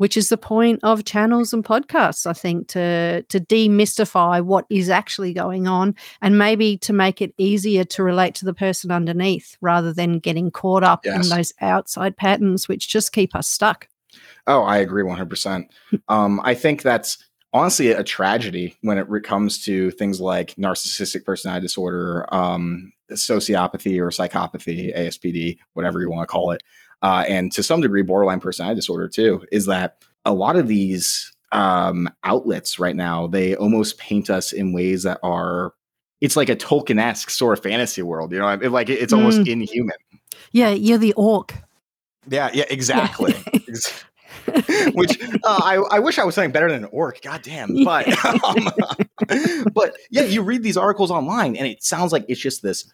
Which 0.00 0.16
is 0.16 0.30
the 0.30 0.38
point 0.38 0.80
of 0.82 1.04
channels 1.04 1.52
and 1.52 1.62
podcasts, 1.62 2.24
I 2.24 2.32
think, 2.32 2.68
to 2.68 3.22
to 3.28 3.38
demystify 3.38 4.42
what 4.42 4.64
is 4.70 4.88
actually 4.88 5.34
going 5.34 5.68
on, 5.68 5.94
and 6.22 6.38
maybe 6.38 6.78
to 6.78 6.94
make 6.94 7.20
it 7.20 7.34
easier 7.36 7.84
to 7.84 8.02
relate 8.02 8.34
to 8.36 8.46
the 8.46 8.54
person 8.54 8.90
underneath, 8.90 9.58
rather 9.60 9.92
than 9.92 10.18
getting 10.18 10.50
caught 10.50 10.84
up 10.84 11.04
in 11.04 11.28
those 11.28 11.52
outside 11.60 12.16
patterns, 12.16 12.66
which 12.66 12.88
just 12.88 13.12
keep 13.12 13.34
us 13.34 13.46
stuck. 13.46 13.88
Oh, 14.46 14.62
I 14.62 14.78
agree 14.78 15.02
100%. 15.02 15.66
Um, 16.08 16.40
I 16.44 16.54
think 16.54 16.80
that's 16.80 17.18
honestly 17.52 17.90
a 17.90 18.02
tragedy 18.02 18.76
when 18.80 18.96
it 18.96 19.06
re- 19.08 19.20
comes 19.20 19.62
to 19.64 19.90
things 19.90 20.18
like 20.18 20.54
narcissistic 20.54 21.24
personality 21.26 21.66
disorder, 21.66 22.26
um, 22.34 22.90
sociopathy 23.12 24.00
or 24.00 24.08
psychopathy, 24.10 24.96
ASPD, 24.96 25.58
whatever 25.74 26.00
you 26.00 26.10
want 26.10 26.26
to 26.26 26.32
call 26.32 26.52
it, 26.52 26.62
uh, 27.02 27.24
and 27.28 27.50
to 27.52 27.62
some 27.62 27.80
degree, 27.80 28.02
borderline 28.02 28.40
personality 28.40 28.76
disorder 28.76 29.08
too, 29.08 29.44
is 29.52 29.66
that 29.66 29.98
a 30.24 30.32
lot 30.32 30.56
of 30.56 30.68
these 30.68 31.32
um, 31.52 32.08
outlets 32.24 32.78
right 32.78 32.94
now, 32.96 33.26
they 33.26 33.56
almost 33.56 33.98
paint 33.98 34.30
us 34.30 34.52
in 34.52 34.72
ways 34.72 35.02
that 35.02 35.18
are, 35.22 35.72
it's 36.20 36.36
like 36.36 36.48
a 36.48 36.56
Tolkien-esque 36.56 37.30
sort 37.30 37.58
of 37.58 37.62
fantasy 37.62 38.02
world, 38.02 38.32
you 38.32 38.38
know, 38.38 38.48
It- 38.48 38.70
like 38.70 38.88
it's 38.90 39.12
almost 39.12 39.46
inhuman. 39.48 39.96
Yeah, 40.52 40.70
you're 40.70 40.98
the 40.98 41.12
orc. 41.14 41.54
Yeah, 42.28 42.50
yeah, 42.52 42.64
exactly. 42.70 43.34
Ex- 43.68 44.04
Which 44.94 45.20
uh, 45.22 45.60
I, 45.62 45.76
I 45.90 45.98
wish 45.98 46.18
I 46.18 46.24
was 46.24 46.34
something 46.34 46.50
better 46.52 46.70
than 46.70 46.84
an 46.84 46.90
orc. 46.92 47.22
God 47.22 47.42
damn. 47.42 47.84
But 47.84 48.06
um, 48.44 48.68
but 49.72 49.94
yeah, 50.10 50.22
you 50.22 50.42
read 50.42 50.62
these 50.62 50.76
articles 50.76 51.10
online, 51.10 51.56
and 51.56 51.66
it 51.66 51.82
sounds 51.82 52.12
like 52.12 52.24
it's 52.28 52.40
just 52.40 52.62
this 52.62 52.90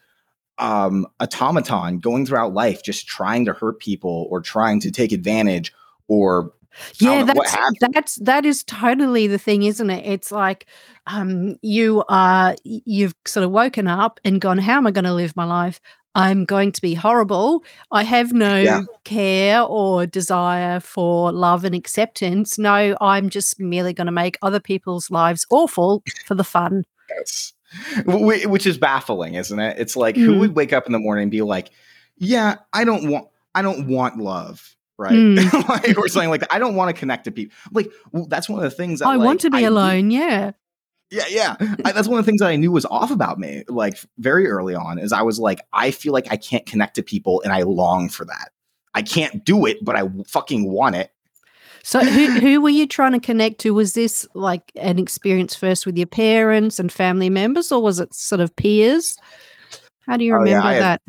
um, 0.59 1.07
automaton 1.21 1.99
going 1.99 2.27
throughout 2.27 2.55
life, 2.55 2.83
just 2.83 3.07
trying 3.07 3.45
to 3.47 3.53
hurt 3.53 3.79
people 3.81 4.27
or 4.31 4.41
trying 4.41 4.81
to 4.81 4.91
take 4.91 5.13
advantage 5.13 5.73
or 6.09 6.53
Yeah, 7.01 7.21
know, 7.21 7.25
that's 7.25 7.57
that's 7.81 8.15
that 8.17 8.45
is 8.45 8.63
totally 8.65 9.27
the 9.27 9.39
thing, 9.39 9.63
isn't 9.63 9.91
it? 9.91 10.05
It's 10.07 10.31
like 10.33 10.67
um 11.07 11.57
you 11.63 12.05
are 12.09 12.55
you've 12.65 13.15
sort 13.27 13.45
of 13.45 13.51
woken 13.51 13.87
up 13.89 14.21
and 14.25 14.41
gone, 14.41 14.59
How 14.59 14.77
am 14.77 14.87
I 14.87 14.91
gonna 14.91 15.15
live 15.15 15.37
my 15.37 15.45
life? 15.45 15.81
I'm 16.15 16.47
going 16.47 16.73
to 16.73 16.81
be 16.81 16.95
horrible. 16.95 17.63
I 17.91 18.03
have 18.03 18.33
no 18.33 18.63
Yeah. 18.65 18.81
care 19.05 19.63
or 19.63 20.07
desire 20.07 20.81
for 20.81 21.31
love 21.31 21.65
and 21.65 21.75
acceptance. 21.75 22.59
No, 22.59 22.97
I'm 23.03 23.29
just 23.29 23.61
merely 23.61 23.93
going 23.93 24.07
to 24.07 24.13
make 24.13 24.39
other 24.41 24.59
people's 24.61 25.11
lives 25.11 25.45
awful 25.51 26.03
for 26.25 26.35
the 26.35 26.43
fun. 26.45 26.85
Yes. 27.11 27.53
Wh- 28.05 28.49
Which 28.51 28.67
is 28.67 28.79
baffling, 28.79 29.35
isn't 29.35 29.59
it? 29.59 29.79
It's 29.79 29.97
like 29.97 30.17
who 30.17 30.35
Mm. 30.35 30.39
would 30.41 30.57
wake 30.57 30.73
up 30.73 30.87
in 30.87 30.93
the 30.93 30.99
morning 30.99 31.23
and 31.23 31.31
be 31.31 31.43
like, 31.43 31.71
"Yeah, 32.17 32.57
I 32.73 32.85
don't 32.85 33.11
want, 33.11 33.29
I 33.55 33.63
don't 33.63 33.89
want 33.89 34.19
love." 34.19 34.75
Right, 34.99 35.13
Mm. 35.13 35.69
like, 35.69 35.99
or 35.99 36.09
something 36.09 36.31
like 36.31 36.41
that. 36.41 36.55
I 36.55 36.59
don't 36.59 36.75
want 36.75 36.95
to 36.95 36.99
connect 36.99 37.25
to 37.25 37.31
people. 37.31 37.55
Like 37.73 37.91
well, 38.13 38.27
that's 38.27 38.49
one 38.49 38.59
of 38.65 38.71
the 38.71 38.75
things 38.75 39.01
that 39.01 39.09
I 39.09 39.17
like, 39.17 39.27
want 39.27 39.41
to 39.43 39.51
be 39.51 39.59
knew- 39.59 39.69
alone. 39.69 40.11
Yeah. 40.11 40.53
Yeah, 41.11 41.25
yeah. 41.29 41.57
I, 41.85 41.93
that's 41.93 42.09
one 42.09 42.19
of 42.19 42.25
the 42.25 42.29
things 42.31 42.41
that 42.41 42.49
I 42.49 42.57
knew 42.57 42.73
was 42.73 42.85
off 42.87 43.13
about 43.13 43.39
me, 43.39 43.63
like 43.69 43.97
very 44.19 44.49
early 44.49 44.75
on, 44.75 44.99
is 44.99 45.13
I 45.13 45.23
was 45.23 45.39
like, 45.39 45.61
I 45.73 45.93
feel 45.93 46.13
like 46.13 46.27
I 46.33 46.37
can't 46.37 46.67
connect 46.67 46.97
to 46.97 47.03
people, 47.05 47.43
and 47.43 47.53
I 47.53 47.63
long 47.63 48.09
for 48.09 48.25
that. 48.25 48.51
I 48.93 49.03
can't 49.03 49.45
do 49.45 49.67
it, 49.67 49.85
but 49.85 49.95
I 49.95 50.03
fucking 50.27 50.69
want 50.69 50.97
it. 50.97 51.13
So 51.87 52.01
who 52.01 52.41
who 52.41 52.61
were 52.61 52.69
you 52.69 52.85
trying 52.89 53.13
to 53.13 53.21
connect 53.21 53.61
to? 53.61 53.73
Was 53.73 53.93
this 53.95 54.27
like 54.35 54.73
an 54.75 54.99
experience 54.99 55.55
first 55.55 55.87
with 55.87 55.97
your 55.97 56.09
parents 56.09 56.81
and 56.81 56.91
family 56.91 57.31
members, 57.31 57.71
or 57.71 57.81
was 57.81 58.01
it 58.01 58.13
sort 58.13 58.41
of 58.41 58.57
peers? 58.57 59.17
How 60.05 60.17
do 60.17 60.25
you 60.25 60.35
Oh, 60.35 60.39
yeah, 60.45 60.57
remember 60.57 60.67
I 60.67 60.73
had- 60.75 60.83
that? 60.83 61.03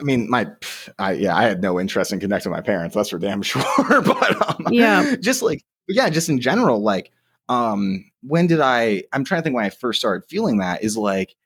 I 0.00 0.02
mean, 0.02 0.28
my, 0.30 0.48
I, 0.98 1.12
yeah, 1.12 1.36
I 1.36 1.42
had 1.44 1.60
no 1.62 1.78
interest 1.78 2.10
in 2.12 2.18
connecting 2.18 2.50
with 2.50 2.56
my 2.58 2.62
parents. 2.62 2.96
That's 2.96 3.10
for 3.10 3.18
damn 3.20 3.42
sure. 3.50 3.62
but 4.02 4.48
um, 4.50 4.66
Yeah. 4.72 5.14
just 5.20 5.42
like, 5.42 5.62
yeah, 5.88 6.08
just 6.10 6.28
in 6.28 6.40
general, 6.40 6.80
like, 6.82 7.12
um, 7.48 8.04
when 8.22 8.48
did 8.48 8.60
I? 8.60 9.04
I'm 9.12 9.22
trying 9.24 9.40
to 9.40 9.44
think 9.44 9.54
when 9.54 9.64
I 9.64 9.70
first 9.70 10.00
started 10.00 10.26
feeling 10.28 10.56
that 10.58 10.82
is 10.82 10.96
like 10.96 11.36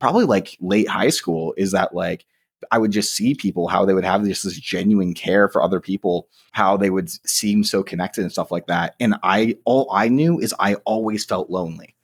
probably 0.00 0.24
like 0.24 0.56
late 0.60 0.88
high 0.88 1.10
school. 1.10 1.52
Is 1.58 1.72
that 1.72 1.94
like 1.94 2.24
I 2.70 2.78
would 2.78 2.90
just 2.90 3.14
see 3.14 3.34
people 3.34 3.68
how 3.68 3.84
they 3.84 3.94
would 3.94 4.04
have 4.04 4.24
just 4.24 4.44
this 4.44 4.58
genuine 4.58 5.14
care 5.14 5.48
for 5.48 5.62
other 5.62 5.80
people, 5.80 6.28
how 6.52 6.76
they 6.76 6.90
would 6.90 7.10
seem 7.28 7.64
so 7.64 7.82
connected 7.82 8.22
and 8.22 8.32
stuff 8.32 8.50
like 8.50 8.66
that. 8.66 8.94
And 9.00 9.16
I 9.22 9.56
all 9.64 9.88
I 9.92 10.08
knew 10.08 10.38
is 10.38 10.54
I 10.58 10.74
always 10.84 11.24
felt 11.24 11.50
lonely. 11.50 11.94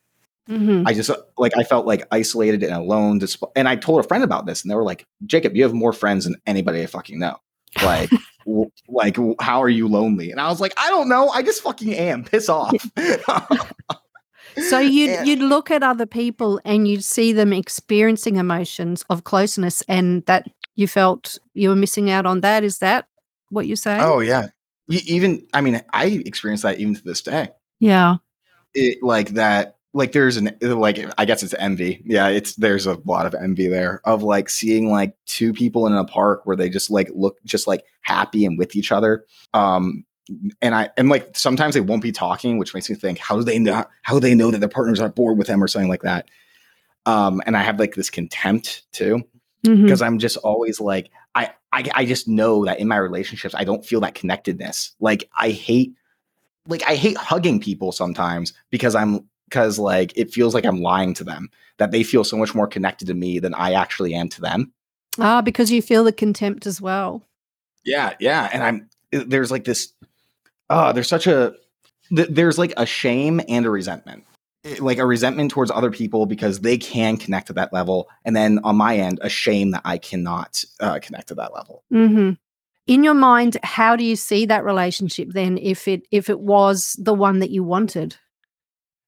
hmm 0.47 0.83
I 0.87 0.95
just 0.95 1.11
like 1.39 1.57
I 1.57 1.63
felt 1.65 1.87
like 1.87 2.07
isolated 2.11 2.63
and 2.63 2.75
alone. 2.75 3.21
And 3.57 3.69
I 3.69 3.77
told 3.77 4.01
a 4.01 4.09
friend 4.09 4.25
about 4.25 4.47
this, 4.47 4.63
and 4.63 4.71
they 4.71 4.75
were 4.75 4.85
like, 4.85 5.07
"Jacob, 5.27 5.57
you 5.57 5.63
have 5.63 5.75
more 5.75 5.93
friends 5.93 6.25
than 6.25 6.37
anybody 6.47 6.83
I 6.83 6.87
fucking 6.87 7.19
know. 7.19 7.37
Like, 7.83 8.11
w- 8.47 8.71
like 8.89 9.17
how 9.41 9.63
are 9.63 9.69
you 9.69 9.89
lonely?" 9.89 10.31
And 10.31 10.41
I 10.41 10.49
was 10.49 10.61
like, 10.61 10.75
"I 10.77 10.91
don't 10.91 11.09
know. 11.09 11.29
I 11.29 11.43
just 11.43 11.63
fucking 11.63 11.95
am. 11.95 12.25
Piss 12.25 12.49
off." 12.49 12.73
So 14.69 14.79
you'd 14.79 15.11
And- 15.11 15.29
you'd 15.29 15.39
look 15.41 15.71
at 15.71 15.83
other 15.83 16.07
people 16.07 16.61
and 16.65 16.87
you'd 16.89 17.05
see 17.05 17.33
them 17.33 17.53
experiencing 17.53 18.37
emotions 18.37 19.05
of 19.11 19.25
closeness, 19.25 19.83
and 19.89 20.25
that 20.27 20.47
you 20.77 20.87
felt 20.89 21.39
you 21.55 21.69
were 21.69 21.77
missing 21.77 22.11
out 22.11 22.27
on 22.27 22.41
that. 22.41 22.65
Is 22.65 22.79
that 22.79 23.07
what 23.51 23.67
you're 23.67 23.77
saying? 23.77 24.03
oh 24.03 24.21
yeah. 24.21 24.49
E- 24.91 25.03
Even 25.07 25.47
I 25.55 25.61
mean, 25.61 25.81
I 25.93 26.07
experience 26.27 26.63
that 26.63 26.79
even 26.81 26.95
to 26.95 27.03
this 27.03 27.23
day. 27.23 27.49
yeah. 27.79 28.17
It, 28.75 29.03
like 29.03 29.31
that. 29.31 29.77
Like 29.93 30.13
there's 30.13 30.37
an 30.37 30.57
like 30.63 31.01
I 31.19 31.25
guess 31.25 31.43
it's 31.43 31.55
envy. 31.59 32.01
Yeah, 32.05 32.29
it's 32.29 32.55
there's 32.55 32.87
a 32.87 32.97
lot 33.05 33.27
of 33.27 33.35
envy 33.35 33.67
there 33.67 34.01
of 34.05 34.23
like 34.23 34.49
seeing 34.49 34.89
like 34.89 35.17
two 35.27 35.53
people 35.53 35.89
in 35.89 35.93
a 35.95 36.05
park 36.05 36.47
where 36.47 36.55
they 36.55 36.69
just 36.69 36.89
like 36.91 37.11
look 37.13 37.39
just 37.45 37.67
like 37.67 37.85
happy 38.03 38.45
and 38.47 38.57
with 38.57 38.77
each 38.77 38.93
other. 38.93 39.25
Um 39.53 40.05
and 40.63 40.75
I 40.75 40.91
and 40.97 41.09
like 41.09 41.37
sometimes 41.37 41.75
they 41.75 41.81
won't 41.81 42.03
be 42.03 42.13
talking, 42.13 42.59
which 42.59 42.75
makes 42.75 42.89
me 42.89 42.97
think 42.97 43.19
how 43.19 43.37
do 43.37 43.45
they 43.45 43.59
know 43.59 43.85
how 44.03 44.15
do 44.15 44.21
they 44.21 44.35
know 44.35 44.51
that 44.51 44.59
their 44.59 44.69
partners 44.69 45.01
aren't 45.01 45.15
bored 45.15 45.39
with 45.39 45.47
them 45.47 45.63
or 45.63 45.69
something 45.69 45.89
like 45.89 46.03
that. 46.03 46.29
Um 47.07 47.43
and 47.47 47.57
I 47.57 47.63
have 47.63 47.79
like 47.79 47.95
this 47.95 48.11
contempt 48.11 48.85
too 48.93 49.23
because 49.63 50.03
I'm 50.03 50.19
just 50.19 50.37
always 50.39 50.81
like 50.81 51.11
I, 51.35 51.51
I 51.73 51.91
I 51.95 52.05
just 52.05 52.29
know 52.29 52.65
that 52.65 52.81
in 52.81 52.89
my 52.89 52.97
relationships 52.97 53.55
I 53.55 53.65
don't 53.65 53.85
feel 53.85 54.01
that 54.01 54.15
connectedness. 54.15 54.95
Like 55.01 55.29
I 55.37 55.51
hate 55.51 55.95
like 56.67 56.83
I 56.89 56.95
hate 56.95 57.17
hugging 57.17 57.61
people 57.61 57.93
sometimes 57.93 58.53
because 58.71 58.95
I'm 58.95 59.29
because 59.49 59.79
like 59.79 60.17
it 60.17 60.33
feels 60.33 60.55
like 60.55 60.65
I'm 60.65 60.81
lying 60.81 61.15
to 61.15 61.25
them 61.25 61.51
that 61.79 61.91
they 61.91 62.03
feel 62.03 62.25
so 62.25 62.37
much 62.37 62.55
more 62.55 62.67
connected 62.67 63.09
to 63.09 63.15
me 63.15 63.39
than 63.39 63.55
I 63.55 63.73
actually 63.73 64.15
am 64.15 64.29
to 64.31 64.41
them. 64.41 64.73
Ah, 65.19 65.43
because 65.43 65.73
you 65.73 65.83
feel 65.83 66.05
the 66.05 66.13
contempt 66.13 66.67
as 66.67 66.81
well. 66.81 67.27
Yeah, 67.85 68.15
yeah, 68.21 68.49
and 68.53 68.63
I'm 68.63 68.89
there's 69.11 69.51
like 69.51 69.65
this 69.65 69.93
uh 70.71 70.93
there's 70.93 71.09
such 71.09 71.27
a 71.27 71.55
th- 72.15 72.29
there's 72.31 72.59
like 72.59 72.73
a 72.79 72.87
shame 72.87 73.41
and 73.49 73.67
a 73.67 73.71
resentment. 73.71 74.25
It- 74.65 74.81
Like 74.81 74.99
a 74.99 75.07
resentment 75.07 75.51
towards 75.51 75.71
other 75.71 75.91
people 75.91 76.27
because 76.27 76.61
they 76.61 76.79
can 76.79 77.17
connect 77.17 77.47
to 77.49 77.53
that 77.55 77.73
level, 77.73 78.09
and 78.25 78.35
then 78.35 78.59
on 78.65 78.77
my 78.77 78.97
end, 78.97 79.19
a 79.23 79.29
shame 79.29 79.71
that 79.73 79.83
I 79.85 79.99
cannot 79.99 80.65
uh, 80.81 80.99
connect 81.03 81.29
to 81.29 81.35
that 81.35 81.53
level. 81.55 81.83
hmm 81.91 82.33
In 82.87 83.05
your 83.05 83.15
mind, 83.15 83.57
how 83.63 83.97
do 83.97 84.05
you 84.05 84.17
see 84.17 84.47
that 84.47 84.65
relationship 84.65 85.29
then? 85.33 85.59
If 85.59 85.87
it 85.89 86.07
if 86.11 86.29
it 86.31 86.41
was 86.41 86.97
the 86.99 87.15
one 87.15 87.39
that 87.41 87.51
you 87.51 87.63
wanted, 87.65 88.17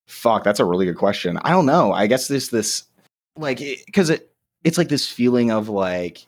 Fuck, 0.08 0.44
that's 0.44 0.60
a 0.60 0.64
really 0.64 0.84
good 0.86 0.96
question. 0.98 1.38
I 1.42 1.50
don't 1.50 1.66
know. 1.66 1.92
I 1.92 2.06
guess 2.06 2.28
there's 2.28 2.50
this 2.50 2.84
like 3.36 3.58
because 3.86 4.10
it 4.10 4.30
it's 4.64 4.78
like 4.78 4.88
this 4.88 5.08
feeling 5.08 5.50
of 5.50 5.68
like, 5.68 6.26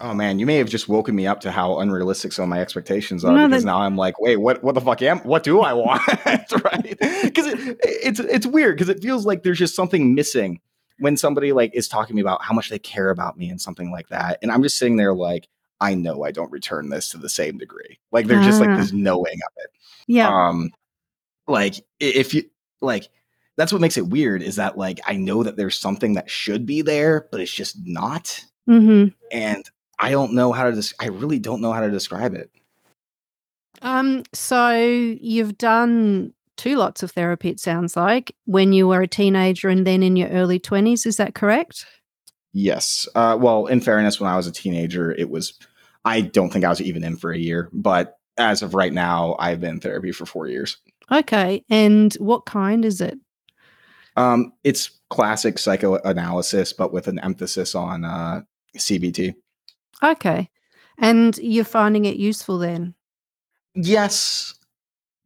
oh 0.00 0.12
man, 0.14 0.38
you 0.38 0.46
may 0.46 0.56
have 0.56 0.68
just 0.68 0.88
woken 0.88 1.14
me 1.14 1.26
up 1.26 1.40
to 1.40 1.50
how 1.50 1.78
unrealistic 1.78 2.32
some 2.32 2.42
of 2.44 2.48
my 2.48 2.60
expectations 2.60 3.24
are 3.24 3.32
No, 3.32 3.46
because 3.48 3.62
that- 3.62 3.66
now 3.66 3.80
I'm 3.80 3.96
like, 3.96 4.20
wait, 4.20 4.36
what 4.36 4.62
what 4.62 4.74
the 4.74 4.80
fuck 4.80 5.00
am 5.02 5.20
what 5.20 5.42
do 5.42 5.60
I 5.60 5.72
want? 5.72 6.02
right? 6.64 6.96
Because 7.22 7.46
it, 7.46 7.76
it's 7.82 8.20
it's 8.20 8.46
weird 8.46 8.76
because 8.76 8.88
it 8.88 9.02
feels 9.02 9.26
like 9.26 9.42
there's 9.42 9.58
just 9.58 9.74
something 9.76 10.14
missing 10.14 10.60
when 10.98 11.16
somebody 11.16 11.52
like 11.52 11.74
is 11.74 11.88
talking 11.88 12.08
to 12.08 12.14
me 12.14 12.20
about 12.22 12.42
how 12.42 12.54
much 12.54 12.70
they 12.70 12.78
care 12.78 13.10
about 13.10 13.36
me 13.36 13.50
and 13.50 13.60
something 13.60 13.90
like 13.90 14.08
that. 14.08 14.38
And 14.42 14.50
I'm 14.50 14.62
just 14.62 14.78
sitting 14.78 14.96
there 14.96 15.12
like, 15.14 15.48
I 15.80 15.94
know 15.94 16.24
I 16.24 16.30
don't 16.30 16.50
return 16.50 16.88
this 16.88 17.10
to 17.10 17.18
the 17.18 17.28
same 17.28 17.58
degree. 17.58 17.98
Like 18.12 18.26
there's 18.26 18.44
just 18.46 18.60
like 18.60 18.70
Ah. 18.70 18.76
this 18.76 18.92
knowing 18.92 19.34
of 19.46 19.52
it 19.58 19.70
yeah, 20.06 20.28
um 20.28 20.70
like 21.48 21.74
if 22.00 22.32
you 22.34 22.44
like 22.80 23.08
that's 23.56 23.72
what 23.72 23.80
makes 23.80 23.96
it 23.96 24.06
weird 24.08 24.42
is 24.42 24.56
that 24.56 24.76
like 24.78 25.00
i 25.06 25.16
know 25.16 25.42
that 25.42 25.56
there's 25.56 25.78
something 25.78 26.14
that 26.14 26.30
should 26.30 26.64
be 26.66 26.80
there 26.82 27.26
but 27.30 27.40
it's 27.40 27.52
just 27.52 27.76
not 27.84 28.44
hmm 28.66 29.06
and 29.32 29.68
I 29.98 30.10
don't 30.10 30.34
know 30.34 30.52
how 30.52 30.64
to. 30.64 30.72
Des- 30.72 30.94
I 31.00 31.06
really 31.06 31.38
don't 31.38 31.60
know 31.60 31.72
how 31.72 31.80
to 31.80 31.90
describe 31.90 32.34
it. 32.34 32.50
Um, 33.82 34.24
so 34.32 34.76
you've 34.76 35.58
done 35.58 36.32
two 36.56 36.76
lots 36.76 37.02
of 37.02 37.10
therapy, 37.10 37.50
it 37.50 37.60
sounds 37.60 37.96
like, 37.96 38.34
when 38.44 38.72
you 38.72 38.88
were 38.88 39.02
a 39.02 39.08
teenager 39.08 39.68
and 39.68 39.86
then 39.86 40.02
in 40.02 40.16
your 40.16 40.28
early 40.28 40.58
20s. 40.58 41.06
Is 41.06 41.16
that 41.16 41.34
correct? 41.34 41.86
Yes. 42.52 43.06
Uh, 43.14 43.36
well, 43.38 43.66
in 43.66 43.80
fairness, 43.80 44.18
when 44.18 44.30
I 44.30 44.36
was 44.36 44.46
a 44.46 44.52
teenager, 44.52 45.12
it 45.12 45.30
was, 45.30 45.58
I 46.04 46.22
don't 46.22 46.50
think 46.50 46.64
I 46.64 46.70
was 46.70 46.80
even 46.80 47.04
in 47.04 47.16
for 47.16 47.32
a 47.32 47.38
year, 47.38 47.68
but 47.72 48.18
as 48.38 48.62
of 48.62 48.74
right 48.74 48.92
now, 48.92 49.36
I've 49.38 49.60
been 49.60 49.72
in 49.72 49.80
therapy 49.80 50.12
for 50.12 50.26
four 50.26 50.46
years. 50.46 50.78
Okay. 51.12 51.64
And 51.70 52.12
what 52.14 52.46
kind 52.46 52.84
is 52.84 53.00
it? 53.00 53.18
Um, 54.16 54.52
it's 54.64 54.90
classic 55.10 55.58
psychoanalysis, 55.58 56.72
but 56.72 56.92
with 56.92 57.06
an 57.06 57.18
emphasis 57.18 57.74
on 57.74 58.04
uh, 58.04 58.42
CBT. 58.76 59.34
Okay. 60.02 60.50
And 60.98 61.36
you're 61.38 61.64
finding 61.64 62.04
it 62.04 62.16
useful 62.16 62.58
then? 62.58 62.94
Yes, 63.74 64.54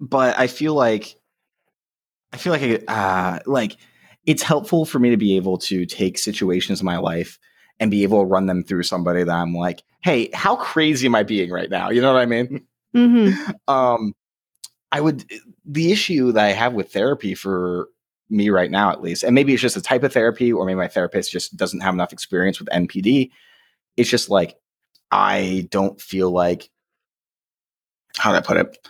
but 0.01 0.39
I 0.39 0.47
feel 0.47 0.75
like 0.75 1.15
I 2.33 2.37
feel 2.37 2.53
like 2.53 2.63
I, 2.63 2.93
uh, 2.93 3.39
like 3.47 3.77
it's 4.27 4.43
helpful 4.43 4.85
for 4.85 4.99
me 4.99 5.11
to 5.11 5.17
be 5.17 5.37
able 5.37 5.59
to 5.59 5.87
take 5.87 6.19
situations 6.19 6.81
in 6.81 6.87
my 6.87 6.99
life 6.99 7.39
and 7.79 7.91
be 7.91 8.03
able 8.03 8.21
to 8.21 8.27
run 8.27 8.47
them 8.47 8.63
through 8.63 8.83
somebody 8.83 9.25
that 9.25 9.35
I'm 9.35 9.55
like, 9.55 9.83
hey, 10.03 10.31
how 10.35 10.57
crazy 10.57 11.07
am 11.07 11.15
I 11.15 11.23
being 11.23 11.51
right 11.51 11.71
now? 11.71 11.91
You 11.91 12.01
know 12.03 12.13
what 12.13 12.21
I 12.21 12.27
mean? 12.27 12.67
Mm-hmm. 12.95 13.51
um, 13.73 14.15
I 14.93 15.01
would 15.01 15.25
the 15.65 15.93
issue 15.93 16.33
that 16.33 16.45
I 16.45 16.53
have 16.53 16.73
with 16.73 16.93
therapy 16.93 17.35
for 17.35 17.89
me 18.29 18.51
right 18.51 18.71
now, 18.71 18.91
at 18.91 19.03
least, 19.03 19.23
and 19.23 19.35
maybe 19.35 19.53
it's 19.53 19.63
just 19.63 19.77
a 19.77 19.83
type 19.83 20.03
of 20.03 20.13
therapy, 20.13 20.53
or 20.53 20.65
maybe 20.67 20.77
my 20.77 20.89
therapist 20.89 21.31
just 21.33 21.57
doesn't 21.57 21.81
have 21.81 21.95
enough 21.95 22.13
experience 22.13 22.59
with 22.59 22.69
NPD. 22.69 23.31
It's 24.01 24.09
just 24.09 24.31
like 24.31 24.57
I 25.11 25.69
don't 25.71 26.01
feel 26.01 26.31
like 26.31 26.71
how 28.17 28.31
do 28.31 28.39
I 28.39 28.41
put 28.41 28.57
it? 28.57 28.89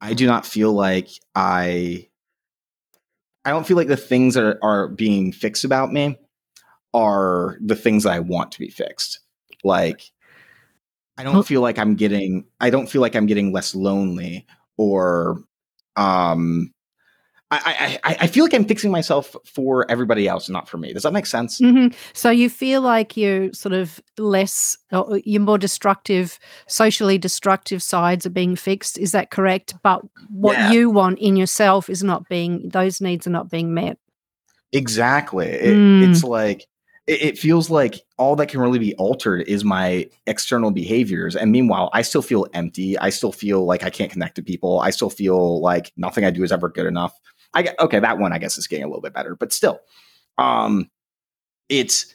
I 0.00 0.14
do 0.14 0.26
not 0.26 0.46
feel 0.46 0.72
like 0.72 1.08
I 1.34 2.08
I 3.44 3.50
don't 3.50 3.66
feel 3.66 3.76
like 3.76 3.88
the 3.88 3.96
things 3.96 4.34
that 4.34 4.44
are, 4.44 4.58
are 4.62 4.88
being 4.88 5.32
fixed 5.32 5.64
about 5.64 5.92
me 5.92 6.18
are 6.94 7.58
the 7.60 7.76
things 7.76 8.04
that 8.04 8.12
I 8.14 8.20
want 8.20 8.52
to 8.52 8.58
be 8.58 8.70
fixed. 8.70 9.20
Like 9.64 10.10
I 11.18 11.24
don't 11.24 11.46
feel 11.46 11.60
like 11.60 11.78
I'm 11.78 11.94
getting 11.94 12.46
I 12.58 12.70
don't 12.70 12.88
feel 12.88 13.02
like 13.02 13.14
I'm 13.14 13.26
getting 13.26 13.52
less 13.52 13.74
lonely 13.74 14.46
or 14.78 15.44
um 15.96 16.72
I, 17.52 17.98
I, 18.04 18.16
I 18.20 18.26
feel 18.26 18.44
like 18.44 18.54
I'm 18.54 18.64
fixing 18.64 18.90
myself 18.90 19.36
for 19.44 19.90
everybody 19.90 20.26
else, 20.26 20.48
not 20.48 20.68
for 20.68 20.78
me. 20.78 20.92
Does 20.92 21.02
that 21.02 21.12
make 21.12 21.26
sense? 21.26 21.60
Mm-hmm. 21.60 21.94
So 22.14 22.30
you 22.30 22.48
feel 22.48 22.80
like 22.80 23.16
you're 23.16 23.52
sort 23.52 23.74
of 23.74 24.00
less, 24.16 24.78
your 25.24 25.42
more 25.42 25.58
destructive, 25.58 26.38
socially 26.66 27.18
destructive 27.18 27.82
sides 27.82 28.24
are 28.24 28.30
being 28.30 28.56
fixed. 28.56 28.98
Is 28.98 29.12
that 29.12 29.30
correct? 29.30 29.74
But 29.82 30.02
what 30.30 30.56
yeah. 30.56 30.72
you 30.72 30.90
want 30.90 31.18
in 31.18 31.36
yourself 31.36 31.90
is 31.90 32.02
not 32.02 32.28
being; 32.28 32.68
those 32.68 33.00
needs 33.00 33.26
are 33.26 33.30
not 33.30 33.50
being 33.50 33.74
met. 33.74 33.98
Exactly. 34.72 35.48
It, 35.48 35.76
mm. 35.76 36.10
It's 36.10 36.24
like 36.24 36.66
it, 37.06 37.22
it 37.22 37.38
feels 37.38 37.70
like 37.70 38.00
all 38.18 38.36
that 38.36 38.48
can 38.48 38.60
really 38.60 38.78
be 38.78 38.94
altered 38.94 39.42
is 39.48 39.64
my 39.64 40.08
external 40.26 40.70
behaviors. 40.70 41.36
And 41.36 41.52
meanwhile, 41.52 41.90
I 41.92 42.02
still 42.02 42.22
feel 42.22 42.46
empty. 42.54 42.96
I 42.98 43.10
still 43.10 43.32
feel 43.32 43.64
like 43.64 43.82
I 43.82 43.90
can't 43.90 44.10
connect 44.10 44.36
to 44.36 44.42
people. 44.42 44.80
I 44.80 44.90
still 44.90 45.10
feel 45.10 45.60
like 45.60 45.92
nothing 45.96 46.24
I 46.24 46.30
do 46.30 46.42
is 46.42 46.52
ever 46.52 46.68
good 46.68 46.86
enough. 46.86 47.12
I 47.54 47.62
get 47.62 47.78
okay, 47.78 47.98
that 47.98 48.18
one 48.18 48.32
I 48.32 48.38
guess 48.38 48.58
is 48.58 48.66
getting 48.66 48.84
a 48.84 48.88
little 48.88 49.02
bit 49.02 49.14
better, 49.14 49.36
but 49.36 49.52
still, 49.52 49.80
um, 50.38 50.90
it's 51.68 52.14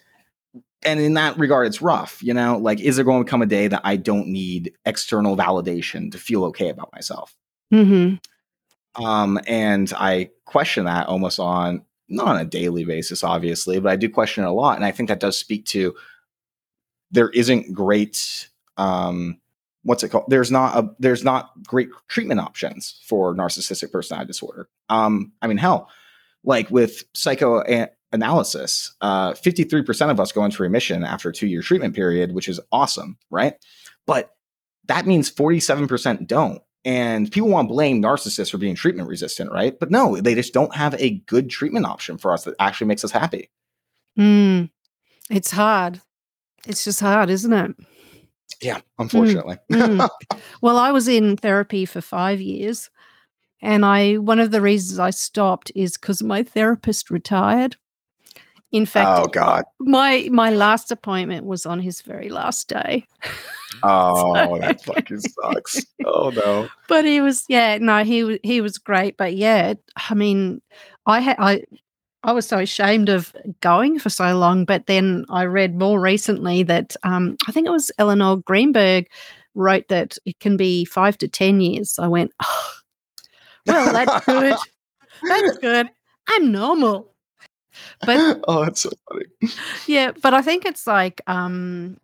and 0.83 0.99
in 0.99 1.15
that 1.15 1.37
regard, 1.37 1.67
it's 1.67 1.81
rough. 1.81 2.21
You 2.23 2.33
know, 2.33 2.57
like 2.57 2.79
is 2.79 2.95
there 2.95 3.05
going 3.05 3.23
to 3.23 3.29
come 3.29 3.41
a 3.41 3.47
day 3.47 3.67
that 3.67 3.81
I 3.83 3.95
don't 3.95 4.27
need 4.27 4.73
external 4.85 5.37
validation 5.37 6.11
to 6.11 6.17
feel 6.17 6.45
okay 6.45 6.69
about 6.69 6.91
myself? 6.93 7.35
Mm-hmm. 7.73 9.03
Um, 9.03 9.39
and 9.47 9.91
I 9.95 10.31
question 10.45 10.85
that 10.85 11.07
almost 11.07 11.39
on 11.39 11.83
not 12.09 12.27
on 12.27 12.37
a 12.37 12.45
daily 12.45 12.85
basis, 12.85 13.23
obviously, 13.23 13.79
but 13.79 13.91
I 13.91 13.95
do 13.95 14.09
question 14.09 14.43
it 14.43 14.47
a 14.47 14.51
lot, 14.51 14.77
and 14.77 14.85
I 14.85 14.91
think 14.91 15.09
that 15.09 15.19
does 15.19 15.37
speak 15.37 15.65
to 15.67 15.95
there 17.11 17.29
isn't 17.29 17.73
great 17.73 18.49
um 18.77 19.39
what's 19.87 20.03
it 20.03 20.09
called? 20.09 20.25
There's 20.27 20.51
not 20.51 20.77
a 20.77 20.89
there's 20.99 21.23
not 21.23 21.51
great 21.63 21.89
treatment 22.09 22.41
options 22.41 22.99
for 23.05 23.33
narcissistic 23.33 23.91
personality 23.91 24.27
disorder. 24.27 24.67
Um, 24.89 25.31
I 25.41 25.47
mean, 25.47 25.57
hell, 25.57 25.89
like 26.43 26.69
with 26.69 27.05
psychoanalysis, 27.13 28.93
uh, 28.99 29.31
53% 29.31 30.11
of 30.11 30.19
us 30.19 30.33
go 30.33 30.43
into 30.43 30.61
remission 30.61 31.05
after 31.05 31.29
a 31.29 31.33
two 31.33 31.47
year 31.47 31.61
treatment 31.61 31.95
period, 31.95 32.33
which 32.33 32.49
is 32.49 32.59
awesome, 32.71 33.17
right? 33.31 33.53
But 34.05 34.35
that 34.87 35.05
means 35.05 35.31
47% 35.31 36.27
don't. 36.27 36.61
And 36.83 37.31
people 37.31 37.49
want 37.49 37.67
to 37.67 37.73
blame 37.73 38.01
narcissists 38.01 38.51
for 38.51 38.57
being 38.57 38.75
treatment 38.75 39.09
resistant, 39.09 39.51
right? 39.51 39.77
But 39.77 39.89
no, 39.89 40.17
they 40.17 40.35
just 40.35 40.53
don't 40.53 40.75
have 40.75 40.95
a 40.95 41.19
good 41.27 41.49
treatment 41.49 41.85
option 41.85 42.17
for 42.17 42.33
us 42.33 42.43
that 42.43 42.55
actually 42.59 42.87
makes 42.87 43.03
us 43.03 43.11
happy. 43.11 43.49
Mm, 44.17 44.69
it's 45.29 45.51
hard. 45.51 46.01
It's 46.65 46.83
just 46.83 46.99
hard, 46.99 47.29
isn't 47.29 47.53
it? 47.53 47.75
Yeah, 48.61 48.79
unfortunately. 48.97 49.57
Mm, 49.71 49.97
mm. 49.97 50.39
well, 50.61 50.77
I 50.77 50.91
was 50.91 51.07
in 51.07 51.37
therapy 51.37 51.85
for 51.85 52.01
five 52.01 52.41
years, 52.41 52.89
and 53.61 53.85
I 53.85 54.15
one 54.15 54.39
of 54.39 54.51
the 54.51 54.61
reasons 54.61 54.99
I 54.99 55.11
stopped 55.11 55.71
is 55.75 55.97
because 55.97 56.23
my 56.23 56.43
therapist 56.43 57.09
retired. 57.09 57.77
In 58.71 58.85
fact, 58.85 59.09
oh 59.09 59.27
god, 59.27 59.63
my 59.79 60.27
my 60.31 60.49
last 60.49 60.91
appointment 60.91 61.45
was 61.45 61.65
on 61.65 61.79
his 61.79 62.01
very 62.01 62.29
last 62.29 62.67
day. 62.67 63.05
Oh, 63.83 64.33
so, 64.33 64.57
that 64.59 64.83
fucking 64.83 65.19
sucks. 65.19 65.85
Oh 66.05 66.29
no. 66.29 66.69
But 66.87 67.05
he 67.05 67.21
was, 67.21 67.45
yeah, 67.47 67.77
no, 67.77 68.03
he 68.03 68.39
he 68.43 68.61
was 68.61 68.77
great. 68.77 69.17
But 69.17 69.35
yeah, 69.35 69.75
I 69.95 70.13
mean, 70.13 70.61
I 71.05 71.19
had 71.19 71.35
I 71.37 71.63
I 72.23 72.31
was 72.31 72.47
so 72.47 72.59
ashamed 72.59 73.09
of 73.09 73.35
going 73.61 73.99
for 73.99 74.09
so 74.09 74.37
long. 74.37 74.65
But 74.65 74.87
then 74.87 75.25
I 75.29 75.45
read 75.45 75.75
more 75.75 75.99
recently 75.99 76.63
that 76.63 76.95
um, 77.03 77.37
I 77.47 77.51
think 77.51 77.67
it 77.67 77.71
was 77.71 77.91
Elinor 77.97 78.37
Greenberg 78.37 79.07
wrote 79.55 79.87
that 79.89 80.17
it 80.25 80.39
can 80.39 80.57
be 80.57 80.85
five 80.85 81.17
to 81.19 81.27
10 81.27 81.61
years. 81.61 81.97
I 81.99 82.07
went, 82.07 82.31
oh, 82.41 82.73
well, 83.65 83.93
that's 83.93 84.25
good. 84.25 84.55
that's 85.23 85.57
good. 85.59 85.89
I'm 86.29 86.51
normal. 86.51 87.13
But 88.05 88.41
oh, 88.47 88.65
that's 88.65 88.81
so 88.81 88.89
funny. 89.07 89.25
Yeah, 89.85 90.11
but 90.21 90.33
I 90.33 90.41
think 90.41 90.65
it's 90.65 90.87
like 90.87 91.21
um, 91.27 91.97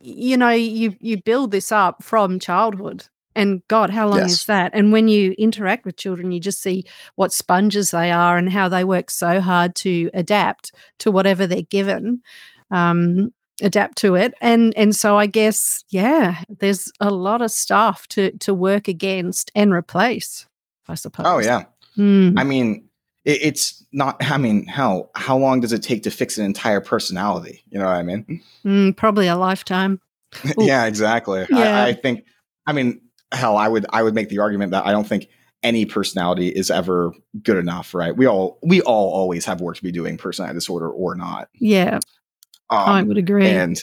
you 0.00 0.36
know, 0.36 0.50
you 0.50 0.96
you 1.00 1.22
build 1.22 1.50
this 1.50 1.72
up 1.72 2.02
from 2.02 2.38
childhood. 2.38 3.04
And 3.36 3.62
God, 3.68 3.90
how 3.90 4.08
long 4.08 4.20
yes. 4.20 4.32
is 4.32 4.44
that? 4.46 4.72
And 4.74 4.92
when 4.92 5.08
you 5.08 5.32
interact 5.38 5.84
with 5.84 5.96
children, 5.96 6.32
you 6.32 6.40
just 6.40 6.62
see 6.62 6.84
what 7.14 7.32
sponges 7.32 7.90
they 7.90 8.10
are 8.10 8.36
and 8.38 8.50
how 8.50 8.68
they 8.68 8.82
work 8.82 9.10
so 9.10 9.40
hard 9.40 9.74
to 9.76 10.10
adapt 10.14 10.72
to 11.00 11.10
whatever 11.10 11.46
they're 11.46 11.62
given, 11.62 12.22
um, 12.70 13.32
adapt 13.62 13.98
to 13.98 14.14
it. 14.14 14.34
And 14.40 14.74
and 14.76 14.96
so 14.96 15.18
I 15.18 15.26
guess, 15.26 15.84
yeah, 15.90 16.42
there's 16.48 16.90
a 16.98 17.10
lot 17.10 17.42
of 17.42 17.50
stuff 17.50 18.08
to 18.08 18.32
to 18.38 18.54
work 18.54 18.88
against 18.88 19.52
and 19.54 19.72
replace. 19.72 20.46
I 20.88 20.94
suppose. 20.94 21.26
Oh 21.28 21.38
yeah. 21.38 21.64
Mm. 21.98 22.38
I 22.38 22.44
mean, 22.44 22.88
it, 23.24 23.38
it's 23.42 23.84
not. 23.92 24.16
I 24.20 24.38
mean, 24.38 24.66
how 24.66 25.10
how 25.14 25.36
long 25.36 25.60
does 25.60 25.72
it 25.72 25.82
take 25.82 26.02
to 26.04 26.10
fix 26.10 26.38
an 26.38 26.46
entire 26.46 26.80
personality? 26.80 27.62
You 27.68 27.78
know 27.78 27.84
what 27.86 27.96
I 27.96 28.02
mean? 28.02 28.42
Mm, 28.64 28.96
probably 28.96 29.26
a 29.26 29.36
lifetime. 29.36 30.00
yeah, 30.58 30.86
exactly. 30.86 31.46
Yeah. 31.50 31.84
I, 31.84 31.88
I 31.88 31.92
think. 31.92 32.24
I 32.68 32.72
mean, 32.72 33.00
hell, 33.32 33.56
I 33.56 33.68
would 33.68 33.86
I 33.90 34.02
would 34.02 34.14
make 34.14 34.28
the 34.28 34.38
argument 34.38 34.72
that 34.72 34.86
I 34.86 34.92
don't 34.92 35.06
think 35.06 35.28
any 35.62 35.84
personality 35.84 36.48
is 36.48 36.70
ever 36.70 37.12
good 37.42 37.56
enough, 37.56 37.94
right? 37.94 38.16
We 38.16 38.26
all 38.26 38.58
we 38.62 38.80
all 38.82 39.12
always 39.12 39.44
have 39.46 39.60
work 39.60 39.76
to 39.76 39.82
be 39.82 39.92
doing, 39.92 40.16
personality 40.16 40.56
disorder 40.56 40.88
or 40.88 41.14
not. 41.14 41.48
Yeah, 41.54 42.00
um, 42.70 42.88
I 42.88 43.02
would 43.02 43.18
agree. 43.18 43.46
And 43.46 43.82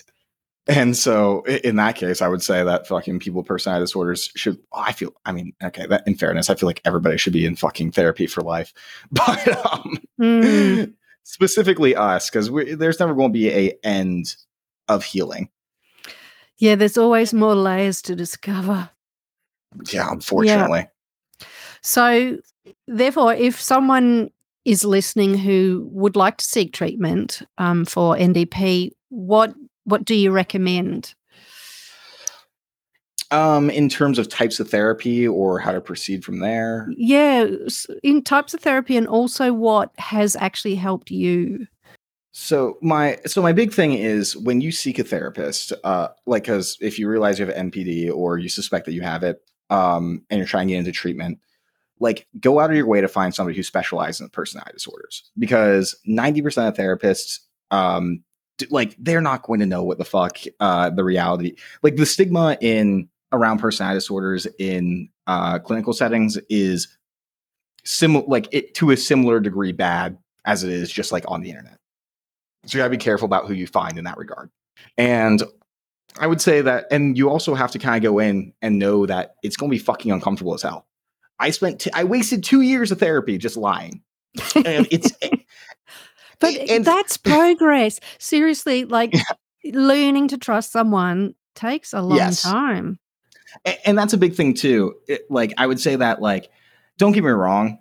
and 0.68 0.96
so 0.96 1.44
in 1.44 1.76
that 1.76 1.96
case, 1.96 2.22
I 2.22 2.30
would 2.30 2.42
say 2.42 2.64
that 2.64 2.88
fucking 2.88 3.20
people 3.20 3.42
with 3.42 3.48
personality 3.48 3.84
disorders 3.84 4.32
should. 4.36 4.60
I 4.74 4.94
feel. 4.94 5.14
I 5.26 5.34
mean, 5.34 5.54
okay. 5.62 5.86
That 5.88 6.08
in 6.08 6.16
fairness, 6.16 6.50
I 6.50 6.56
feel 6.56 6.68
like 6.68 6.82
everybody 6.86 7.18
should 7.18 7.34
be 7.34 7.46
in 7.46 7.56
fucking 7.56 7.92
therapy 7.92 8.28
for 8.28 8.42
life, 8.42 8.74
but 9.12 9.48
um, 9.66 9.98
mm. 10.20 10.94
specifically 11.24 11.96
us 11.96 12.30
because 12.30 12.50
there's 12.78 13.00
never 13.00 13.14
going 13.14 13.32
to 13.32 13.38
be 13.38 13.50
a 13.50 13.78
end 13.84 14.36
of 14.88 15.04
healing. 15.04 15.50
Yeah, 16.58 16.76
there's 16.76 16.98
always 16.98 17.34
more 17.34 17.56
layers 17.56 18.02
to 18.04 18.16
discover. 18.16 18.90
Yeah, 19.92 20.10
unfortunately. 20.12 20.88
Yeah. 21.40 21.48
So, 21.82 22.38
therefore, 22.88 23.34
if 23.34 23.60
someone 23.60 24.32
is 24.66 24.86
listening 24.86 25.38
who 25.38 25.88
would 25.92 26.16
like 26.16 26.38
to 26.38 26.46
seek 26.46 26.74
treatment 26.74 27.42
um, 27.58 27.86
for 27.86 28.16
NDP, 28.16 28.92
what 29.10 29.54
what 29.86 30.06
do 30.06 30.16
you 30.16 30.32
recommend? 30.32 31.14
Um, 33.32 33.70
in 33.70 33.90
terms 33.90 34.20
of 34.20 34.30
types 34.30 34.60
of 34.60 34.70
therapy 34.70 35.28
or 35.28 35.60
how 35.60 35.72
to 35.72 35.82
proceed 35.82 36.24
from 36.24 36.40
there? 36.40 36.88
Yeah, 36.96 37.48
in 38.04 38.22
types 38.22 38.54
of 38.54 38.60
therapy 38.60 38.96
and 38.96 39.08
also 39.08 39.52
what 39.54 39.92
has 39.98 40.36
actually 40.36 40.76
helped 40.76 41.10
you. 41.10 41.66
So 42.32 42.78
my 42.82 43.18
so 43.26 43.42
my 43.42 43.52
big 43.52 43.74
thing 43.74 43.94
is 43.94 44.38
when 44.38 44.62
you 44.62 44.72
seek 44.72 45.00
a 45.00 45.04
therapist, 45.04 45.74
uh, 45.84 46.10
like 46.26 46.44
because 46.44 46.78
if 46.80 46.98
you 46.98 47.08
realize 47.10 47.40
you 47.40 47.46
have 47.46 47.56
NPD 47.56 48.12
or 48.14 48.38
you 48.38 48.50
suspect 48.50 48.86
that 48.86 48.94
you 48.94 49.02
have 49.02 49.24
it, 49.24 49.42
um, 49.74 50.24
and 50.30 50.38
you're 50.38 50.48
trying 50.48 50.68
to 50.68 50.74
get 50.74 50.80
into 50.80 50.92
treatment, 50.92 51.40
like 52.00 52.28
go 52.40 52.60
out 52.60 52.70
of 52.70 52.76
your 52.76 52.86
way 52.86 53.02
to 53.02 53.08
find 53.08 53.34
somebody 53.34 53.58
who 53.58 53.64
specializes 53.64 54.22
in 54.22 54.30
personality 54.30 54.74
disorders 54.74 55.32
because 55.38 55.96
90% 56.08 56.68
of 56.68 56.76
therapists 56.76 57.40
um 57.72 58.24
d- 58.58 58.68
like 58.70 58.96
they're 59.00 59.22
not 59.22 59.44
going 59.44 59.60
to 59.60 59.66
know 59.66 59.84
what 59.84 59.98
the 59.98 60.06
fuck 60.06 60.40
uh 60.60 60.90
the 60.90 61.04
reality 61.04 61.56
like 61.82 61.96
the 61.96 62.06
stigma 62.06 62.58
in 62.62 63.08
around 63.32 63.60
personality 63.60 63.98
disorders 63.98 64.46
in 64.60 65.10
uh 65.28 65.58
clinical 65.60 65.94
settings 65.94 66.38
is 66.50 66.88
similar 67.84 68.26
like 68.28 68.48
it 68.52 68.74
to 68.74 68.92
a 68.92 68.98
similar 68.98 69.40
degree 69.40 69.72
bad 69.72 70.18
as 70.46 70.64
it 70.64 70.72
is 70.72 70.92
just 70.92 71.12
like 71.12 71.24
on 71.28 71.42
the 71.42 71.50
internet. 71.50 71.78
So 72.66 72.78
you 72.78 72.82
gotta 72.82 72.90
be 72.90 72.98
careful 72.98 73.26
about 73.26 73.48
who 73.48 73.54
you 73.54 73.68
find 73.68 73.98
in 73.98 74.04
that 74.06 74.18
regard. 74.18 74.50
And 74.98 75.42
i 76.20 76.28
would 76.28 76.42
say 76.42 76.62
that 76.62 76.86
and 76.92 77.18
you 77.18 77.30
also 77.30 77.54
have 77.56 77.72
to 77.72 77.80
kind 77.80 77.96
of 77.98 78.04
go 78.12 78.20
in 78.20 78.54
and 78.62 78.78
know 78.80 79.06
that 79.06 79.36
it's 79.44 79.56
going 79.58 79.70
to 79.70 79.76
be 79.76 79.80
fucking 79.84 80.12
uncomfortable 80.12 80.54
as 80.54 80.62
hell 80.62 80.86
i 81.40 81.50
spent 81.50 81.82
t- 81.82 81.92
I 81.94 82.04
wasted 82.04 82.44
two 82.44 82.62
years 82.62 82.92
of 82.92 83.00
therapy 83.00 83.38
just 83.38 83.58
lying 83.58 84.02
and 84.56 84.88
it's 84.92 85.12
eh, 85.22 85.30
But 86.40 86.56
and- 86.70 86.84
that's 86.86 87.18
progress. 87.34 88.00
Seriously, 88.20 88.86
like 88.86 89.14
learning 89.64 90.28
to 90.30 90.38
trust 90.38 90.72
someone 90.72 91.36
takes 91.56 91.94
a 91.94 92.02
long 92.02 92.18
Yes. 92.18 92.42
time. 92.42 93.00
A- 93.66 93.88
and 93.88 93.98
that's 93.98 94.14
a 94.14 94.18
big 94.18 94.34
thing 94.36 94.54
too 94.54 94.96
It- 95.08 95.30
like 95.30 95.54
i 95.58 95.66
would 95.68 95.80
say 95.80 95.96
that 95.96 96.22
like 96.22 96.50
don't 96.98 97.12
get 97.14 97.24
me 97.24 97.30
wrong 97.32 97.78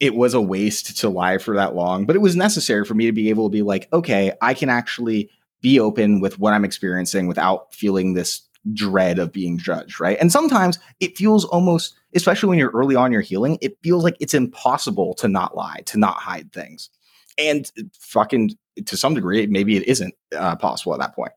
it 0.00 0.14
was 0.14 0.34
a 0.34 0.40
waste 0.40 0.98
to 0.98 1.08
lie 1.08 1.38
for 1.38 1.54
that 1.56 1.74
long 1.74 2.04
but 2.06 2.16
it 2.16 2.18
was 2.20 2.36
necessary 2.36 2.84
for 2.84 2.94
me 2.94 3.06
to 3.06 3.12
be 3.12 3.30
able 3.30 3.48
to 3.48 3.52
be 3.52 3.62
like 3.62 3.88
okay 3.92 4.32
i 4.42 4.52
can 4.54 4.68
actually 4.68 5.30
be 5.64 5.80
open 5.80 6.20
with 6.20 6.38
what 6.38 6.52
i'm 6.52 6.64
experiencing 6.64 7.26
without 7.26 7.74
feeling 7.74 8.12
this 8.12 8.42
dread 8.72 9.18
of 9.18 9.32
being 9.32 9.58
judged 9.58 10.00
right? 10.00 10.16
And 10.20 10.32
sometimes 10.32 10.78
it 11.00 11.18
feels 11.18 11.44
almost 11.44 11.94
especially 12.14 12.48
when 12.48 12.58
you're 12.58 12.70
early 12.70 12.96
on 12.96 13.12
your 13.12 13.20
healing 13.20 13.58
it 13.60 13.76
feels 13.82 14.04
like 14.04 14.16
it's 14.20 14.34
impossible 14.34 15.14
to 15.14 15.28
not 15.28 15.56
lie 15.56 15.80
to 15.86 15.98
not 15.98 16.16
hide 16.16 16.52
things. 16.52 16.88
And 17.36 17.70
fucking 17.98 18.52
to 18.86 18.96
some 18.96 19.14
degree 19.14 19.46
maybe 19.46 19.76
it 19.76 19.86
isn't 19.86 20.14
uh, 20.34 20.56
possible 20.56 20.94
at 20.94 21.00
that 21.00 21.14
point. 21.14 21.32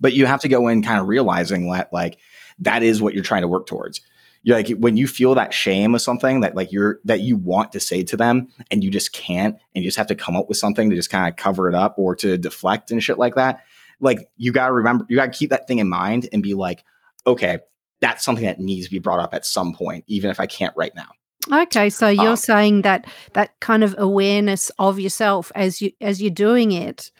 But 0.00 0.14
you 0.14 0.26
have 0.26 0.40
to 0.40 0.48
go 0.48 0.66
in 0.66 0.82
kind 0.82 1.00
of 1.00 1.06
realizing 1.06 1.70
that 1.70 1.92
like 1.92 2.18
that 2.58 2.82
is 2.82 3.00
what 3.00 3.14
you're 3.14 3.22
trying 3.22 3.42
to 3.42 3.48
work 3.48 3.66
towards. 3.66 4.00
You're 4.42 4.56
like 4.56 4.70
when 4.70 4.96
you 4.96 5.06
feel 5.06 5.34
that 5.34 5.52
shame 5.52 5.94
of 5.94 6.00
something 6.00 6.40
that 6.40 6.54
like 6.54 6.72
you're 6.72 6.98
that 7.04 7.20
you 7.20 7.36
want 7.36 7.72
to 7.72 7.80
say 7.80 8.02
to 8.04 8.16
them 8.16 8.48
and 8.70 8.82
you 8.82 8.90
just 8.90 9.12
can't 9.12 9.56
and 9.74 9.84
you 9.84 9.88
just 9.88 9.98
have 9.98 10.06
to 10.06 10.14
come 10.14 10.34
up 10.34 10.48
with 10.48 10.56
something 10.56 10.88
to 10.88 10.96
just 10.96 11.10
kind 11.10 11.28
of 11.28 11.36
cover 11.36 11.68
it 11.68 11.74
up 11.74 11.98
or 11.98 12.16
to 12.16 12.38
deflect 12.38 12.90
and 12.90 13.02
shit 13.02 13.18
like 13.18 13.34
that. 13.34 13.64
Like 14.00 14.30
you 14.38 14.50
got 14.50 14.68
to 14.68 14.72
remember 14.72 15.04
you 15.08 15.16
got 15.16 15.32
to 15.32 15.38
keep 15.38 15.50
that 15.50 15.68
thing 15.68 15.78
in 15.78 15.88
mind 15.90 16.28
and 16.32 16.42
be 16.42 16.54
like, 16.54 16.84
okay, 17.26 17.58
that's 18.00 18.24
something 18.24 18.46
that 18.46 18.58
needs 18.58 18.86
to 18.86 18.90
be 18.90 18.98
brought 18.98 19.20
up 19.20 19.34
at 19.34 19.44
some 19.44 19.74
point 19.74 20.04
even 20.06 20.30
if 20.30 20.40
I 20.40 20.46
can't 20.46 20.74
right 20.74 20.94
now. 20.94 21.08
Okay, 21.50 21.90
so 21.90 22.08
you're 22.08 22.30
Um, 22.30 22.36
saying 22.36 22.82
that 22.82 23.06
that 23.34 23.58
kind 23.60 23.84
of 23.84 23.94
awareness 23.98 24.70
of 24.78 24.98
yourself 24.98 25.52
as 25.54 25.82
you 25.82 25.92
as 26.00 26.20
you're 26.22 26.30
doing 26.30 26.72
it 26.72 27.10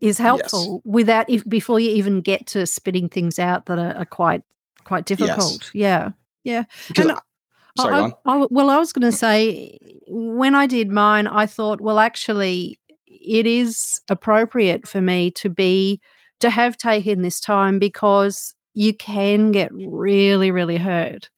is 0.00 0.18
helpful 0.18 0.80
without 0.84 1.28
if 1.28 1.46
before 1.48 1.80
you 1.80 1.90
even 1.90 2.20
get 2.20 2.46
to 2.46 2.66
spitting 2.66 3.08
things 3.08 3.38
out 3.38 3.66
that 3.66 3.78
are, 3.78 3.96
are 3.96 4.04
quite 4.06 4.42
quite 4.84 5.04
difficult. 5.04 5.70
Yeah. 5.74 6.10
Because 6.44 7.06
And 7.06 7.12
I- 7.12 7.82
sorry, 7.82 8.12
I. 8.26 8.32
I- 8.32 8.46
well, 8.50 8.70
I 8.70 8.78
was 8.78 8.92
going 8.92 9.10
to 9.10 9.16
say 9.16 9.78
when 10.08 10.54
I 10.54 10.66
did 10.66 10.90
mine, 10.90 11.26
I 11.26 11.46
thought, 11.46 11.80
well, 11.80 11.98
actually, 11.98 12.78
it 13.06 13.46
is 13.46 14.00
appropriate 14.08 14.86
for 14.86 15.00
me 15.00 15.30
to 15.32 15.48
be 15.50 16.00
to 16.40 16.50
have 16.50 16.76
taken 16.76 17.22
this 17.22 17.40
time 17.40 17.78
because 17.78 18.54
you 18.74 18.94
can 18.94 19.50
get 19.50 19.70
really, 19.74 20.50
really 20.52 20.76
hurt, 20.76 21.28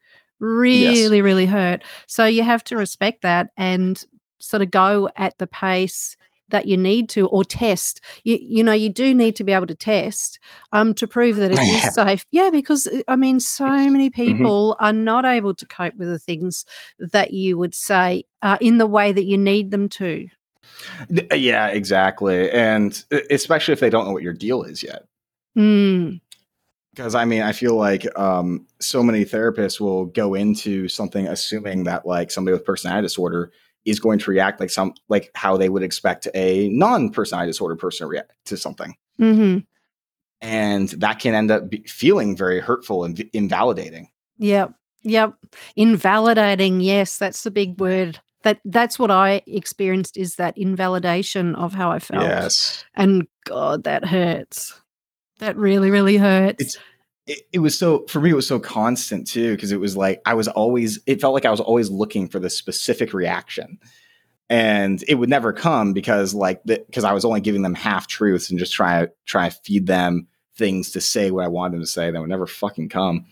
really, 0.41 1.23
really 1.23 1.47
hurt. 1.47 1.83
So 2.07 2.27
you 2.27 2.43
have 2.43 2.63
to 2.65 2.77
respect 2.77 3.23
that 3.23 3.49
and 3.57 4.03
sort 4.41 4.63
of 4.63 4.71
go 4.71 5.09
at 5.17 5.39
the 5.39 5.47
pace 5.47 6.17
that 6.51 6.67
you 6.67 6.77
need 6.77 7.09
to 7.09 7.27
or 7.29 7.45
test 7.45 8.01
you 8.25 8.39
you 8.41 8.63
know 8.63 8.73
you 8.73 8.89
do 8.89 9.15
need 9.15 9.37
to 9.37 9.45
be 9.45 9.53
able 9.53 9.67
to 9.67 9.75
test 9.75 10.39
um 10.73 10.93
to 10.95 11.07
prove 11.07 11.37
that 11.37 11.51
it 11.51 11.63
Yeah. 11.67 11.77
is 11.77 11.95
safe 11.95 12.25
yeah 12.31 12.51
because 12.51 12.87
uh, 12.87 13.03
i 13.09 13.17
mean 13.17 13.41
so 13.41 13.67
many 13.91 14.11
Mm-hmm. 14.11 14.43
people 14.43 14.77
are 14.81 14.93
not 14.93 15.25
able 15.25 15.55
to 15.55 15.67
cope 15.67 15.95
with 15.97 16.09
the 16.09 16.19
things 16.19 16.65
that 16.99 17.33
you 17.33 17.57
would 17.59 17.75
say 17.75 18.25
uh, 18.43 18.59
in 18.61 18.79
the 18.79 18.87
way 18.87 19.13
that 19.13 19.25
you 19.25 19.37
need 19.39 19.71
them 19.71 19.89
to 19.89 20.29
Yeah, 21.33 21.69
exactly. 21.69 22.51
And 22.51 22.93
e- 23.13 23.21
especially 23.31 23.73
if 23.73 23.81
they 23.81 23.91
don't 23.91 24.07
know 24.07 24.13
what 24.13 24.23
your 24.23 24.33
deal 24.33 24.63
is 24.63 24.83
yet. 24.83 25.05
mm, 25.57 26.21
because 26.95 27.15
I 27.15 27.25
mean, 27.25 27.43
I 27.43 27.53
feel 27.53 27.77
like 27.77 28.07
um, 28.19 28.67
so 28.81 29.03
many 29.03 29.25
therapists 29.25 29.81
will 29.81 30.07
go 30.07 30.35
into 30.35 30.89
something 30.89 31.27
assuming 31.29 31.85
that 31.85 32.05
like 32.05 32.31
somebody 32.31 32.53
with 32.53 32.65
personality 32.65 33.05
disorder 33.07 33.53
is 33.85 33.99
going 34.01 34.19
to 34.19 34.31
react 34.31 34.61
like 34.61 34.71
some 34.71 34.95
like 35.09 35.31
how 35.35 35.57
they 35.57 35.69
would 35.69 35.83
expect 35.83 36.29
a 36.35 36.69
non-personality 36.69 37.49
disorder 37.51 37.77
person 37.77 38.05
to 38.05 38.09
react 38.09 38.33
to 38.47 38.57
something, 38.57 38.95
hmm 39.19 39.59
and 40.43 40.89
that 40.91 41.19
can 41.19 41.35
end 41.35 41.51
up 41.51 41.69
be- 41.69 41.85
feeling 41.87 42.35
very 42.35 42.61
hurtful 42.61 43.05
and 43.05 43.17
v- 43.17 43.31
invalidating. 43.35 44.09
Yep. 44.39 44.73
Yep. 45.03 45.35
Invalidating. 45.77 46.81
Yes, 46.81 47.19
that's 47.19 47.43
the 47.43 47.51
big 47.51 47.79
word. 47.81 48.21
That 48.43 48.59
that's 48.65 48.99
what 48.99 49.11
I 49.11 49.43
experienced 49.47 50.17
is 50.17 50.37
that 50.37 50.57
invalidation 50.57 51.55
of 51.57 51.75
how 51.75 51.91
I 51.91 51.99
felt. 51.99 52.23
Yes, 52.25 52.85
And 52.95 53.27
God, 53.45 53.85
that 53.85 54.05
hurts. 54.07 54.81
That 55.41 55.57
really, 55.57 55.91
really 55.91 56.17
hurts. 56.17 56.61
It's- 56.61 56.79
it, 57.31 57.49
it 57.53 57.59
was 57.61 57.79
so 57.79 58.05
for 58.09 58.21
me. 58.21 58.31
It 58.31 58.35
was 58.35 58.49
so 58.49 58.59
constant 58.59 59.27
too 59.27 59.55
because 59.55 59.73
it 59.73 59.81
was 59.81 59.97
like 59.97 60.21
I 60.27 60.35
was 60.35 60.49
always. 60.49 60.99
It 61.07 61.21
felt 61.21 61.35
like 61.35 61.47
I 61.47 61.51
was 61.51 61.61
always 61.61 61.91
looking 61.91 62.29
for 62.29 62.39
the 62.39 62.51
specific 62.51 63.15
reaction. 63.15 63.79
And 64.49 65.05
it 65.07 65.15
would 65.15 65.29
never 65.29 65.53
come 65.53 65.93
because, 65.93 66.35
like, 66.35 66.61
because 66.65 67.05
I 67.05 67.13
was 67.13 67.25
only 67.25 67.41
giving 67.41 67.63
them 67.63 67.77
half 67.77 68.09
truths 68.09 68.51
and 68.51 68.59
just 68.59 68.73
try 68.73 69.07
try 69.25 69.49
to 69.49 69.55
feed 69.63 69.87
them 69.87 70.27
things 70.57 70.91
to 70.91 71.01
say 71.01 71.31
what 71.31 71.45
I 71.45 71.49
wanted 71.49 71.75
them 71.75 71.83
to 71.83 71.87
say. 71.87 72.11
That 72.11 72.21
would 72.21 72.29
never 72.29 72.49
fucking 72.49 72.89
come. 72.89 73.27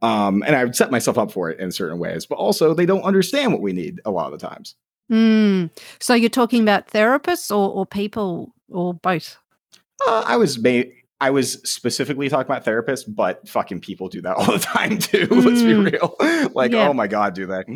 Um, 0.00 0.42
and 0.46 0.56
I 0.56 0.64
would 0.64 0.74
set 0.74 0.90
myself 0.90 1.18
up 1.18 1.30
for 1.30 1.50
it 1.50 1.60
in 1.60 1.72
certain 1.72 1.98
ways, 1.98 2.24
but 2.24 2.36
also 2.36 2.72
they 2.72 2.86
don't 2.86 3.02
understand 3.02 3.52
what 3.52 3.60
we 3.60 3.74
need 3.74 4.00
a 4.06 4.10
lot 4.10 4.32
of 4.32 4.40
the 4.40 4.46
times. 4.46 4.74
Mm. 5.10 5.68
So 6.00 6.14
you're 6.14 6.30
talking 6.30 6.62
about 6.62 6.88
therapists 6.88 7.50
or, 7.50 7.70
or 7.70 7.84
people 7.84 8.54
or 8.70 8.94
both? 8.94 9.36
Uh, 10.06 10.24
I 10.26 10.38
was 10.38 10.58
ma- 10.58 10.84
I 11.22 11.30
was 11.30 11.52
specifically 11.62 12.28
talking 12.28 12.50
about 12.50 12.64
therapists, 12.64 13.04
but 13.06 13.48
fucking 13.48 13.80
people 13.80 14.08
do 14.08 14.20
that 14.22 14.36
all 14.38 14.46
the 14.52 14.58
time 14.58 14.98
too. 14.98 15.26
Let's 15.30 15.62
be 15.62 15.72
Mm. 15.72 15.92
real. 15.92 16.50
like, 16.54 16.72
Yeah. 16.72 16.88
oh 16.88 16.92
my 16.94 17.06
god, 17.06 17.34
do 17.34 17.46
that. 17.46 17.66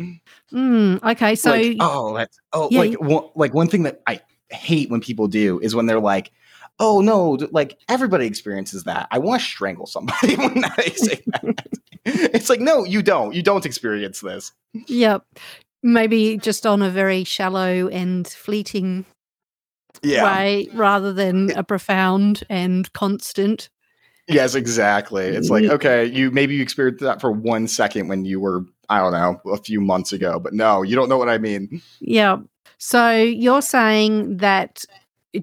Mm. 0.53 1.01
Okay. 1.03 1.35
So 1.35 1.51
like, 1.51 1.77
oh, 1.79 2.13
that's 2.15 2.37
oh, 2.53 2.67
Yeah, 2.69 2.79
like 2.81 3.01
one, 3.01 3.23
like 3.35 3.53
one 3.53 3.67
thing 3.69 3.83
that 3.83 4.01
I 4.05 4.19
hate 4.49 4.89
when 4.89 4.99
people 5.01 5.27
do 5.27 5.59
is 5.61 5.73
when 5.75 5.85
they're 5.85 5.99
like, 5.99 6.31
oh 6.79 7.01
no, 7.01 7.37
like 7.51 7.77
everybody 7.89 8.25
experiences 8.27 8.83
that. 8.83 9.07
I 9.11 9.17
want 9.19 9.41
to 9.41 9.47
strangle 9.47 9.85
somebody 9.87 10.35
when 10.37 10.55
they 10.77 10.89
say 10.89 11.21
that. 11.27 11.67
it's 12.05 12.49
like, 12.49 12.59
no, 12.59 12.83
you 12.83 13.01
don't. 13.01 13.33
You 13.33 13.41
don't 13.43 13.65
experience 13.65 14.19
this. 14.19 14.51
Yep. 14.87 15.23
Maybe 15.83 16.37
just 16.37 16.65
on 16.67 16.81
a 16.81 16.89
very 16.89 17.23
shallow 17.23 17.87
and 17.87 18.27
fleeting 18.27 19.05
Yeah. 20.03 20.23
way 20.23 20.69
rather 20.73 21.13
than 21.13 21.51
a 21.51 21.63
profound 21.63 22.43
and 22.49 22.91
constant. 22.93 23.69
Yes, 24.27 24.55
exactly. 24.55 25.25
It's 25.25 25.49
like, 25.49 25.63
okay, 25.65 26.05
you 26.05 26.31
maybe 26.31 26.55
you 26.55 26.61
experienced 26.61 27.01
that 27.01 27.21
for 27.21 27.31
one 27.31 27.67
second 27.67 28.09
when 28.09 28.25
you 28.25 28.41
were, 28.41 28.65
I 28.89 28.99
don't 28.99 29.13
know, 29.13 29.53
a 29.53 29.57
few 29.57 29.79
months 29.79 30.11
ago, 30.11 30.37
but 30.37 30.53
no, 30.53 30.81
you 30.81 30.95
don't 30.95 31.07
know 31.07 31.17
what 31.17 31.29
I 31.29 31.37
mean. 31.37 31.81
Yeah. 32.01 32.37
So 32.77 33.13
you're 33.13 33.61
saying 33.61 34.37
that 34.37 34.83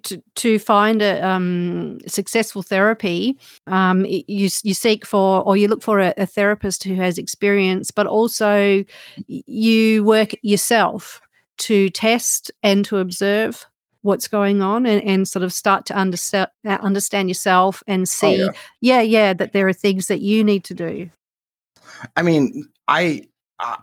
to, 0.02 0.22
to 0.34 0.58
find 0.58 1.02
a 1.02 1.26
um, 1.26 1.98
successful 2.06 2.62
therapy, 2.62 3.38
um, 3.66 4.04
you 4.04 4.48
you 4.62 4.74
seek 4.74 5.06
for 5.06 5.42
or 5.42 5.56
you 5.56 5.68
look 5.68 5.82
for 5.82 6.00
a, 6.00 6.14
a 6.16 6.26
therapist 6.26 6.84
who 6.84 6.94
has 6.94 7.18
experience, 7.18 7.90
but 7.90 8.06
also 8.06 8.84
you 9.26 10.04
work 10.04 10.34
yourself 10.42 11.20
to 11.56 11.88
test 11.90 12.50
and 12.62 12.84
to 12.86 12.98
observe 12.98 13.66
what's 14.04 14.28
going 14.28 14.62
on 14.62 14.86
and, 14.86 15.02
and 15.02 15.26
sort 15.26 15.42
of 15.42 15.52
start 15.52 15.86
to 15.86 15.94
understand 15.94 16.48
uh, 16.66 16.78
understand 16.80 17.28
yourself 17.28 17.82
and 17.86 18.02
oh, 18.02 18.04
see 18.04 18.36
yeah. 18.36 18.52
yeah 18.80 19.00
yeah 19.00 19.32
that 19.32 19.52
there 19.52 19.66
are 19.66 19.72
things 19.72 20.06
that 20.06 20.20
you 20.20 20.44
need 20.44 20.62
to 20.62 20.74
do 20.74 21.10
I 22.16 22.22
mean, 22.22 22.68
I 22.88 23.22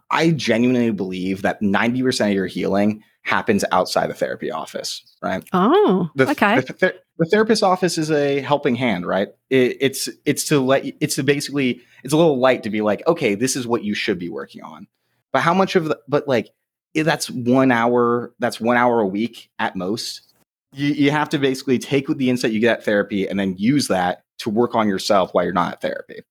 I- 0.09 0.31
genuinely 0.31 0.91
believe 0.91 1.41
that 1.41 1.61
90% 1.61 2.27
of 2.27 2.33
your 2.33 2.47
healing 2.47 3.03
happens 3.23 3.63
outside 3.71 4.09
the 4.09 4.13
therapy 4.13 4.51
office, 4.51 5.03
right? 5.21 5.47
oh 5.53 6.09
The, 6.15 6.29
okay 6.31 6.59
the, 6.59 6.73
ther- 6.73 6.99
the 7.17 7.25
therapist 7.25 7.63
office 7.63 7.97
is 7.97 8.11
a 8.11 8.41
helping 8.41 8.75
hand, 8.75 9.05
right? 9.05 9.29
It, 9.49 9.77
it's 9.79 10.09
it's 10.25 10.43
to 10.45 10.59
let 10.59 10.85
you, 10.85 10.93
it's 10.99 11.15
to 11.15 11.23
basically 11.23 11.81
it's 12.03 12.13
a 12.13 12.17
little 12.17 12.39
light 12.39 12.63
to 12.63 12.69
be 12.69 12.81
like, 12.81 13.05
okay, 13.07 13.35
this 13.35 13.55
is 13.55 13.67
what 13.67 13.83
you 13.83 13.93
should 13.93 14.19
be 14.19 14.29
working 14.29 14.63
on. 14.63 14.87
But 15.31 15.41
how 15.41 15.53
much 15.53 15.75
of 15.75 15.85
the 15.85 15.99
but 16.07 16.27
like 16.27 16.49
that's 16.95 17.29
one 17.29 17.71
hour 17.71 18.33
that's 18.39 18.59
one 18.59 18.77
hour 18.77 18.99
a 18.99 19.07
week 19.07 19.49
at 19.59 19.75
most. 19.75 20.33
you, 20.73 20.93
you 20.93 21.11
have 21.11 21.29
to 21.29 21.39
basically 21.39 21.79
take 21.79 22.07
the 22.07 22.29
insight 22.29 22.51
you 22.51 22.59
get 22.59 22.79
at 22.79 22.85
therapy 22.85 23.27
and 23.27 23.39
then 23.39 23.55
use 23.57 23.87
that 23.87 24.23
to 24.39 24.49
work 24.49 24.75
on 24.75 24.87
yourself 24.87 25.33
while 25.33 25.43
you're 25.43 25.53
not 25.53 25.73
at 25.73 25.81
therapy. 25.81 26.21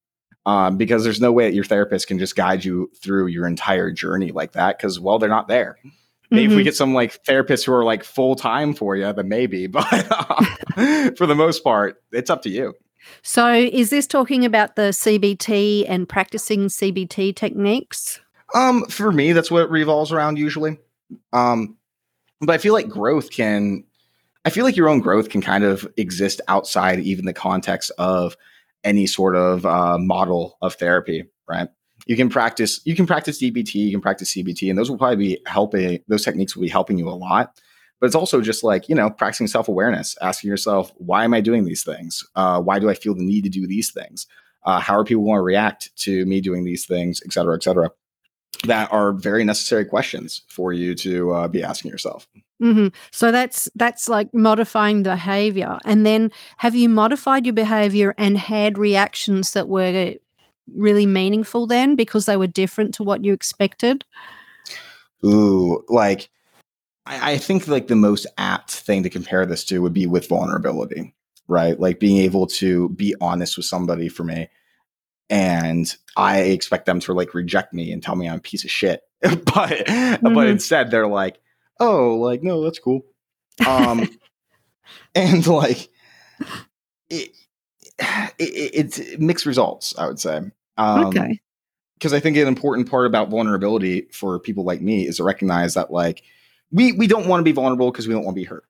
Um, 0.47 0.79
because 0.79 1.05
there's 1.05 1.21
no 1.21 1.33
way 1.33 1.45
that 1.45 1.55
your 1.55 1.65
therapist 1.65 2.07
can 2.07 2.19
just 2.19 2.35
guide 2.35 2.65
you 2.65 2.91
through 3.03 3.27
your 3.27 3.47
entire 3.47 3.93
journey 3.93 4.33
like 4.33 4.53
that 4.53 4.79
because 4.79 4.99
well 4.99 5.19
they're 5.19 5.29
not 5.29 5.49
there 5.49 5.79
maybe 6.31 6.45
mm-hmm. 6.45 6.53
if 6.53 6.57
we 6.57 6.63
mm-hmm. 6.63 6.65
get 6.65 6.77
some 6.77 6.95
like 6.95 7.23
therapists 7.25 7.65
who 7.65 7.73
are 7.73 7.85
like 7.85 8.05
full 8.05 8.35
time 8.35 8.75
for 8.75 8.97
you 8.97 9.13
then 9.13 9.29
maybe 9.29 9.67
but 9.67 9.87
uh, 10.11 11.11
for 11.17 11.27
the 11.27 11.35
most 11.35 11.63
part 11.65 12.03
it's 12.13 12.31
up 12.31 12.43
to 12.43 12.49
you 12.49 12.75
so 13.23 13.53
is 13.53 13.91
this 13.91 14.07
talking 14.07 14.45
about 14.45 14.77
the 14.77 14.91
cbt 14.91 15.85
and 15.89 16.09
practicing 16.09 16.67
cbt 16.67 17.35
techniques 17.35 18.21
um 18.55 18.85
for 18.87 19.13
me 19.13 19.33
that's 19.33 19.51
what 19.51 19.71
revolves 19.71 20.13
around 20.13 20.39
usually 20.39 20.79
um 21.33 21.77
but 22.41 22.51
i 22.51 22.59
feel 22.59 22.73
like 22.73 22.89
growth 22.89 23.31
can 23.31 23.85
I 24.45 24.51
feel 24.51 24.65
like 24.65 24.77
your 24.77 24.89
own 24.89 25.01
growth 25.01 25.29
can 25.29 25.43
kind 25.43 25.65
of 25.65 25.87
exist 25.97 26.41
outside 26.49 26.99
even 27.01 27.27
the 27.27 27.33
context 27.33 27.93
of 27.99 28.37
any 28.85 29.07
sort 29.07 29.37
of 29.37 29.67
uh, 29.67 29.99
model 29.99 30.57
of 30.63 30.75
therapy, 30.75 31.25
right? 31.47 31.69
You 32.07 32.17
can 32.17 32.31
practice, 32.31 32.81
you 32.85 32.97
can 32.97 33.07
practice 33.07 33.41
DBT, 33.41 33.75
you 33.75 33.91
can 33.91 34.01
practice 34.01 34.35
CBT, 34.35 34.71
and 34.71 34.79
those 34.79 34.91
will 34.91 34.97
probably 34.97 35.17
be 35.17 35.43
helping. 35.47 36.03
Those 36.09 36.25
techniques 36.25 36.57
will 36.57 36.63
be 36.63 36.69
helping 36.69 36.97
you 36.97 37.09
a 37.09 37.11
lot. 37.11 37.61
But 38.01 38.07
it's 38.07 38.15
also 38.15 38.41
just 38.41 38.65
like 38.65 38.89
you 38.89 38.95
know, 38.95 39.11
practicing 39.11 39.47
self 39.47 39.69
awareness, 39.69 40.17
asking 40.23 40.49
yourself, 40.49 40.91
why 40.97 41.25
am 41.25 41.35
I 41.35 41.43
doing 41.43 41.65
these 41.65 41.85
things? 41.85 42.27
Uh, 42.35 42.63
why 42.63 42.79
do 42.79 42.89
I 42.89 42.95
feel 42.95 43.15
the 43.15 43.23
need 43.23 43.45
to 43.45 43.51
do 43.51 43.67
these 43.67 43.91
things? 43.91 44.27
Uh, 44.65 44.81
how 44.81 44.95
are 44.99 45.05
people 45.05 45.25
going 45.25 45.37
to 45.37 45.43
react 45.43 45.95
to 45.97 46.25
me 46.25 46.41
doing 46.41 46.65
these 46.65 46.87
things, 46.87 47.21
et 47.27 47.33
cetera, 47.33 47.55
et 47.55 47.63
cetera? 47.63 47.91
That 48.65 48.93
are 48.93 49.13
very 49.13 49.45
necessary 49.45 49.85
questions 49.85 50.43
for 50.49 50.73
you 50.73 50.95
to 50.97 51.33
uh, 51.33 51.49
be 51.49 51.63
asking 51.63 51.91
yourself. 51.91 52.29
Mm-hmm. 52.63 52.89
So 53.11 53.33
that's 53.33 53.71
that's 53.75 54.09
like 54.09 54.35
modifying 54.35 55.03
behavior, 55.03 55.79
and 55.85 56.05
then 56.05 56.31
have 56.59 56.75
you 56.75 56.89
modified 56.89 57.47
your 57.47 57.55
behavior 57.55 58.15
and 58.19 58.37
had 58.37 58.77
reactions 58.77 59.53
that 59.53 59.69
were 59.69 60.15
really 60.75 61.07
meaningful 61.07 61.67
then 61.67 61.97
because 61.97 62.27
they 62.27 62.37
were 62.37 62.47
different 62.47 62.95
to 62.95 63.03
what 63.03 63.25
you 63.25 63.33
expected? 63.33 64.05
Ooh, 65.25 65.85
like 65.89 66.29
I, 67.07 67.33
I 67.33 67.39
think 67.39 67.67
like 67.67 67.89
the 67.89 67.97
most 67.97 68.27
apt 68.39 68.71
thing 68.71 69.03
to 69.03 69.11
compare 69.11 69.47
this 69.47 69.65
to 69.65 69.81
would 69.81 69.95
be 69.95 70.07
with 70.07 70.29
vulnerability, 70.29 71.15
right? 71.49 71.79
Like 71.79 72.01
being 72.01 72.19
able 72.19 72.47
to 72.49 72.91
be 72.91 73.15
honest 73.21 73.57
with 73.57 73.67
somebody 73.67 74.09
for 74.09 74.25
me, 74.25 74.49
and 75.31 75.97
I 76.17 76.41
expect 76.41 76.85
them 76.85 77.01
to 77.01 77.15
like 77.15 77.33
reject 77.33 77.73
me 77.73 77.93
and 77.93 78.03
tell 78.03 78.17
me 78.17 78.29
I'm 78.29 78.39
a 78.39 78.41
piece 78.41 78.65
of 78.65 78.71
shit, 78.71 79.03
but 79.23 79.33
mm-hmm. 79.39 80.35
but 80.35 80.47
instead 80.49 80.91
they're 80.91 81.07
like 81.07 81.39
oh, 81.81 82.17
like, 82.17 82.43
no, 82.43 82.63
that's 82.63 82.79
cool. 82.79 83.05
Um, 83.67 84.09
and 85.15 85.45
like, 85.47 85.89
it, 87.09 87.31
it, 87.99 88.35
it's 88.39 89.01
mixed 89.19 89.47
results, 89.47 89.95
I 89.99 90.07
would 90.07 90.21
say. 90.21 90.43
Um, 90.77 91.07
okay. 91.07 91.41
Because 91.95 92.13
I 92.13 92.21
think 92.21 92.37
an 92.37 92.47
important 92.49 92.89
part 92.89 93.07
about 93.07 93.29
vulnerability 93.29 94.07
for 94.13 94.39
people 94.39 94.65
like 94.65 94.81
me 94.81 95.07
is 95.07 95.17
to 95.17 95.25
recognize 95.25 95.75
that, 95.75 95.91
like, 95.91 96.23
we 96.71 96.93
we 96.93 97.07
don't 97.07 97.27
want 97.27 97.41
to 97.41 97.45
be 97.45 97.53
vulnerable 97.53 97.91
because 97.91 98.07
we 98.07 98.15
don't 98.15 98.25
want 98.25 98.37
to 98.37 98.41
be 98.41 98.47
hurt, 98.47 98.65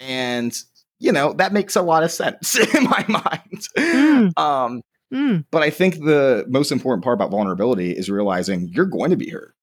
and 0.00 0.58
you 0.98 1.12
know 1.12 1.34
that 1.34 1.52
makes 1.52 1.76
a 1.76 1.82
lot 1.82 2.02
of 2.02 2.10
sense 2.10 2.58
in 2.74 2.84
my 2.84 3.04
mind. 3.06 3.68
Mm. 3.76 4.38
Um, 4.38 4.82
mm. 5.12 5.44
But 5.50 5.62
I 5.62 5.70
think 5.70 5.96
the 5.96 6.44
most 6.48 6.72
important 6.72 7.04
part 7.04 7.14
about 7.14 7.30
vulnerability 7.30 7.92
is 7.92 8.10
realizing 8.10 8.68
you're 8.68 8.86
going 8.86 9.10
to 9.10 9.16
be 9.16 9.30
hurt 9.30 9.56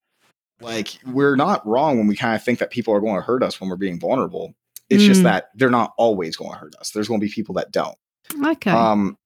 like 0.63 0.97
we're 1.05 1.35
not 1.35 1.65
wrong 1.67 1.97
when 1.97 2.07
we 2.07 2.15
kind 2.15 2.35
of 2.35 2.43
think 2.43 2.59
that 2.59 2.71
people 2.71 2.93
are 2.93 2.99
going 2.99 3.15
to 3.15 3.21
hurt 3.21 3.43
us 3.43 3.59
when 3.59 3.69
we're 3.69 3.75
being 3.75 3.99
vulnerable. 3.99 4.53
It's 4.89 5.03
mm. 5.03 5.07
just 5.07 5.23
that 5.23 5.49
they're 5.55 5.69
not 5.69 5.93
always 5.97 6.35
going 6.35 6.51
to 6.51 6.57
hurt 6.57 6.75
us. 6.79 6.91
There's 6.91 7.07
going 7.07 7.19
to 7.19 7.25
be 7.25 7.31
people 7.31 7.55
that 7.55 7.71
don't. 7.71 7.97
Okay. 8.45 8.71
Um, 8.71 9.17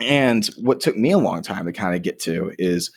and 0.00 0.46
what 0.58 0.80
took 0.80 0.96
me 0.96 1.10
a 1.10 1.18
long 1.18 1.42
time 1.42 1.66
to 1.66 1.72
kind 1.72 1.96
of 1.96 2.02
get 2.02 2.20
to 2.20 2.52
is 2.58 2.92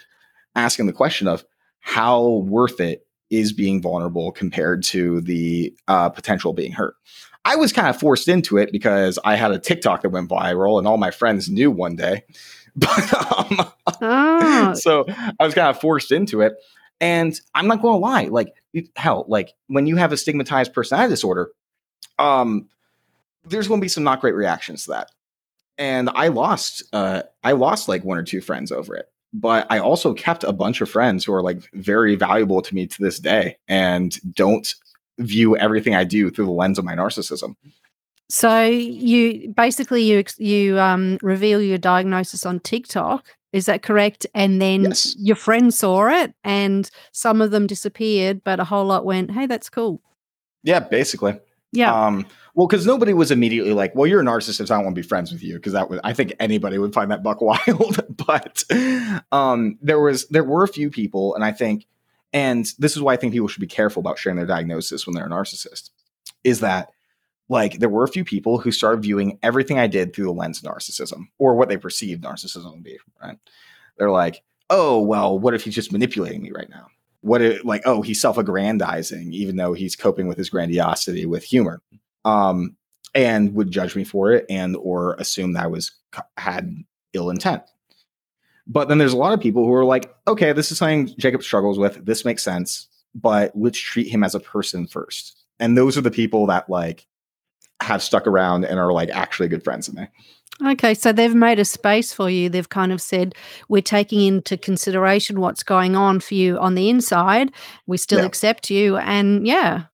asking 0.55 0.85
the 0.85 0.93
question 0.93 1.27
of 1.27 1.43
how 1.79 2.27
worth 2.45 2.79
it 2.79 3.07
is 3.29 3.53
being 3.53 3.81
vulnerable 3.81 4.31
compared 4.31 4.83
to 4.83 5.21
the 5.21 5.73
uh, 5.87 6.09
potential 6.09 6.53
being 6.53 6.73
hurt. 6.73 6.95
I 7.43 7.55
was 7.55 7.73
kind 7.73 7.87
of 7.87 7.99
forced 7.99 8.27
into 8.27 8.57
it 8.57 8.71
because 8.71 9.17
I 9.23 9.35
had 9.35 9.51
a 9.51 9.59
TikTok 9.59 10.01
that 10.01 10.09
went 10.09 10.29
viral 10.29 10.77
and 10.77 10.87
all 10.87 10.97
my 10.97 11.11
friends 11.11 11.49
knew 11.49 11.71
one 11.71 11.95
day. 11.95 12.23
But 12.73 13.13
um, 13.13 13.69
oh. 14.01 14.73
so 14.75 15.03
I 15.09 15.43
was 15.45 15.53
kind 15.53 15.67
of 15.67 15.81
forced 15.81 16.13
into 16.13 16.39
it. 16.39 16.53
And 17.01 17.37
I'm 17.53 17.67
not 17.67 17.81
going 17.81 17.95
to 17.95 17.97
lie, 17.97 18.27
like 18.27 18.53
hell, 18.95 19.25
like 19.27 19.53
when 19.67 19.87
you 19.87 19.97
have 19.97 20.13
a 20.13 20.17
stigmatized 20.17 20.71
personality 20.71 21.11
disorder, 21.11 21.51
um, 22.17 22.69
there's 23.43 23.67
going 23.67 23.81
to 23.81 23.83
be 23.83 23.89
some 23.89 24.05
not 24.05 24.21
great 24.21 24.35
reactions 24.35 24.85
to 24.85 24.91
that. 24.91 25.11
And 25.77 26.09
I 26.15 26.29
lost, 26.29 26.83
uh, 26.93 27.23
I 27.43 27.51
lost 27.51 27.89
like 27.89 28.05
one 28.05 28.17
or 28.17 28.23
two 28.23 28.39
friends 28.39 28.71
over 28.71 28.95
it. 28.95 29.09
But 29.33 29.67
I 29.69 29.79
also 29.79 30.13
kept 30.13 30.45
a 30.45 30.53
bunch 30.53 30.79
of 30.79 30.89
friends 30.89 31.25
who 31.25 31.33
are 31.33 31.43
like 31.43 31.69
very 31.73 32.15
valuable 32.15 32.61
to 32.61 32.73
me 32.73 32.87
to 32.87 33.01
this 33.01 33.19
day 33.19 33.57
and 33.67 34.17
don't 34.33 34.73
view 35.21 35.57
everything 35.57 35.95
I 35.95 36.03
do 36.03 36.29
through 36.29 36.45
the 36.45 36.51
lens 36.51 36.79
of 36.79 36.85
my 36.85 36.95
narcissism. 36.95 37.55
So 38.29 38.63
you 38.65 39.53
basically 39.55 40.03
you 40.03 40.23
you 40.37 40.79
um, 40.79 41.17
reveal 41.21 41.61
your 41.61 41.77
diagnosis 41.77 42.45
on 42.45 42.59
TikTok 42.59 43.25
is 43.53 43.65
that 43.65 43.83
correct? 43.83 44.25
And 44.33 44.61
then 44.61 44.83
yes. 44.83 45.15
your 45.19 45.35
friends 45.35 45.77
saw 45.77 46.07
it 46.07 46.33
and 46.43 46.89
some 47.11 47.41
of 47.41 47.51
them 47.51 47.67
disappeared, 47.67 48.43
but 48.43 48.59
a 48.59 48.63
whole 48.63 48.85
lot 48.85 49.05
went, 49.05 49.31
hey, 49.31 49.45
that's 49.45 49.69
cool. 49.69 50.01
Yeah, 50.63 50.79
basically. 50.79 51.39
Yeah. 51.73 51.93
Um, 51.93 52.25
well, 52.55 52.67
because 52.67 52.85
nobody 52.85 53.13
was 53.13 53.31
immediately 53.31 53.73
like, 53.73 53.93
well, 53.95 54.07
you're 54.07 54.21
a 54.21 54.25
narcissist. 54.25 54.71
I 54.71 54.75
don't 54.75 54.85
want 54.85 54.95
to 54.95 55.01
be 55.01 55.07
friends 55.07 55.31
with 55.31 55.43
you. 55.43 55.55
Because 55.55 55.73
that 55.73 55.89
was, 55.89 55.99
I 56.03 56.13
think 56.13 56.33
anybody 56.39 56.77
would 56.77 56.93
find 56.93 57.11
that 57.11 57.23
buck 57.23 57.41
wild. 57.41 57.99
but 58.25 58.63
um, 59.31 59.77
there 59.81 59.99
was, 59.99 60.27
there 60.29 60.43
were 60.43 60.63
a 60.63 60.67
few 60.67 60.89
people, 60.89 61.35
and 61.35 61.43
I 61.43 61.51
think, 61.51 61.85
and 62.33 62.65
this 62.79 62.95
is 62.95 63.01
why 63.01 63.13
I 63.13 63.17
think 63.17 63.33
people 63.33 63.47
should 63.47 63.61
be 63.61 63.67
careful 63.67 63.99
about 63.99 64.17
sharing 64.17 64.37
their 64.37 64.45
diagnosis 64.45 65.05
when 65.05 65.15
they're 65.15 65.25
a 65.25 65.29
narcissist, 65.29 65.89
is 66.43 66.61
that 66.61 66.91
like 67.49 67.79
there 67.79 67.89
were 67.89 68.03
a 68.03 68.09
few 68.09 68.23
people 68.23 68.57
who 68.57 68.71
started 68.71 69.03
viewing 69.03 69.37
everything 69.43 69.77
I 69.77 69.87
did 69.87 70.13
through 70.13 70.25
the 70.25 70.31
lens 70.31 70.63
of 70.63 70.71
narcissism 70.71 71.27
or 71.37 71.55
what 71.55 71.67
they 71.69 71.77
perceived 71.77 72.23
narcissism 72.23 72.75
to 72.75 72.81
be. 72.81 72.97
Right? 73.21 73.37
They're 73.97 74.11
like, 74.11 74.43
oh 74.69 74.99
well, 75.01 75.37
what 75.37 75.53
if 75.53 75.63
he's 75.63 75.75
just 75.75 75.91
manipulating 75.91 76.41
me 76.41 76.51
right 76.51 76.69
now? 76.69 76.87
What 77.21 77.41
if 77.41 77.63
like 77.65 77.83
oh 77.85 78.01
he's 78.01 78.21
self-aggrandizing 78.21 79.33
even 79.33 79.57
though 79.57 79.73
he's 79.73 79.95
coping 79.95 80.27
with 80.27 80.37
his 80.37 80.49
grandiosity 80.49 81.25
with 81.25 81.43
humor, 81.43 81.81
um, 82.25 82.75
and 83.13 83.53
would 83.55 83.71
judge 83.71 83.95
me 83.95 84.05
for 84.05 84.31
it 84.31 84.45
and 84.49 84.77
or 84.77 85.15
assume 85.15 85.53
that 85.53 85.65
I 85.65 85.67
was 85.67 85.91
had 86.37 86.73
ill 87.13 87.29
intent. 87.29 87.63
But 88.67 88.87
then 88.87 88.97
there's 88.97 89.13
a 89.13 89.17
lot 89.17 89.33
of 89.33 89.41
people 89.41 89.65
who 89.65 89.73
are 89.73 89.85
like, 89.85 90.13
okay, 90.27 90.53
this 90.53 90.71
is 90.71 90.77
something 90.77 91.13
Jacob 91.17 91.43
struggles 91.43 91.77
with. 91.79 92.05
This 92.05 92.23
makes 92.25 92.43
sense, 92.43 92.87
but 93.15 93.51
let's 93.55 93.79
treat 93.79 94.07
him 94.07 94.23
as 94.23 94.35
a 94.35 94.39
person 94.39 94.87
first. 94.87 95.37
And 95.59 95.77
those 95.77 95.97
are 95.97 96.01
the 96.01 96.11
people 96.11 96.45
that 96.47 96.69
like 96.69 97.07
have 97.81 98.03
stuck 98.03 98.27
around 98.27 98.65
and 98.65 98.79
are 98.79 98.93
like 98.93 99.09
actually 99.09 99.49
good 99.49 99.63
friends 99.63 99.87
of 99.87 99.95
me. 99.95 100.07
Okay, 100.63 100.93
so 100.93 101.11
they've 101.11 101.33
made 101.33 101.57
a 101.57 101.65
space 101.65 102.13
for 102.13 102.29
you. 102.29 102.47
They've 102.47 102.69
kind 102.69 102.91
of 102.91 103.01
said, 103.01 103.33
we're 103.67 103.81
taking 103.81 104.21
into 104.21 104.57
consideration 104.57 105.39
what's 105.39 105.63
going 105.63 105.95
on 105.95 106.19
for 106.19 106.35
you 106.35 106.59
on 106.59 106.75
the 106.75 106.89
inside. 106.89 107.51
We 107.87 107.97
still 107.97 108.19
yeah. 108.19 108.25
accept 108.25 108.69
you. 108.69 108.97
And 108.97 109.47
yeah. 109.47 109.85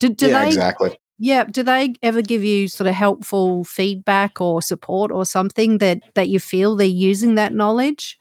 Do, 0.00 0.08
do 0.08 0.28
yeah, 0.28 0.40
they, 0.40 0.48
exactly. 0.48 0.98
Yeah. 1.18 1.44
Do 1.44 1.62
they 1.62 1.94
ever 2.02 2.22
give 2.22 2.44
you 2.44 2.68
sort 2.68 2.86
of 2.86 2.94
helpful 2.94 3.64
feedback 3.64 4.40
or 4.40 4.62
support 4.62 5.10
or 5.10 5.24
something 5.24 5.78
that 5.78 6.02
that 6.14 6.28
you 6.28 6.40
feel 6.40 6.76
they're 6.76 6.86
using 6.86 7.34
that 7.34 7.52
knowledge? 7.52 8.18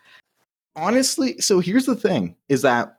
Honestly, 0.76 1.38
so 1.40 1.60
here's 1.60 1.86
the 1.86 1.96
thing 1.96 2.36
is 2.50 2.62
that 2.62 2.98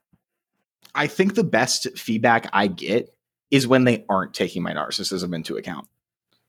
I 0.94 1.06
think 1.06 1.34
the 1.34 1.44
best 1.44 1.86
feedback 1.96 2.48
I 2.52 2.66
get 2.66 3.14
is 3.50 3.66
when 3.66 3.84
they 3.84 4.04
aren't 4.08 4.34
taking 4.34 4.62
my 4.62 4.72
narcissism 4.72 5.34
into 5.34 5.56
account 5.56 5.86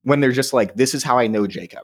when 0.03 0.19
they're 0.19 0.31
just 0.31 0.53
like, 0.53 0.75
this 0.75 0.93
is 0.93 1.03
how 1.03 1.17
I 1.17 1.27
know 1.27 1.47
Jacob. 1.47 1.83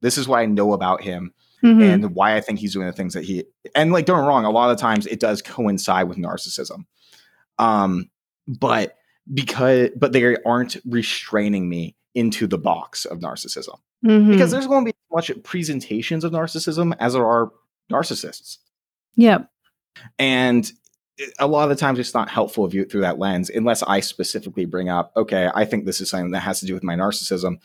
This 0.00 0.18
is 0.18 0.28
what 0.28 0.38
I 0.38 0.46
know 0.46 0.72
about 0.72 1.02
him 1.02 1.32
mm-hmm. 1.62 1.82
and 1.82 2.14
why 2.14 2.36
I 2.36 2.40
think 2.40 2.58
he's 2.58 2.72
doing 2.72 2.86
the 2.86 2.92
things 2.92 3.14
that 3.14 3.24
he 3.24 3.44
and 3.74 3.92
like 3.92 4.06
don't 4.06 4.26
wrong, 4.26 4.44
a 4.44 4.50
lot 4.50 4.70
of 4.70 4.78
times 4.78 5.06
it 5.06 5.20
does 5.20 5.42
coincide 5.42 6.08
with 6.08 6.18
narcissism. 6.18 6.84
Um, 7.58 8.10
but 8.46 8.96
because 9.32 9.90
but 9.96 10.12
they 10.12 10.36
aren't 10.44 10.76
restraining 10.86 11.68
me 11.68 11.96
into 12.14 12.46
the 12.46 12.58
box 12.58 13.04
of 13.04 13.18
narcissism. 13.18 13.78
Mm-hmm. 14.04 14.30
Because 14.30 14.50
there's 14.50 14.66
going 14.66 14.84
to 14.84 14.92
be 14.92 14.98
much 15.12 15.30
presentations 15.42 16.24
of 16.24 16.32
narcissism 16.32 16.94
as 16.98 17.14
there 17.14 17.26
are 17.26 17.50
narcissists. 17.90 18.58
Yep. 19.16 19.50
And 20.18 20.70
a 21.38 21.46
lot 21.46 21.64
of 21.64 21.70
the 21.70 21.76
times 21.76 21.98
it's 21.98 22.14
not 22.14 22.28
helpful 22.28 22.66
to 22.66 22.70
view 22.70 22.82
it 22.82 22.90
through 22.90 23.00
that 23.02 23.18
lens 23.18 23.50
unless 23.50 23.82
I 23.82 24.00
specifically 24.00 24.66
bring 24.66 24.88
up, 24.88 25.12
okay, 25.16 25.50
I 25.54 25.64
think 25.64 25.84
this 25.84 26.00
is 26.00 26.10
something 26.10 26.32
that 26.32 26.40
has 26.40 26.60
to 26.60 26.66
do 26.66 26.74
with 26.74 26.84
my 26.84 26.94
narcissism. 26.94 27.58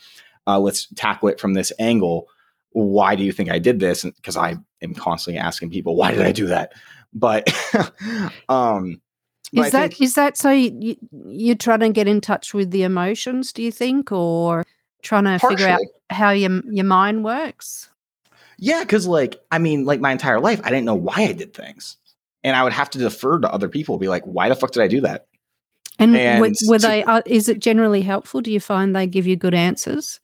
Uh, 0.46 0.58
let's 0.58 0.86
tackle 0.94 1.28
it 1.28 1.38
from 1.38 1.54
this 1.54 1.72
angle. 1.78 2.28
Why 2.70 3.14
do 3.14 3.22
you 3.22 3.32
think 3.32 3.50
I 3.50 3.58
did 3.58 3.78
this? 3.78 4.04
Because 4.04 4.36
I 4.36 4.56
am 4.80 4.94
constantly 4.94 5.38
asking 5.38 5.70
people, 5.70 5.96
why 5.96 6.12
did 6.12 6.22
I 6.22 6.32
do 6.32 6.46
that? 6.46 6.72
But 7.12 7.48
um, 8.48 9.00
But 9.52 9.66
Is 9.68 9.74
I 9.74 9.80
that 9.82 9.88
think- 9.90 10.02
is 10.02 10.14
that 10.14 10.36
so 10.38 10.50
you, 10.50 10.96
you're 11.26 11.54
trying 11.56 11.80
to 11.80 11.90
get 11.90 12.08
in 12.08 12.20
touch 12.20 12.54
with 12.54 12.70
the 12.70 12.84
emotions, 12.84 13.52
do 13.52 13.62
you 13.62 13.70
think, 13.72 14.10
or 14.10 14.64
trying 15.02 15.24
to 15.24 15.38
figure 15.38 15.68
out 15.68 15.80
how 16.10 16.30
your 16.30 16.62
your 16.70 16.84
mind 16.86 17.24
works? 17.24 17.90
Yeah, 18.58 18.80
because 18.80 19.06
like 19.06 19.36
I 19.50 19.58
mean, 19.58 19.84
like 19.84 20.00
my 20.00 20.12
entire 20.12 20.40
life, 20.40 20.60
I 20.64 20.70
didn't 20.70 20.84
know 20.86 20.94
why 20.94 21.16
I 21.16 21.32
did 21.32 21.52
things, 21.52 21.96
and 22.42 22.56
I 22.56 22.62
would 22.64 22.72
have 22.72 22.88
to 22.90 22.98
defer 22.98 23.40
to 23.40 23.52
other 23.52 23.68
people, 23.68 23.98
be 23.98 24.08
like, 24.08 24.24
"Why 24.24 24.48
the 24.48 24.54
fuck 24.54 24.70
did 24.72 24.82
I 24.82 24.88
do 24.88 25.00
that?" 25.02 25.26
And, 25.98 26.16
And 26.16 26.40
were, 26.40 26.50
were 26.66 26.78
to- 26.78 26.86
they? 26.86 27.04
Uh, 27.04 27.20
is 27.26 27.48
it 27.50 27.58
generally 27.58 28.00
helpful? 28.02 28.40
Do 28.40 28.50
you 28.50 28.60
find 28.60 28.96
they 28.96 29.06
give 29.06 29.26
you 29.26 29.36
good 29.36 29.54
answers? 29.54 30.18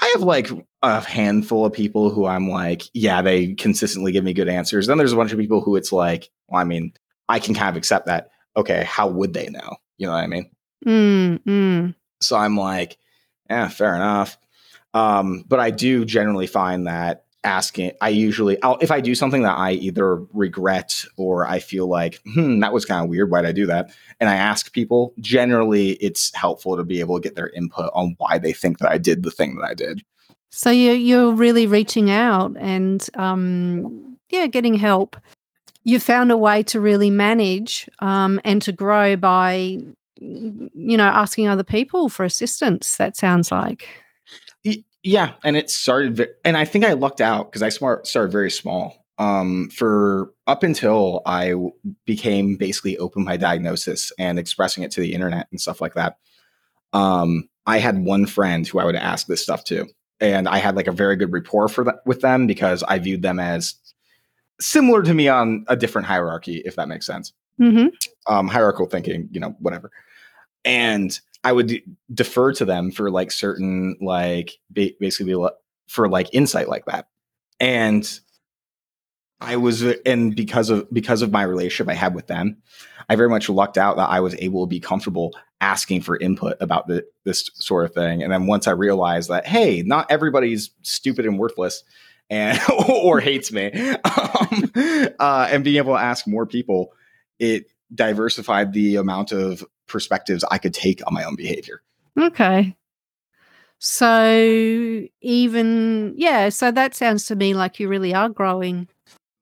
I 0.00 0.10
have 0.14 0.22
like 0.22 0.48
a 0.82 1.00
handful 1.00 1.66
of 1.66 1.72
people 1.72 2.10
who 2.10 2.26
I'm 2.26 2.48
like, 2.50 2.82
yeah, 2.94 3.22
they 3.22 3.54
consistently 3.54 4.12
give 4.12 4.24
me 4.24 4.32
good 4.34 4.48
answers. 4.48 4.86
Then 4.86 4.98
there's 4.98 5.12
a 5.12 5.16
bunch 5.16 5.32
of 5.32 5.38
people 5.38 5.60
who 5.60 5.76
it's 5.76 5.90
like, 5.92 6.28
well, 6.48 6.60
I 6.60 6.64
mean, 6.64 6.92
I 7.28 7.38
can 7.38 7.54
kind 7.54 7.68
of 7.70 7.76
accept 7.76 8.06
that. 8.06 8.30
Okay, 8.56 8.84
how 8.84 9.08
would 9.08 9.34
they 9.34 9.48
know? 9.48 9.76
You 9.98 10.06
know 10.06 10.12
what 10.12 10.24
I 10.24 10.26
mean? 10.26 10.50
Mm, 10.86 11.42
mm. 11.44 11.94
So 12.20 12.36
I'm 12.36 12.56
like, 12.56 12.98
yeah, 13.48 13.68
fair 13.68 13.94
enough. 13.94 14.38
Um, 14.94 15.44
but 15.46 15.60
I 15.60 15.70
do 15.70 16.04
generally 16.04 16.46
find 16.46 16.86
that 16.86 17.24
asking, 17.44 17.92
I 18.00 18.08
usually, 18.08 18.60
I'll, 18.62 18.78
if 18.80 18.90
I 18.90 19.00
do 19.00 19.14
something 19.14 19.42
that 19.42 19.56
I 19.56 19.72
either 19.72 20.16
regret 20.32 21.04
or 21.16 21.46
I 21.46 21.60
feel 21.60 21.86
like, 21.86 22.20
hmm, 22.24 22.60
that 22.60 22.72
was 22.72 22.84
kind 22.84 23.04
of 23.04 23.10
weird. 23.10 23.30
Why'd 23.30 23.44
I 23.44 23.52
do 23.52 23.66
that? 23.66 23.94
And 24.18 24.28
I 24.28 24.34
ask 24.34 24.72
people, 24.72 25.14
generally 25.20 25.92
it's 25.92 26.34
helpful 26.34 26.76
to 26.76 26.84
be 26.84 27.00
able 27.00 27.20
to 27.20 27.22
get 27.22 27.36
their 27.36 27.50
input 27.50 27.90
on 27.94 28.16
why 28.18 28.38
they 28.38 28.52
think 28.52 28.78
that 28.78 28.90
I 28.90 28.98
did 28.98 29.22
the 29.22 29.30
thing 29.30 29.56
that 29.56 29.64
I 29.64 29.74
did. 29.74 30.02
So 30.50 30.70
you 30.70 30.92
you're 30.92 31.32
really 31.32 31.66
reaching 31.66 32.10
out 32.10 32.56
and 32.58 33.06
um, 33.14 34.16
yeah, 34.30 34.46
getting 34.46 34.74
help. 34.74 35.16
You 35.86 36.00
found 36.00 36.32
a 36.32 36.36
way 36.36 36.64
to 36.64 36.80
really 36.80 37.10
manage 37.10 37.88
um, 38.00 38.40
and 38.44 38.60
to 38.62 38.72
grow 38.72 39.14
by 39.14 39.78
you 40.18 40.96
know 40.96 41.04
asking 41.04 41.46
other 41.46 41.62
people 41.62 42.08
for 42.08 42.24
assistance. 42.24 42.96
That 42.96 43.16
sounds 43.16 43.52
like. 43.52 43.86
Yeah, 45.04 45.34
and 45.44 45.56
it 45.56 45.70
started, 45.70 46.30
and 46.44 46.56
I 46.56 46.64
think 46.64 46.84
I 46.84 46.94
lucked 46.94 47.20
out 47.20 47.52
because 47.52 47.62
I 47.62 47.68
started 47.68 48.32
very 48.32 48.50
small. 48.50 49.04
Um, 49.18 49.70
for 49.70 50.32
up 50.46 50.62
until 50.62 51.22
i 51.24 51.54
became 52.04 52.56
basically 52.56 52.98
open 52.98 53.24
my 53.24 53.38
diagnosis 53.38 54.12
and 54.18 54.38
expressing 54.38 54.82
it 54.82 54.90
to 54.90 55.00
the 55.00 55.14
internet 55.14 55.46
and 55.52 55.60
stuff 55.60 55.80
like 55.80 55.94
that. 55.94 56.18
Um, 56.92 57.48
I 57.66 57.78
had 57.78 58.04
one 58.04 58.26
friend 58.26 58.66
who 58.66 58.80
I 58.80 58.84
would 58.84 58.96
ask 58.96 59.28
this 59.28 59.42
stuff 59.42 59.62
to, 59.66 59.86
and 60.18 60.48
I 60.48 60.58
had 60.58 60.74
like 60.74 60.88
a 60.88 60.92
very 60.92 61.14
good 61.14 61.32
rapport 61.32 61.68
for 61.68 61.84
that 61.84 62.00
with 62.04 62.20
them 62.20 62.48
because 62.48 62.82
I 62.82 62.98
viewed 62.98 63.22
them 63.22 63.38
as 63.38 63.76
similar 64.60 65.02
to 65.02 65.14
me 65.14 65.28
on 65.28 65.64
a 65.68 65.76
different 65.76 66.06
hierarchy, 66.06 66.62
if 66.64 66.76
that 66.76 66.88
makes 66.88 67.06
sense 67.06 67.32
hmm 67.58 67.86
um, 68.26 68.48
hierarchical 68.48 68.86
thinking, 68.86 69.28
you 69.30 69.40
know, 69.40 69.56
whatever. 69.60 69.90
And 70.64 71.18
I 71.44 71.52
would 71.52 71.68
d- 71.68 71.84
defer 72.12 72.52
to 72.54 72.64
them 72.64 72.90
for 72.90 73.10
like 73.10 73.30
certain, 73.30 73.96
like 74.00 74.58
ba- 74.70 74.90
basically 74.98 75.34
for 75.88 76.08
like 76.08 76.28
insight 76.32 76.68
like 76.68 76.86
that. 76.86 77.08
And 77.60 78.08
I 79.40 79.56
was, 79.56 79.82
and 79.82 80.34
because 80.34 80.70
of 80.70 80.92
because 80.92 81.22
of 81.22 81.30
my 81.30 81.42
relationship 81.42 81.90
I 81.90 81.94
had 81.94 82.14
with 82.14 82.26
them, 82.26 82.62
I 83.08 83.16
very 83.16 83.28
much 83.28 83.48
lucked 83.48 83.78
out 83.78 83.96
that 83.96 84.10
I 84.10 84.20
was 84.20 84.34
able 84.38 84.66
to 84.66 84.68
be 84.68 84.80
comfortable 84.80 85.34
asking 85.60 86.00
for 86.00 86.18
input 86.18 86.56
about 86.60 86.88
the, 86.88 87.04
this 87.24 87.48
sort 87.54 87.84
of 87.84 87.94
thing. 87.94 88.22
And 88.22 88.32
then 88.32 88.46
once 88.46 88.66
I 88.66 88.72
realized 88.72 89.30
that, 89.30 89.46
hey, 89.46 89.82
not 89.82 90.10
everybody's 90.10 90.70
stupid 90.82 91.26
and 91.26 91.38
worthless, 91.38 91.84
and 92.30 92.58
or 92.88 93.20
hates 93.20 93.52
me, 93.52 93.70
um, 93.72 94.72
uh, 95.18 95.48
and 95.50 95.64
being 95.64 95.76
able 95.76 95.94
to 95.94 96.00
ask 96.00 96.26
more 96.26 96.46
people, 96.46 96.92
it 97.38 97.66
diversified 97.94 98.72
the 98.72 98.96
amount 98.96 99.32
of 99.32 99.64
perspectives 99.86 100.44
I 100.50 100.58
could 100.58 100.74
take 100.74 101.06
on 101.06 101.14
my 101.14 101.24
own 101.24 101.36
behavior. 101.36 101.82
Okay. 102.18 102.76
So 103.78 105.02
even 105.20 106.14
yeah, 106.16 106.48
so 106.48 106.70
that 106.70 106.94
sounds 106.94 107.26
to 107.26 107.36
me 107.36 107.54
like 107.54 107.78
you 107.78 107.88
really 107.88 108.14
are 108.14 108.28
growing. 108.28 108.88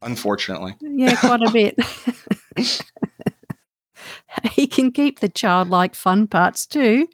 Unfortunately, 0.03 0.75
Yeah, 0.81 1.17
quite 1.17 1.43
a 1.43 1.51
bit. 1.51 1.79
he 4.53 4.67
can 4.67 4.93
keep 4.93 5.21
the 5.21 5.29
childlike 5.29 5.95
fun 5.95 6.27
parts 6.27 6.67
too. 6.67 7.09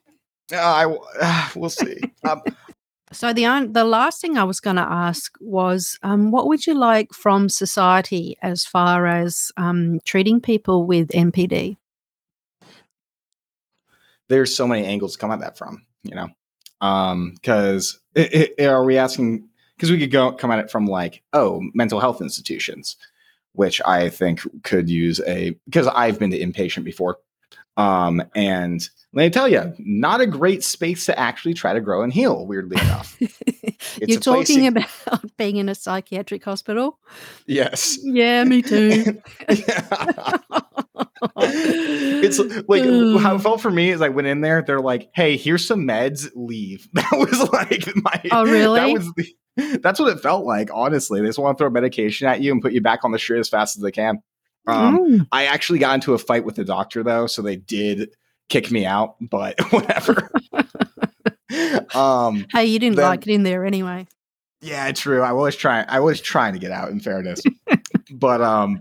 uh, 0.53 0.57
I 0.57 0.97
uh, 1.21 1.49
we'll 1.57 1.71
see. 1.71 2.01
Um, 2.29 2.43
So 3.13 3.33
the 3.33 3.69
the 3.71 3.85
last 3.85 4.21
thing 4.21 4.39
I 4.39 4.45
was 4.45 4.61
going 4.61 4.77
to 4.77 4.83
ask 4.83 5.37
was, 5.41 5.99
um, 6.03 6.31
what 6.31 6.47
would 6.47 6.67
you 6.67 6.75
like 6.75 7.13
from 7.13 7.49
society 7.49 8.37
as 8.41 8.65
far 8.65 9.07
as 9.07 9.51
um, 9.57 9.99
treating 10.05 10.41
people 10.41 10.87
with 10.87 11.09
NPD? 11.09 11.77
there's 14.31 14.55
so 14.55 14.67
many 14.67 14.87
angles 14.87 15.13
to 15.13 15.19
come 15.19 15.33
at 15.33 15.41
that 15.41 15.59
from, 15.59 15.85
you 16.05 16.15
know, 16.15 16.29
because 17.35 17.99
are 18.59 18.85
we 18.85 18.97
asking? 18.97 19.47
Because 19.77 19.91
we 19.91 19.99
could 19.99 20.13
go 20.13 20.33
come 20.33 20.53
at 20.53 20.61
it 20.61 20.71
from 20.71 20.87
like, 20.87 21.23
oh, 21.33 21.61
mental 21.75 22.01
health 22.01 22.23
institutions, 22.23 22.97
which 23.53 23.83
I 23.85 24.09
think 24.09 24.41
could 24.63 24.89
use 24.89 25.21
a 25.27 25.59
because 25.67 25.89
I've 25.89 26.19
been 26.19 26.31
to 26.31 26.39
inpatient 26.39 26.85
before, 26.85 27.19
um, 27.77 28.23
and 28.35 28.81
let 29.13 29.25
me 29.25 29.31
tell 29.31 29.49
you, 29.49 29.75
not 29.79 30.21
a 30.21 30.27
great 30.27 30.63
space 30.63 31.07
to 31.07 31.19
actually 31.19 31.55
try 31.55 31.73
to 31.73 31.81
grow 31.81 32.03
and 32.03 32.13
heal. 32.13 32.47
Weirdly 32.47 32.77
enough, 32.83 33.17
You're 34.01 34.21
talking 34.21 34.65
you- 34.65 34.69
about 34.71 35.25
being 35.37 35.57
in 35.57 35.69
a 35.69 35.75
psychiatric 35.75 36.45
hospital. 36.45 36.99
yes. 37.47 37.99
Yeah, 38.03 38.45
me 38.45 38.63
too. 38.63 39.21
it's 41.37 42.39
like 42.69 42.85
how 43.23 43.35
it 43.37 43.41
felt 43.41 43.61
for 43.61 43.71
me 43.71 43.91
is 43.91 44.01
I 44.01 44.09
went 44.09 44.29
in 44.29 44.41
there. 44.41 44.63
They're 44.63 44.81
like, 44.81 45.11
"Hey, 45.15 45.37
here's 45.37 45.67
some 45.67 45.87
meds. 45.87 46.29
Leave." 46.35 46.89
That 46.95 47.11
was 47.13 47.51
like 47.53 47.89
my. 47.97 48.21
Oh, 48.31 48.45
really? 48.45 48.79
That 48.81 48.93
was 48.93 49.13
the, 49.15 49.79
that's 49.79 49.99
what 50.01 50.17
it 50.17 50.21
felt 50.21 50.45
like. 50.47 50.71
Honestly, 50.73 51.21
they 51.21 51.27
just 51.27 51.39
want 51.39 51.59
to 51.59 51.63
throw 51.63 51.71
medication 51.71 52.27
at 52.29 52.41
you 52.41 52.53
and 52.53 52.63
put 52.63 52.73
you 52.73 52.81
back 52.81 53.05
on 53.05 53.13
the 53.13 53.19
street 53.19 53.41
as 53.41 53.49
fast 53.49 53.77
as 53.77 53.83
they 53.83 53.91
can. 53.91 54.23
Um, 54.71 54.99
Mm. 54.99 55.27
I 55.33 55.47
actually 55.47 55.79
got 55.79 55.95
into 55.95 56.15
a 56.15 56.19
fight 56.19 56.45
with 56.45 56.55
the 56.57 56.65
doctor 56.65 57.03
though, 57.03 57.27
so 57.27 57.43
they 57.43 57.57
did 57.57 58.11
kick 58.49 58.71
me 58.71 58.87
out. 58.87 59.17
But 59.21 59.61
whatever. 59.73 60.31
um, 61.95 62.47
Hey, 62.53 62.67
you 62.67 62.79
didn't 62.79 62.97
then- 62.97 63.07
like 63.07 63.27
it 63.27 63.33
in 63.33 63.43
there 63.43 63.65
anyway. 63.65 64.07
yeah, 64.61 64.91
true. 64.93 65.23
I 65.23 65.33
was 65.33 65.57
trying. 65.57 65.87
I 65.89 66.01
was 66.01 66.21
trying 66.21 66.53
to 66.55 66.59
get 66.59 66.71
out. 66.71 66.91
In 66.91 67.01
fairness, 67.01 67.41
but 68.13 68.41
um, 68.43 68.81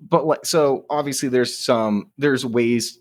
but 0.00 0.26
like 0.26 0.44
so, 0.46 0.84
obviously, 0.90 1.28
there's 1.28 1.56
some 1.58 2.10
there's 2.18 2.44
ways. 2.44 2.98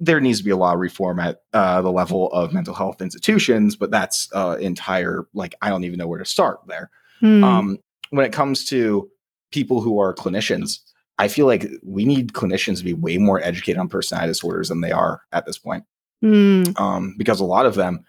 There 0.00 0.20
needs 0.20 0.38
to 0.38 0.44
be 0.44 0.50
a 0.52 0.56
lot 0.56 0.74
of 0.74 0.80
reform 0.80 1.18
at 1.18 1.42
uh, 1.52 1.82
the 1.82 1.90
level 1.90 2.30
of 2.30 2.52
mental 2.52 2.72
health 2.72 3.02
institutions, 3.02 3.74
but 3.74 3.90
that's 3.90 4.28
uh, 4.32 4.56
entire 4.60 5.26
like 5.34 5.56
I 5.60 5.70
don't 5.70 5.82
even 5.84 5.98
know 5.98 6.06
where 6.06 6.20
to 6.20 6.24
start 6.24 6.60
there. 6.68 6.88
Hmm. 7.18 7.42
Um, 7.42 7.78
when 8.10 8.24
it 8.24 8.32
comes 8.32 8.64
to 8.66 9.10
people 9.50 9.80
who 9.80 9.98
are 9.98 10.14
clinicians, 10.14 10.78
I 11.18 11.28
feel 11.28 11.46
like 11.46 11.68
we 11.82 12.04
need 12.04 12.32
clinicians 12.32 12.78
to 12.78 12.84
be 12.84 12.92
way 12.92 13.18
more 13.18 13.42
educated 13.42 13.78
on 13.78 13.88
personality 13.88 14.30
disorders 14.30 14.68
than 14.68 14.80
they 14.80 14.92
are 14.92 15.22
at 15.32 15.46
this 15.46 15.58
point 15.58 15.84
Hmm. 16.20 16.64
um, 16.76 17.14
because 17.16 17.40
a 17.40 17.44
lot 17.44 17.66
of 17.66 17.76
them, 17.76 18.04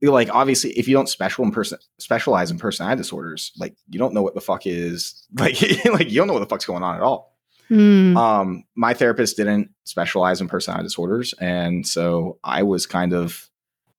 like 0.00 0.34
obviously, 0.34 0.72
if 0.72 0.88
you 0.88 0.94
don't 0.94 1.08
special 1.08 1.44
in 1.44 1.52
person 1.52 1.78
specialize 1.98 2.50
in 2.50 2.58
personality 2.58 2.98
disorders, 2.98 3.52
like 3.56 3.76
you 3.88 3.98
don't 3.98 4.14
know 4.14 4.22
what 4.22 4.34
the 4.34 4.40
fuck 4.40 4.66
is 4.66 5.26
like, 5.38 5.60
like 5.86 6.10
you 6.10 6.16
don't 6.16 6.26
know 6.26 6.32
what 6.32 6.40
the 6.40 6.46
fuck's 6.46 6.64
going 6.64 6.82
on 6.82 6.96
at 6.96 7.02
all. 7.02 7.36
Hmm. 7.68 8.16
Um, 8.16 8.64
my 8.74 8.94
therapist 8.94 9.36
didn't 9.36 9.70
specialize 9.84 10.40
in 10.40 10.48
personality 10.48 10.86
disorders, 10.86 11.34
and 11.34 11.86
so 11.86 12.38
I 12.42 12.64
was 12.64 12.86
kind 12.86 13.12
of, 13.12 13.48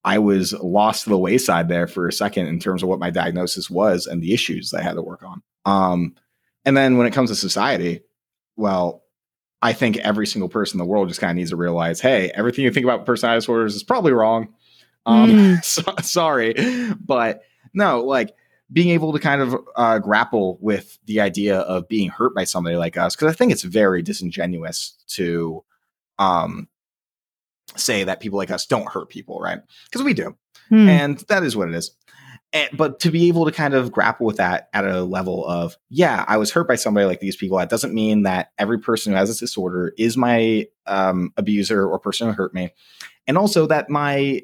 I 0.04 0.20
was 0.20 0.52
lost 0.54 1.06
to 1.06 1.10
the 1.10 1.18
wayside 1.18 1.70
there 1.70 1.88
for 1.88 2.08
a 2.08 2.14
second 2.14 2.48
in 2.48 2.60
terms 2.60 2.84
of 2.84 2.90
what 2.90 3.00
my 3.00 3.10
diagnosis 3.10 3.70
was 3.70 4.06
and 4.06 4.22
the 4.22 4.34
issues 4.34 4.74
I 4.74 4.82
had 4.82 4.94
to 4.94 5.02
work 5.02 5.24
on. 5.24 5.42
Um, 5.66 6.16
and 6.66 6.76
then 6.76 6.98
when 6.98 7.08
it 7.08 7.14
comes 7.14 7.30
to 7.30 7.36
society, 7.36 8.02
well, 8.56 9.04
I 9.62 9.74
think 9.74 9.98
every 9.98 10.28
single 10.28 10.50
person 10.50 10.80
in 10.80 10.86
the 10.86 10.92
world 10.92 11.08
just 11.08 11.20
kind 11.22 11.32
of 11.32 11.38
needs 11.38 11.52
to 11.52 11.56
realize, 11.56 12.02
hey, 12.02 12.32
everything 12.36 12.66
you 12.66 12.72
think 12.72 12.84
about 12.84 13.06
personality 13.06 13.40
disorders 13.40 13.76
is 13.76 13.84
probably 13.84 14.12
wrong. 14.14 14.54
Um, 15.06 15.30
Mm. 15.30 15.64
so- 15.66 15.96
sorry, 16.02 16.54
but 17.00 17.42
no, 17.74 18.02
like 18.04 18.36
being 18.72 18.90
able 18.90 19.14
to 19.14 19.20
kind 19.20 19.42
of 19.42 19.56
uh, 19.76 20.00
grapple 20.00 20.58
with 20.62 20.98
the 21.06 21.22
idea 21.22 21.60
of 21.60 21.88
being 21.88 22.10
hurt 22.10 22.34
by 22.36 22.44
somebody 22.44 22.76
like 22.76 22.98
us, 22.98 23.16
because 23.16 23.32
I 23.32 23.36
think 23.36 23.52
it's 23.52 23.64
very 23.64 24.02
disingenuous 24.02 24.98
to 25.10 25.64
um, 26.20 26.68
say 27.76 28.04
that 28.04 28.20
people 28.20 28.38
like 28.38 28.52
us 28.52 28.66
don't 28.66 28.88
hurt 28.90 29.10
people, 29.10 29.40
right? 29.40 29.60
Because 29.86 30.04
we 30.04 30.14
do 30.14 30.36
Hmm. 30.70 30.88
and 30.90 31.18
that 31.28 31.44
is 31.44 31.56
what 31.58 31.68
it 31.68 31.76
is. 31.76 31.92
And, 32.54 32.70
but 32.72 33.00
to 33.00 33.10
be 33.10 33.28
able 33.28 33.46
to 33.46 33.52
kind 33.52 33.74
of 33.74 33.92
grapple 33.92 34.28
with 34.28 34.38
that 34.38 34.70
at 34.74 34.86
a 34.86 35.04
level 35.04 35.46
of, 35.48 35.76
yeah, 35.90 36.24
I 36.28 36.38
was 36.38 36.52
hurt 36.52 36.68
by 36.68 36.76
somebody 36.76 37.08
like 37.08 37.20
these 37.20 37.36
people. 37.36 37.58
That 37.58 37.70
doesn't 37.70 37.94
mean 37.94 38.22
that 38.24 38.52
every 38.60 38.80
person 38.80 39.12
who 39.12 39.18
has 39.18 39.30
this 39.30 39.40
disorder 39.40 39.94
is 39.98 40.16
my 40.16 40.68
um, 40.86 41.34
abuser 41.36 41.88
or 41.88 41.98
person 41.98 42.28
who 42.28 42.34
hurt 42.34 42.54
me, 42.54 42.72
and 43.26 43.38
also 43.38 43.66
that 43.68 43.90
my 43.90 44.44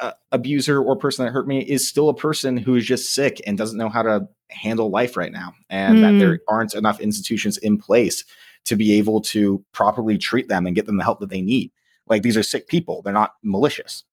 uh, 0.00 0.12
abuser 0.32 0.82
or 0.82 0.96
person 0.96 1.24
that 1.24 1.32
hurt 1.32 1.46
me 1.46 1.60
is 1.60 1.86
still 1.86 2.08
a 2.08 2.14
person 2.14 2.56
who 2.56 2.74
is 2.74 2.86
just 2.86 3.14
sick 3.14 3.40
and 3.46 3.58
doesn't 3.58 3.78
know 3.78 3.88
how 3.88 4.02
to 4.02 4.26
handle 4.50 4.90
life 4.90 5.16
right 5.16 5.32
now, 5.32 5.54
and 5.68 6.02
that 6.02 6.12
Hmm. 6.12 6.18
there 6.18 6.40
aren't 6.48 6.74
enough 6.74 7.00
institutions 7.00 7.58
in 7.58 7.78
place 7.78 8.24
to 8.64 8.76
be 8.76 8.92
able 8.94 9.20
to 9.20 9.62
properly 9.72 10.16
treat 10.16 10.48
them 10.48 10.66
and 10.66 10.74
get 10.76 10.86
them 10.86 10.96
the 10.96 11.04
help 11.04 11.20
that 11.20 11.30
they 11.30 11.42
need. 11.42 11.70
Like 12.06 12.22
these 12.22 12.36
are 12.36 12.42
sick 12.42 12.66
people, 12.66 13.02
they're 13.02 13.12
not 13.12 13.34
malicious. 13.42 14.04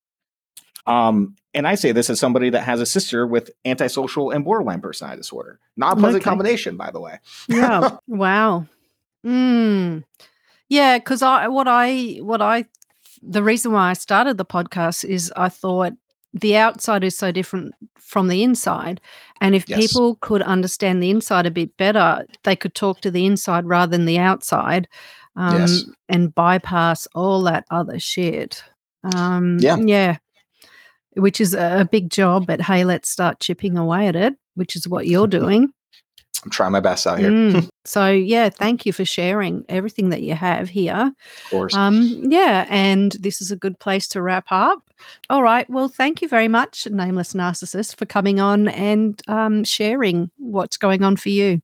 Um, 0.90 1.36
and 1.54 1.68
I 1.68 1.76
say 1.76 1.92
this 1.92 2.10
as 2.10 2.20
somebody 2.20 2.50
that 2.50 2.62
has 2.64 2.82
a 2.82 2.86
sister 2.86 3.26
with 3.28 3.52
antisocial 3.66 4.32
and 4.32 4.44
borderline 4.44 4.82
personality 4.82 5.20
disorder. 5.22 5.60
Not 5.78 5.94
a 5.94 6.00
pleasant 6.00 6.22
Okay. 6.24 6.30
combination, 6.30 6.78
by 6.78 6.92
the 6.92 7.00
way. 7.00 7.20
Yeah. 7.48 7.98
wow. 8.08 8.66
Mm. 9.26 10.04
Yeah, 10.68 10.98
because 10.98 11.22
I 11.22 11.48
what 11.48 11.68
I 11.68 12.18
what 12.22 12.42
I 12.42 12.66
the 13.22 13.44
reason 13.44 13.72
why 13.74 13.90
I 13.90 13.94
started 13.94 14.38
the 14.38 14.46
podcast 14.46 15.04
is 15.04 15.32
I 15.36 15.50
thought 15.50 15.94
the 16.34 16.56
outside 16.58 17.04
is 17.04 17.18
so 17.18 17.32
different 17.32 17.74
from 18.00 18.28
the 18.28 18.44
inside. 18.44 19.02
And 19.42 19.56
if 19.56 19.68
Yes. 19.68 19.80
people 19.80 20.16
could 20.22 20.42
understand 20.44 21.02
the 21.04 21.10
inside 21.10 21.46
a 21.46 21.52
bit 21.52 21.76
better, 21.78 22.26
they 22.44 22.56
could 22.56 22.76
talk 22.76 23.02
to 23.02 23.12
the 23.12 23.26
inside 23.26 23.66
rather 23.66 23.92
than 23.92 24.06
the 24.06 24.20
outside 24.20 24.88
um, 25.36 25.60
Yes. 25.62 25.84
and 26.08 26.34
bypass 26.34 27.08
all 27.16 27.42
that 27.44 27.66
other 27.72 28.00
shit. 28.00 28.64
Um, 29.04 29.58
Yeah. 29.60 29.78
Yeah. 29.78 30.18
Which 31.20 31.40
is 31.42 31.54
a 31.54 31.88
big 31.92 32.10
job, 32.10 32.48
but 32.48 32.62
hey, 32.62 32.84
let's 32.84 33.10
start 33.10 33.40
chipping 33.40 33.78
away 33.78 34.08
at 34.08 34.16
it, 34.16 34.34
which 34.56 34.76
is 34.76 34.88
what 34.88 35.08
you're 35.08 35.28
doing. 35.40 35.72
I'm 36.46 36.52
trying 36.52 36.72
my 36.72 36.80
best 36.80 37.06
out 37.06 37.20
here, 37.20 37.32
Mm. 37.32 37.68
So 37.86 38.08
yeah, 38.12 38.50
thank 38.50 38.86
you 38.86 38.94
for 38.94 39.04
sharing 39.04 39.66
everything 39.68 40.10
that 40.10 40.22
you 40.22 40.36
have 40.36 40.70
here. 40.70 41.12
of 41.12 41.50
course. 41.50 41.76
Um, 41.76 42.22
yeah, 42.30 42.66
and 42.70 43.12
this 43.20 43.42
is 43.42 43.52
a 43.52 43.56
good 43.58 43.78
place 43.80 44.08
to 44.10 44.22
wrap 44.22 44.46
up. 44.52 44.80
All 45.30 45.42
right. 45.44 45.68
Well, 45.70 45.90
thank 45.90 46.22
you 46.22 46.28
very 46.28 46.48
much, 46.48 46.88
Nameless 46.90 47.34
Narcissist, 47.34 47.96
for 47.98 48.06
coming 48.06 48.40
on 48.40 48.68
and 48.70 49.20
um, 49.28 49.64
sharing 49.66 50.30
what's 50.38 50.78
going 50.78 51.04
on 51.04 51.16
for 51.18 51.30
you. 51.30 51.62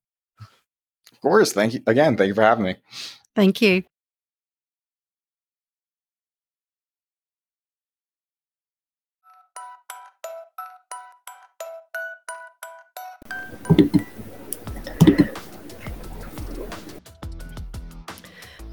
of 1.12 1.20
course. 1.22 1.52
Thank 1.52 1.74
you 1.74 1.80
again. 1.86 2.16
Thank 2.16 2.28
you 2.28 2.34
for 2.34 2.42
having 2.42 2.64
me. 2.64 2.76
Thank 3.34 3.62
you. 3.62 3.84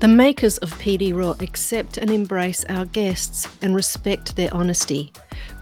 The 0.04 0.10
makers 0.10 0.58
of 0.58 0.74
PD 0.80 1.16
Raw 1.16 1.34
accept 1.40 1.98
and 1.98 2.12
embrace 2.12 2.66
our 2.66 2.84
guests 2.84 3.48
and 3.62 3.74
respect 3.74 4.36
their 4.36 4.54
honesty. 4.54 5.14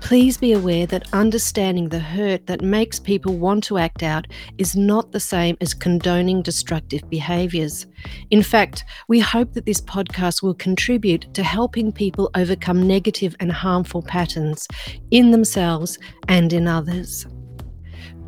Please 0.02 0.36
be 0.36 0.54
aware 0.54 0.88
that 0.88 1.14
understanding 1.14 1.90
the 1.90 2.00
hurt 2.00 2.48
that 2.48 2.64
makes 2.64 3.00
people 3.00 3.38
want 3.38 3.64
to 3.66 3.78
act 3.78 4.02
out 4.02 4.26
is 4.58 4.76
not 4.76 5.12
the 5.12 5.20
same 5.20 5.58
as 5.62 5.76
condoning 5.76 6.42
destructive 6.42 7.08
behaviours. 7.08 7.86
In 8.32 8.42
fact, 8.42 8.84
we 9.08 9.20
hope 9.20 9.54
that 9.54 9.68
this 9.68 9.80
podcast 9.80 10.42
will 10.42 10.56
contribute 10.56 11.32
to 11.36 11.44
helping 11.44 11.92
people 11.92 12.32
overcome 12.34 12.88
negative 12.88 13.36
and 13.40 13.52
harmful 13.52 14.02
patterns 14.02 14.68
in 15.12 15.30
themselves 15.30 16.00
and 16.30 16.52
in 16.52 16.68
others. 16.68 17.28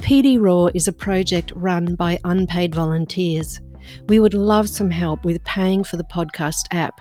PD 0.04 0.38
Raw 0.38 0.66
is 0.74 0.90
a 0.90 0.92
project 0.92 1.54
run 1.56 1.96
by 1.96 2.20
unpaid 2.26 2.76
volunteers. 2.76 3.62
We 4.10 4.20
would 4.20 4.34
love 4.34 4.68
some 4.68 4.92
help 4.92 5.24
with 5.24 5.42
paying 5.46 5.86
for 5.86 5.96
the 5.96 6.04
podcast 6.04 6.66
app. 6.72 7.00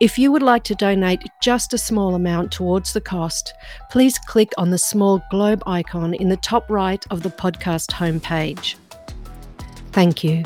If 0.00 0.18
you 0.18 0.32
would 0.32 0.42
like 0.42 0.64
to 0.64 0.74
donate 0.74 1.20
just 1.42 1.74
a 1.74 1.78
small 1.78 2.14
amount 2.14 2.50
towards 2.50 2.94
the 2.94 3.00
cost, 3.02 3.52
please 3.90 4.18
click 4.18 4.52
on 4.56 4.70
the 4.70 4.78
small 4.78 5.22
globe 5.30 5.62
icon 5.66 6.14
in 6.14 6.30
the 6.30 6.38
top 6.38 6.70
right 6.70 7.04
of 7.10 7.22
the 7.22 7.28
podcast 7.28 7.90
homepage. 7.90 8.76
Thank 9.92 10.24
you. 10.24 10.44